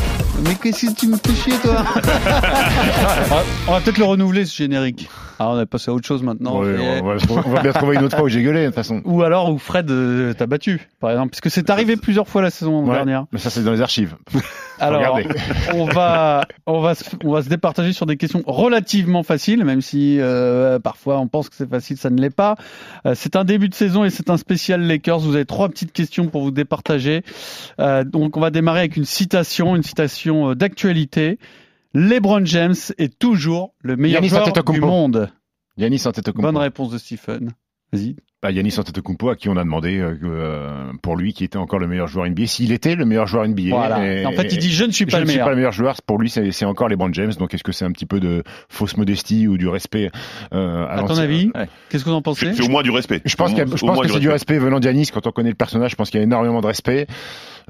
Mais 0.44 0.54
qu'est-ce 0.54 0.86
que 0.86 0.92
tu 0.92 1.06
me 1.08 1.16
fais 1.16 1.34
chier 1.34 1.58
toi? 1.58 1.84
On 3.66 3.72
va 3.72 3.80
peut-être 3.80 3.96
le 3.96 4.04
renouveler 4.04 4.44
ce 4.44 4.54
générique. 4.54 5.08
Ah, 5.38 5.48
on 5.48 5.58
est 5.58 5.64
passé 5.64 5.90
à 5.90 5.94
autre 5.94 6.06
chose 6.06 6.22
maintenant. 6.22 6.60
Ouais, 6.60 7.00
on, 7.02 7.06
va, 7.06 7.16
on 7.46 7.50
va 7.50 7.62
bien 7.62 7.72
trouver 7.72 7.96
une 7.96 8.04
autre 8.04 8.14
fois 8.14 8.26
où 8.26 8.28
j'ai 8.28 8.42
gueulé, 8.42 8.60
de 8.60 8.66
toute 8.66 8.74
façon. 8.74 9.00
Ou 9.06 9.22
alors 9.22 9.50
où 9.50 9.56
Fred 9.56 9.90
euh, 9.90 10.34
t'a 10.34 10.46
battu, 10.46 10.86
par 11.00 11.10
exemple, 11.10 11.30
parce 11.30 11.40
que 11.40 11.48
c'est 11.48 11.70
arrivé 11.70 11.96
plusieurs 11.96 12.28
fois 12.28 12.42
la 12.42 12.50
saison 12.50 12.84
Ouais, 12.84 12.94
dernière. 12.94 13.24
Mais 13.32 13.38
ça, 13.38 13.48
c'est 13.48 13.64
dans 13.64 13.72
les 13.72 13.80
archives. 13.80 14.16
Alors, 14.80 15.18
on 15.72 15.86
va, 15.86 16.46
on 16.66 16.80
va, 16.80 16.94
se, 16.94 17.04
on 17.24 17.32
va 17.32 17.42
se 17.42 17.48
départager 17.48 17.94
sur 17.94 18.04
des 18.04 18.18
questions 18.18 18.42
relativement 18.46 19.22
faciles, 19.22 19.64
même 19.64 19.80
si 19.80 20.18
euh, 20.20 20.78
parfois 20.78 21.18
on 21.18 21.26
pense 21.26 21.48
que 21.48 21.56
c'est 21.56 21.68
facile, 21.68 21.96
ça 21.96 22.10
ne 22.10 22.20
l'est 22.20 22.28
pas. 22.28 22.56
Euh, 23.06 23.14
c'est 23.16 23.34
un 23.34 23.44
début 23.44 23.70
de 23.70 23.74
saison 23.74 24.04
et 24.04 24.10
c'est 24.10 24.28
un 24.28 24.36
spécial 24.36 24.82
Lakers. 24.82 25.20
Vous 25.20 25.36
avez 25.36 25.46
trois 25.46 25.70
petites 25.70 25.92
questions 25.92 26.26
pour 26.26 26.42
vous 26.42 26.50
départager. 26.50 27.22
Euh, 27.80 28.04
donc, 28.04 28.36
on 28.36 28.40
va 28.40 28.50
démarrer 28.50 28.80
avec 28.80 28.96
une 28.96 29.06
citation, 29.06 29.74
une 29.74 29.82
citation 29.82 30.50
euh, 30.50 30.54
d'actualité. 30.54 31.38
LeBron 31.94 32.44
James 32.44 32.74
est 32.98 33.18
toujours 33.18 33.74
le 33.80 33.96
meilleur 33.96 34.22
joueur 34.24 34.52
du 34.52 34.80
monde. 34.80 35.30
Yanis 35.76 36.02
Antetokounmpo. 36.06 36.42
Bonne 36.42 36.56
réponse 36.56 36.90
de 36.90 36.98
Stephen. 36.98 37.52
Vas-y. 37.92 38.16
Bah, 38.44 38.50
Yanis 38.50 38.74
Antetokounmpo, 38.78 39.30
à 39.30 39.36
qui 39.36 39.48
on 39.48 39.56
a 39.56 39.64
demandé 39.64 39.98
euh, 40.00 40.18
euh, 40.22 40.92
pour 41.00 41.16
lui 41.16 41.32
qui 41.32 41.44
était 41.44 41.56
encore 41.56 41.78
le 41.78 41.86
meilleur 41.88 42.08
joueur 42.08 42.28
NBA, 42.28 42.46
s'il 42.46 42.72
était 42.72 42.94
le 42.94 43.06
meilleur 43.06 43.26
joueur 43.26 43.48
NBA. 43.48 43.70
Voilà. 43.70 44.04
Et- 44.06 44.26
en 44.26 44.32
fait, 44.32 44.52
il 44.52 44.58
dit 44.58 44.70
je 44.70 44.84
ne 44.84 44.90
suis 44.92 45.06
je 45.06 45.10
pas 45.10 45.16
ne 45.16 45.22
le 45.22 45.28
suis 45.28 45.36
meilleur. 45.36 45.46
pas 45.46 45.50
le 45.52 45.56
meilleur 45.56 45.72
joueur. 45.72 45.96
Pour 46.06 46.18
lui, 46.18 46.28
c'est 46.28 46.64
encore 46.66 46.90
LeBron 46.90 47.10
James. 47.14 47.32
Donc, 47.38 47.54
est-ce 47.54 47.64
que 47.64 47.72
c'est 47.72 47.86
un 47.86 47.90
petit 47.92 48.04
peu 48.04 48.20
de 48.20 48.42
fausse 48.68 48.98
modestie 48.98 49.48
ou 49.48 49.56
du 49.56 49.66
respect 49.66 50.10
euh, 50.52 50.86
À 50.86 50.96
ton 50.98 51.06
l'ancien- 51.06 51.22
avis, 51.24 51.50
Ouais. 51.54 51.68
qu'est-ce 51.88 52.04
que 52.04 52.10
vous 52.10 52.14
en 52.16 52.20
pensez? 52.20 52.52
C'est 52.52 52.62
au 52.64 52.68
moins 52.68 52.82
du 52.82 52.90
respect. 52.90 53.22
Je 53.24 53.34
pense, 53.34 53.46
Au 53.46 53.54
qu'il 53.54 53.58
y 53.60 53.62
a- 53.62 53.64
moins- 53.64 53.76
je 53.76 53.86
pense 53.86 54.00
que 54.02 54.12
c'est 54.12 54.20
du 54.20 54.28
respect 54.28 54.58
venant 54.58 54.78
d'Yanis. 54.78 55.08
Quand 55.10 55.26
on 55.26 55.30
connaît 55.30 55.48
le 55.48 55.54
personnage, 55.54 55.92
je 55.92 55.96
pense 55.96 56.10
qu'il 56.10 56.18
y 56.18 56.22
a 56.22 56.24
énormément 56.24 56.60
de 56.60 56.66
respect. 56.66 57.06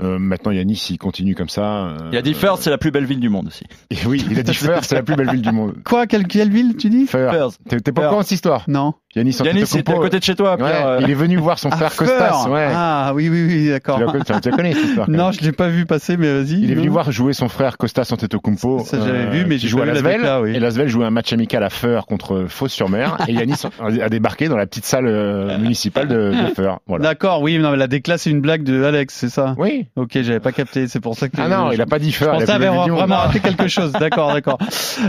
Euh, 0.02 0.18
maintenant, 0.18 0.50
Yanis, 0.50 0.74
s'il 0.74 0.98
continue 0.98 1.36
comme 1.36 1.48
ça. 1.48 1.84
euh, 1.86 2.08
Il 2.10 2.18
a 2.18 2.22
dit 2.22 2.34
First, 2.34 2.64
c'est 2.64 2.70
la 2.70 2.78
plus 2.78 2.90
belle 2.90 3.04
ville 3.04 3.20
du 3.20 3.28
monde 3.28 3.46
aussi. 3.46 3.62
et 3.90 3.96
oui, 4.08 4.24
il 4.28 4.36
a 4.40 4.42
dit 4.42 4.52
First, 4.54 4.86
c'est 4.88 4.96
la 4.96 5.04
plus 5.04 5.14
belle 5.14 5.30
ville 5.30 5.42
du 5.42 5.52
monde. 5.52 5.74
Quoi? 5.84 6.08
Quelle, 6.08 6.26
quelle 6.26 6.50
ville 6.50 6.74
tu 6.76 6.90
dis? 6.90 7.06
First. 7.06 7.32
First. 7.32 7.60
T'es 7.68 7.92
pas 7.92 8.00
au 8.00 8.02
First. 8.02 8.08
courant 8.08 8.20
de 8.22 8.26
cette 8.26 8.32
histoire? 8.32 8.64
Non. 8.66 8.94
Yanis 9.16 9.36
Yanis, 9.44 9.62
était 9.62 9.92
à 9.92 9.94
côté 9.94 10.18
de 10.18 10.24
chez 10.24 10.34
toi, 10.34 10.56
Pierre. 10.56 10.86
euh, 10.86 10.98
il 11.02 11.10
est 11.10 11.14
venu 11.14 11.36
voir 11.36 11.58
son 11.58 11.70
frère 11.70 11.94
Costas. 11.94 12.48
Ouais. 12.48 12.68
Ah 12.74 13.12
oui, 13.14 13.28
oui, 13.28 13.46
oui, 13.46 13.68
d'accord. 13.70 13.98
Tu 14.12 14.40
tu 14.40 14.50
la 14.50 14.56
connais 14.56 14.74
cette 14.74 14.84
histoire. 14.84 15.08
Non, 15.10 15.30
je 15.32 15.40
l'ai 15.42 15.52
pas 15.52 15.68
vu 15.68 15.86
passer, 15.86 16.16
mais 16.16 16.32
vas-y. 16.32 16.60
Il 16.62 16.70
est 16.70 16.74
venu 16.74 16.88
voir 16.88 17.10
jouer 17.12 17.32
son 17.32 17.48
frère 17.48 17.76
Costas 17.78 18.08
Antetokounmpo. 18.12 18.80
Ça, 18.80 18.98
j'avais 19.04 19.26
vu, 19.26 19.44
mais 19.46 19.58
j'ai 19.58 19.70
pas 19.74 19.82
à 19.82 19.86
la 19.86 19.92
Lasvel. 19.94 20.20
oui. 20.42 20.56
Et 20.56 20.58
Lasvel 20.60 20.88
jouait 20.88 21.04
un 21.06 21.10
match 21.10 21.32
amical 21.32 21.62
à 21.62 21.70
Feur 21.70 22.06
contre 22.06 22.46
Fos-sur-Mer. 22.48 23.18
et 23.28 23.32
Yanis 23.32 23.62
a 23.80 24.08
débarqué 24.08 24.48
dans 24.48 24.56
la 24.56 24.66
petite 24.66 24.84
salle 24.86 25.06
euh, 25.06 25.58
municipale 25.58 26.08
de, 26.08 26.30
de 26.48 26.54
Feur. 26.54 26.80
Voilà. 26.86 27.04
D'accord, 27.04 27.42
oui, 27.42 27.58
non, 27.58 27.70
mais 27.70 27.76
la 27.76 27.86
déclasse, 27.86 28.22
c'est 28.22 28.30
une 28.30 28.40
blague 28.40 28.62
de 28.64 28.82
Alex, 28.84 29.14
c'est 29.14 29.28
ça? 29.28 29.54
Oui. 29.58 29.86
Ok, 29.96 30.10
j'avais 30.14 30.40
pas 30.40 30.52
capté, 30.52 30.88
c'est 30.88 31.00
pour 31.00 31.14
ça 31.16 31.28
que. 31.28 31.36
Ah 31.38 31.48
non, 31.48 31.68
je- 31.70 31.74
il 31.74 31.80
a 31.80 31.86
pas 31.86 31.98
dit 31.98 32.10
Je 32.10 32.16
Feur. 32.18 32.34
il 32.40 32.44
pensais 32.46 32.58
vraiment 32.58 33.16
raté 33.16 33.40
quelque 33.40 33.68
chose. 33.68 33.92
D'accord, 33.92 34.32
d'accord. 34.32 34.58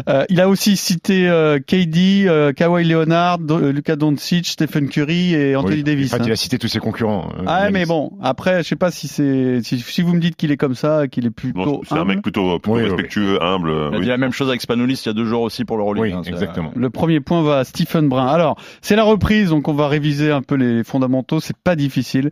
Euh, 0.10 0.24
il 0.30 0.41
a 0.41 0.50
aussi 0.50 0.76
cité 0.78 1.28
euh, 1.30 1.58
KD, 1.60 2.26
euh, 2.28 2.52
Kawhi 2.54 2.84
Leonard, 2.86 3.39
euh, 3.50 3.72
Luka 3.96 4.12
Doncic, 4.12 4.48
Stephen 4.48 4.90
Curry 4.90 5.34
et 5.34 5.56
Anthony 5.56 5.76
Oui. 5.78 5.84
Davis. 5.84 6.14
En 6.14 6.18
fait, 6.18 6.24
hein. 6.24 6.26
il 6.28 6.32
a 6.32 6.36
cité 6.36 6.58
tous 6.60 6.68
ses 6.68 6.80
concurrents. 6.80 7.30
euh, 7.40 7.44
Ah 7.48 7.70
mais 7.72 7.86
bon, 7.86 8.12
après, 8.22 8.64
je 8.64 8.68
sais 8.68 8.76
pas 8.76 8.92
si 8.92 9.08
c'est 9.08 9.62
si, 9.64 9.80
si 9.80 10.02
vous 10.02 10.14
me 10.14 10.20
dites 10.20 10.36
qu'il 10.36 10.52
est 10.52 10.58
comme 10.58 10.76
ça, 10.76 11.08
qu'il 11.08 11.26
est 11.26 11.32
plutôt. 11.32 11.82
C'est 11.88 11.96
un 11.96 12.06
mec 12.06 12.22
plutôt, 12.22 12.60
plutôt 12.60 12.76
Oui, 12.78 12.84
oui, 12.84 12.90
respectueux, 12.90 13.42
humble. 13.42 13.70
Il 13.70 13.96
a 13.96 13.98
oui. 13.98 14.02
dit 14.04 14.10
la 14.10 14.18
même 14.18 14.32
chose 14.32 14.50
avec 14.50 14.62
Spanoulis 14.62 15.02
il 15.06 15.08
y 15.08 15.10
a 15.10 15.14
deux 15.14 15.26
jours 15.26 15.42
aussi 15.42 15.66
pour 15.66 15.78
le 15.78 15.84
Oui, 15.84 16.12
hein, 16.12 16.22
exactement. 16.26 16.72
Le 16.76 16.90
premier 16.90 17.20
point 17.20 17.42
va 17.42 17.60
à 17.60 17.64
Stephen 17.64 18.10
Brun. 18.10 18.28
Alors, 18.28 18.60
c'est 18.82 18.96
la 18.96 19.04
reprise, 19.04 19.50
donc 19.50 19.68
on 19.68 19.74
va 19.74 19.88
réviser 19.88 20.32
un 20.32 20.42
peu 20.42 20.56
les 20.56 20.84
fondamentaux. 20.84 21.40
C'est 21.40 21.58
pas 21.58 21.76
difficile. 21.76 22.30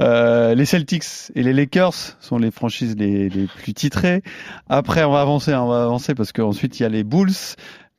Euh, 0.00 0.54
les 0.54 0.64
Celtics 0.64 1.04
et 1.34 1.42
les 1.42 1.52
Lakers 1.52 1.94
sont 2.20 2.38
les 2.38 2.50
franchises 2.50 2.96
les, 2.96 3.28
les 3.28 3.46
plus 3.46 3.74
titrées. 3.74 4.22
Après, 4.68 5.04
on 5.04 5.12
va 5.12 5.20
avancer, 5.20 5.54
on 5.54 5.68
va 5.68 5.82
avancer 5.82 6.14
parce 6.14 6.32
qu'ensuite 6.32 6.78
il 6.78 6.82
y 6.84 6.86
a 6.86 6.88
les 6.88 7.04
Bulls, 7.04 7.30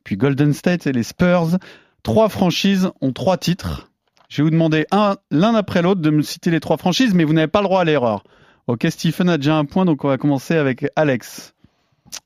puis 0.04 0.16
Golden 0.16 0.52
State 0.52 0.86
et 0.86 0.92
les 0.92 1.02
Spurs. 1.02 1.58
Trois 2.02 2.28
franchises 2.28 2.90
ont 3.00 3.12
trois 3.12 3.36
titres. 3.36 3.90
Je 4.28 4.38
vais 4.38 4.44
vous 4.44 4.50
demander 4.50 4.86
un, 4.90 5.16
l'un 5.30 5.54
après 5.54 5.82
l'autre 5.82 6.00
de 6.00 6.10
me 6.10 6.22
citer 6.22 6.50
les 6.50 6.60
trois 6.60 6.76
franchises, 6.78 7.14
mais 7.14 7.24
vous 7.24 7.32
n'avez 7.32 7.48
pas 7.48 7.60
le 7.60 7.66
droit 7.66 7.80
à 7.82 7.84
l'erreur. 7.84 8.24
Ok, 8.66 8.86
Stephen 8.90 9.28
a 9.28 9.36
déjà 9.36 9.56
un 9.56 9.64
point, 9.64 9.84
donc 9.84 10.04
on 10.04 10.08
va 10.08 10.16
commencer 10.18 10.54
avec 10.56 10.86
Alex. 10.96 11.54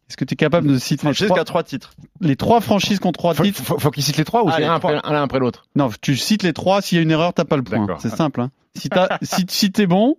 Est-ce 0.08 0.16
que 0.16 0.24
tu 0.24 0.34
es 0.34 0.36
capable 0.36 0.68
de 0.68 0.78
citer 0.78 1.06
les 1.06 1.12
Franchise 1.14 1.26
qui 1.26 1.28
trois, 1.28 1.40
a 1.40 1.44
trois 1.44 1.62
titres. 1.62 1.94
les 2.20 2.36
trois 2.36 2.60
franchises 2.60 2.98
qui 3.00 3.06
ont 3.06 3.12
trois 3.12 3.34
Faut, 3.34 3.42
titres 3.44 3.62
faut, 3.62 3.78
faut 3.78 3.90
qu'il 3.90 4.02
cite 4.02 4.16
les 4.16 4.24
trois 4.24 4.44
ou 4.44 4.48
Ah, 4.48 4.52
c'est 4.56 4.60
les 4.60 4.66
un 4.66 4.78
trois. 4.78 4.96
après, 4.96 5.10
un 5.14 5.22
après 5.22 5.38
l'autre? 5.38 5.66
Non, 5.74 5.90
tu 6.00 6.16
cites 6.16 6.42
les 6.42 6.52
trois. 6.52 6.80
S'il 6.82 6.96
y 6.96 6.98
a 7.00 7.02
une 7.02 7.10
erreur, 7.10 7.32
t'as 7.34 7.44
pas 7.44 7.56
le 7.56 7.62
point. 7.62 7.80
D'accord. 7.80 8.00
C'est 8.00 8.08
simple. 8.10 8.40
Hein. 8.40 8.50
Si, 8.74 8.88
t'as- 8.88 9.18
si, 9.22 9.44
si 9.48 9.72
t'es 9.72 9.86
bon, 9.86 10.16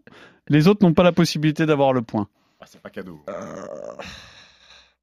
les 0.50 0.68
autres 0.68 0.86
n'ont 0.86 0.94
pas 0.94 1.04
la 1.04 1.12
possibilité 1.12 1.66
d'avoir 1.66 1.94
le 1.94 2.02
point. 2.02 2.28
C'est 2.66 2.82
pas 2.82 2.90
cadeau. 2.90 3.24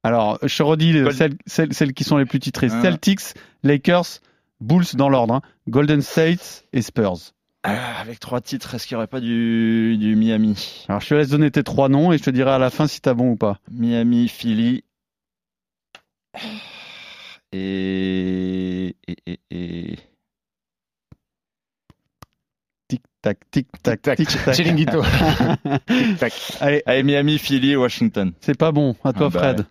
Alors, 0.03 0.37
je 0.43 0.61
redis 0.63 0.93
Gold- 0.93 1.13
celles, 1.13 1.33
celles, 1.47 1.73
celles 1.73 1.93
qui 1.93 2.03
sont 2.03 2.17
les 2.17 2.25
plus 2.25 2.39
titrées. 2.39 2.67
Ah. 2.71 2.81
Celtics, 2.81 3.21
Lakers, 3.63 4.05
Bulls 4.65 4.85
dans 4.95 5.09
l'ordre. 5.09 5.35
hein. 5.35 5.41
Golden 5.67 6.01
State 6.01 6.65
et 6.73 6.81
Spurs. 6.81 7.31
Ah, 7.63 7.99
avec 7.99 8.19
trois 8.19 8.41
titres, 8.41 8.75
est-ce 8.75 8.85
qu'il 8.87 8.95
n'y 8.95 8.99
aurait 8.99 9.07
pas 9.07 9.19
du, 9.21 9.97
du 9.97 10.15
Miami? 10.15 10.85
Alors, 10.87 11.01
je 11.01 11.09
te 11.09 11.13
laisse 11.15 11.29
donner 11.29 11.49
tes 11.49 11.63
trois 11.63 11.89
noms 11.89 12.11
et 12.13 12.17
je 12.17 12.23
te 12.23 12.29
dirai 12.29 12.51
à 12.51 12.59
la 12.59 12.69
fin 12.69 12.85
si 12.87 13.01
t'as 13.01 13.13
bon 13.15 13.31
ou 13.31 13.35
pas. 13.37 13.59
Miami, 13.71 14.27
Philly. 14.27 14.83
Et. 17.51 18.95
Et. 19.07 19.15
Et. 19.27 19.39
et... 19.51 19.95
Tic 22.87 23.01
tac, 23.21 23.39
tic 23.49 23.67
tac, 23.81 24.01
Tac, 24.03 24.17
tic 24.17 24.29
tac. 24.45 24.53
Chiringuito. 24.55 25.01
Tac. 26.19 26.33
Allez, 26.59 26.83
Allez, 26.85 27.01
Miami, 27.03 27.39
Philly, 27.39 27.75
Washington. 27.75 28.31
c'est 28.41 28.57
pas 28.57 28.71
bon. 28.71 28.95
À 29.03 29.11
toi, 29.13 29.27
Ah 29.27 29.29
bah, 29.29 29.39
Fred. 29.39 29.65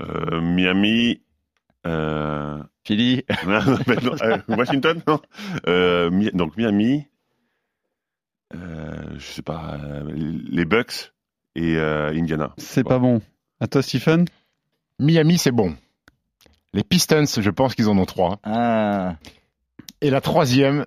Euh, 0.00 0.40
Miami. 0.40 1.20
Euh... 1.86 2.62
Philly. 2.84 3.24
non, 3.46 3.60
euh, 4.22 4.38
Washington, 4.48 5.02
non. 5.06 5.20
Euh, 5.66 6.10
Mi- 6.10 6.30
donc 6.32 6.56
Miami. 6.56 7.06
Euh, 8.54 9.14
je 9.18 9.24
sais 9.26 9.42
pas. 9.42 9.74
euh, 9.82 10.10
les 10.14 10.64
Bucks 10.64 11.12
et 11.54 11.76
euh, 11.76 12.10
Indiana. 12.14 12.54
C'est 12.56 12.84
pas 12.84 12.98
bon. 12.98 13.20
À 13.60 13.66
toi, 13.66 13.82
Stephen? 13.82 14.24
Miami, 14.98 15.36
c'est 15.38 15.50
bon. 15.52 15.76
Les 16.72 16.82
Pistons, 16.82 17.24
je 17.26 17.50
pense 17.50 17.74
qu'ils 17.74 17.88
en 17.88 17.98
ont 17.98 18.06
trois. 18.06 18.38
Ah. 18.42 19.16
Et 20.00 20.10
la 20.10 20.20
troisième, 20.20 20.86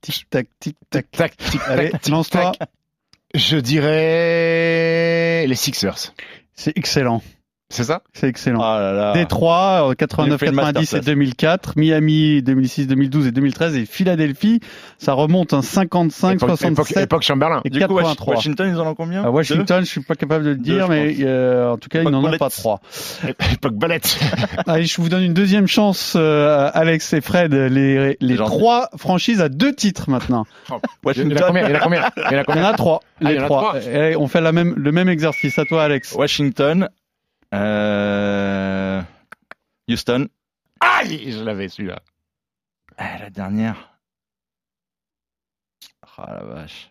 Tic 0.00 0.28
tac, 0.28 0.48
tic 0.60 0.76
tac. 0.90 1.10
tac, 1.10 1.36
tic, 1.36 1.60
Allez, 1.66 1.90
tac, 1.90 2.02
tic, 2.02 2.12
lance-toi. 2.12 2.52
Je 3.34 3.56
dirais 3.56 5.46
les 5.46 5.54
Sixers. 5.54 6.12
C'est 6.56 6.76
excellent. 6.76 7.22
C'est 7.70 7.84
ça? 7.84 8.02
C'est 8.12 8.28
excellent. 8.28 8.60
Ah 8.62 8.78
là 8.78 8.92
là. 8.92 9.12
Détroit, 9.14 9.88
euh, 9.88 9.92
Il 9.92 9.96
89, 9.96 10.38
fait 10.38 10.46
une 10.46 10.52
90 10.54 10.76
et 10.76 10.80
masterclass. 10.80 11.06
2004. 11.12 11.72
Miami, 11.76 12.42
2006, 12.42 12.86
2012 12.86 13.26
et 13.26 13.32
2013. 13.32 13.76
Et 13.76 13.86
Philadelphie, 13.86 14.60
ça 14.98 15.14
remonte 15.14 15.54
un 15.54 15.62
55, 15.62 16.34
époque, 16.34 16.50
époque, 16.50 16.58
67 16.58 17.02
époque 17.04 17.22
Chamberlain. 17.22 17.62
et 17.64 17.70
Du 17.70 17.80
coup, 17.80 17.94
Wash- 17.94 18.02
83. 18.02 18.34
Washington, 18.34 18.68
ils 18.70 18.78
en 18.80 18.86
ont 18.86 18.94
combien 18.94 19.24
À 19.24 19.30
Washington, 19.30 19.80
je 19.80 19.88
suis 19.90 20.02
pas 20.02 20.14
capable 20.14 20.44
de 20.44 20.50
le 20.50 20.56
Deux, 20.56 20.62
dire, 20.62 20.88
mais 20.88 21.16
euh, 21.20 21.72
en 21.72 21.78
tout 21.78 21.88
cas, 21.88 22.00
ils 22.00 22.02
Époque 22.02 22.12
n'en 22.12 22.24
ont 22.24 22.36
pas 22.36 22.50
trois. 22.50 22.80
Époque 23.52 23.74
Balette. 23.74 24.20
Allez, 24.66 24.84
je 24.84 25.00
vous 25.00 25.08
donne 25.08 25.22
une 25.24 25.34
deuxième 25.34 25.66
chance, 25.66 26.14
euh, 26.16 26.70
Alex 26.74 27.14
et 27.14 27.22
Fred. 27.22 27.54
Les, 27.54 28.16
les 28.20 28.36
trois 28.36 28.90
franchises 28.98 29.40
à 29.40 29.48
deux 29.48 29.74
titres 29.74 30.10
maintenant. 30.10 30.44
Il 30.68 30.72
y 30.72 30.74
en 30.74 30.76
a 30.76 30.80
Washington. 31.04 31.44
combien? 31.48 31.66
Il 31.66 31.70
y 31.70 31.72
en 31.72 31.76
a 31.76 31.80
combien? 31.80 32.02
Il 32.16 32.20
y 32.20 32.24
en 32.24 32.26
a 32.26 32.32
Il 32.32 32.40
y 32.40 32.44
combien 32.44 32.64
en 32.64 32.68
a 32.68 32.72
trois. 32.74 33.00
Ah, 33.24 33.32
il 33.32 33.38
les 33.38 33.44
trois. 33.46 33.78
trois. 33.80 33.80
Et 33.82 34.16
on 34.16 34.28
fait 34.28 34.42
la 34.42 34.52
même, 34.52 34.74
le 34.76 34.92
même 34.92 35.08
exercice. 35.08 35.58
À 35.58 35.64
toi, 35.64 35.82
Alex. 35.84 36.12
Washington. 36.14 36.88
Euh... 37.54 39.02
Houston. 39.88 40.28
Aïe 40.80 41.30
Je 41.32 41.42
l'avais 41.42 41.68
celui-là. 41.68 42.00
Ah, 42.96 43.18
la 43.18 43.30
dernière. 43.30 43.98
Ah 46.16 46.32
la 46.34 46.44
vache. 46.44 46.90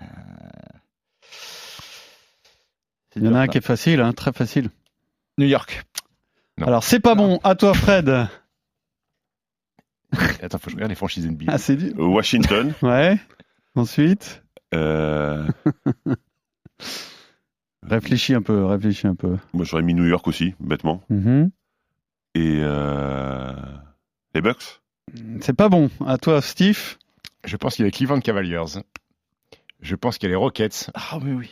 Euh, 0.00 0.04
c'est 3.10 3.20
Il 3.20 3.24
y 3.24 3.28
en 3.28 3.34
a 3.34 3.40
un 3.40 3.46
qui 3.48 3.58
est 3.58 3.64
facile, 3.64 4.00
hein, 4.00 4.12
très 4.12 4.32
facile. 4.32 4.70
New 5.38 5.46
York. 5.46 5.84
Non. 6.58 6.66
Alors, 6.68 6.84
c'est 6.84 7.00
pas 7.00 7.14
bon. 7.14 7.40
À 7.42 7.54
toi, 7.56 7.74
Fred. 7.74 8.08
Attends, 10.42 10.58
faut 10.58 10.66
que 10.66 10.70
je 10.70 10.76
regarde 10.76 10.90
les 10.90 10.96
franchises 10.96 11.26
NBA. 11.26 11.46
Ah, 11.48 11.58
c'est 11.58 11.76
dur. 11.76 11.98
Washington. 11.98 12.72
Ouais. 12.82 13.18
Ensuite, 13.74 14.42
Euh... 14.74 15.48
réfléchis 17.82 18.34
un 18.34 18.42
peu, 18.42 18.64
réfléchis 18.64 19.06
un 19.06 19.14
peu. 19.14 19.36
Moi, 19.52 19.64
j'aurais 19.64 19.82
mis 19.82 19.94
New 19.94 20.06
York 20.06 20.26
aussi, 20.28 20.54
bêtement. 20.60 21.02
Mhm. 21.08 21.50
Et 22.34 22.60
euh... 22.62 23.52
les 24.34 24.40
Bucks? 24.40 24.80
C'est 25.40 25.56
pas 25.56 25.68
bon. 25.68 25.90
À 26.06 26.18
toi, 26.18 26.40
Steve? 26.40 26.96
Je 27.44 27.56
pense 27.56 27.76
qu'il 27.76 27.84
y 27.84 27.86
a 27.86 27.88
les 27.88 27.92
Cleveland 27.92 28.20
Cavaliers. 28.20 28.80
Je 29.80 29.96
pense 29.96 30.18
qu'il 30.18 30.28
y 30.28 30.32
a 30.32 30.34
les 30.34 30.36
Rockets. 30.36 30.90
Ah 30.94 31.18
oui, 31.22 31.32
oui. 31.32 31.50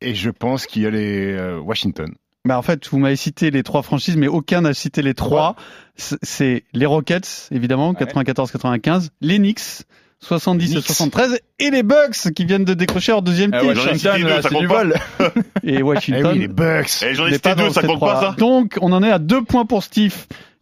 Et 0.00 0.14
je 0.14 0.30
pense 0.30 0.66
qu'il 0.66 0.82
y 0.82 0.86
a 0.86 0.90
les 0.90 1.32
euh, 1.32 1.58
Washington. 1.58 2.14
Bah 2.46 2.58
en 2.58 2.62
fait, 2.62 2.86
vous 2.88 2.98
m'avez 2.98 3.16
cité 3.16 3.50
les 3.50 3.62
trois 3.62 3.82
franchises, 3.82 4.18
mais 4.18 4.28
aucun 4.28 4.60
n'a 4.60 4.74
cité 4.74 5.00
les 5.00 5.14
trois. 5.14 5.56
C'est 5.96 6.64
les 6.74 6.84
Rockets, 6.84 7.48
évidemment, 7.50 7.94
94-95, 7.94 9.08
les 9.22 9.38
Knicks, 9.38 9.86
70 10.20 10.64
et 10.64 10.74
Knicks. 10.74 10.86
73, 10.86 11.38
et 11.58 11.70
les 11.70 11.82
Bucks 11.82 12.32
qui 12.34 12.44
viennent 12.44 12.64
de 12.64 12.74
décrocher 12.74 13.12
leur 13.12 13.22
deuxième 13.22 13.50
Ah, 13.54 13.60
titre. 13.60 13.74
Là, 13.74 14.42
ça 14.42 14.48
c'est 14.48 14.48
compte 14.54 14.60
du 14.60 14.66
vol. 14.66 14.94
Et 15.64 15.74
Eh 15.76 15.82
Washington. 15.82 16.32
oui, 16.32 16.38
les 16.40 16.48
Bucks. 16.48 16.90
Eh, 17.02 17.14
j'en 17.14 17.26
ai 17.26 17.34
cité 17.34 17.54
deux, 17.54 17.70
ça 17.70 17.82
compte 17.82 18.00
pas, 18.00 18.20
ça 18.20 18.34
Donc, 18.38 18.76
on 18.80 18.92
en 18.92 19.02
est 19.02 19.10
à 19.10 19.18
deux 19.18 19.42
points 19.42 19.64
pour 19.64 19.82
Steve, 19.82 20.14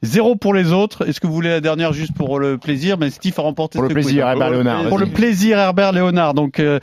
zéro 0.02 0.36
pour 0.36 0.52
les 0.54 0.72
autres. 0.72 1.08
Est-ce 1.08 1.18
que 1.20 1.26
vous 1.26 1.32
voulez 1.34 1.48
la 1.50 1.60
dernière 1.60 1.92
juste 1.92 2.14
pour 2.14 2.38
le 2.38 2.58
plaisir? 2.58 2.98
Mais 2.98 3.10
Steve 3.10 3.34
a 3.38 3.42
remporté 3.42 3.78
Pour 3.78 3.88
le 3.88 3.94
plaisir. 3.94 4.28
Herbert 4.28 4.50
Léonard. 4.50 4.88
Pour 4.88 4.98
le 4.98 5.06
plaisir, 5.06 5.58
Herbert 5.58 5.92
Léonard. 5.92 6.34
Donc, 6.34 6.60
euh, 6.60 6.78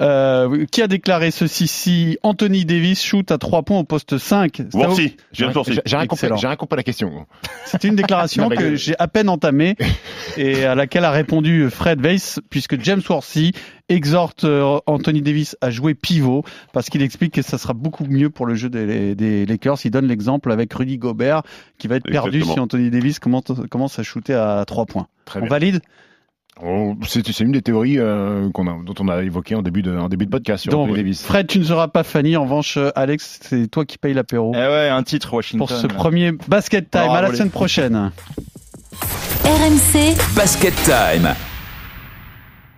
euh, 0.00 0.64
qui 0.72 0.80
a 0.80 0.86
déclaré 0.86 1.30
ceci 1.30 1.68
Si 1.68 2.16
Anthony 2.22 2.64
Davis 2.64 3.04
shoot 3.04 3.30
à 3.30 3.36
3 3.36 3.62
points 3.64 3.78
au 3.80 3.84
poste 3.84 4.16
5. 4.16 4.52
C'est 4.56 4.74
à- 4.74 4.78
Worthy. 4.78 5.16
Je 5.32 5.38
viens 5.38 5.48
de 5.48 5.52
sortir. 5.52 5.74
J'ai 5.74 5.82
j'ai 5.84 5.96
rien 5.96 6.06
compris, 6.06 6.24
Excellent. 6.26 6.36
j'ai 6.38 6.46
rien 6.46 6.56
compris 6.56 6.76
la 6.78 6.82
question. 6.82 7.26
C'était 7.66 7.88
une 7.88 7.96
déclaration 7.96 8.48
que 8.48 8.54
que- 8.56 8.74
j'ai 8.76 8.94
à 8.98 9.08
peine 9.08 9.28
entamée 9.28 9.76
et 10.38 10.64
à 10.64 10.74
laquelle 10.74 11.04
a 11.04 11.10
répondu 11.10 11.68
Fred 11.70 12.00
Weiss, 12.00 12.40
puisque 12.48 12.80
James 12.82 13.02
Worthy 13.08 13.49
exhorte 13.88 14.44
euh, 14.44 14.78
Anthony 14.86 15.22
Davis 15.22 15.56
à 15.60 15.70
jouer 15.70 15.94
pivot 15.94 16.44
parce 16.72 16.88
qu'il 16.90 17.02
explique 17.02 17.34
que 17.34 17.42
ça 17.42 17.58
sera 17.58 17.72
beaucoup 17.72 18.04
mieux 18.04 18.30
pour 18.30 18.46
le 18.46 18.54
jeu 18.54 18.68
des, 18.68 19.14
des 19.14 19.46
Lakers. 19.46 19.78
Il 19.84 19.90
donne 19.90 20.06
l'exemple 20.06 20.50
avec 20.52 20.72
Rudy 20.72 20.98
Gobert 20.98 21.42
qui 21.78 21.88
va 21.88 21.96
être 21.96 22.04
perdu 22.10 22.38
Exactement. 22.38 22.54
si 22.54 22.60
Anthony 22.60 22.90
Davis 22.90 23.18
commence, 23.18 23.44
commence 23.70 23.98
à 23.98 24.02
shooter 24.02 24.34
à 24.34 24.64
3 24.66 24.86
points. 24.86 25.06
Très 25.24 25.38
On 25.38 25.42
bien. 25.42 25.50
valide? 25.50 25.80
On- 26.62 26.96
C'est 27.06 27.40
une 27.40 27.52
des 27.52 27.62
théories 27.62 27.98
euh, 27.98 28.50
qu'on 28.50 28.66
a, 28.66 28.76
dont 28.84 28.94
on 29.00 29.08
a 29.08 29.22
évoqué 29.22 29.54
en 29.54 29.62
début 29.62 29.80
de, 29.82 29.96
en 29.96 30.08
début 30.10 30.26
de 30.26 30.30
podcast 30.30 30.62
sur 30.64 30.72
Donc, 30.72 30.82
Anthony 30.88 30.98
Davis. 30.98 31.22
Fred, 31.24 31.46
tu 31.46 31.58
ne 31.58 31.64
seras 31.64 31.88
pas 31.88 32.02
Fanny. 32.02 32.36
En 32.36 32.42
revanche, 32.42 32.78
Alex, 32.94 33.40
c'est 33.42 33.68
toi 33.68 33.86
qui 33.86 33.96
paye 33.96 34.12
l'apéro 34.12 34.52
Eh 34.54 34.58
ouais, 34.58 34.88
un 34.90 35.02
titre 35.02 35.32
Washington. 35.32 35.66
pour 35.66 35.70
ce 35.74 35.86
là. 35.86 35.94
premier 35.94 36.32
basket 36.48 36.90
time. 36.90 37.00
À 37.10 37.22
la 37.22 37.32
semaine 37.34 37.50
prochaine. 37.50 38.10
RMC 39.44 40.16
Basket 40.36 40.74
Time. 40.84 41.34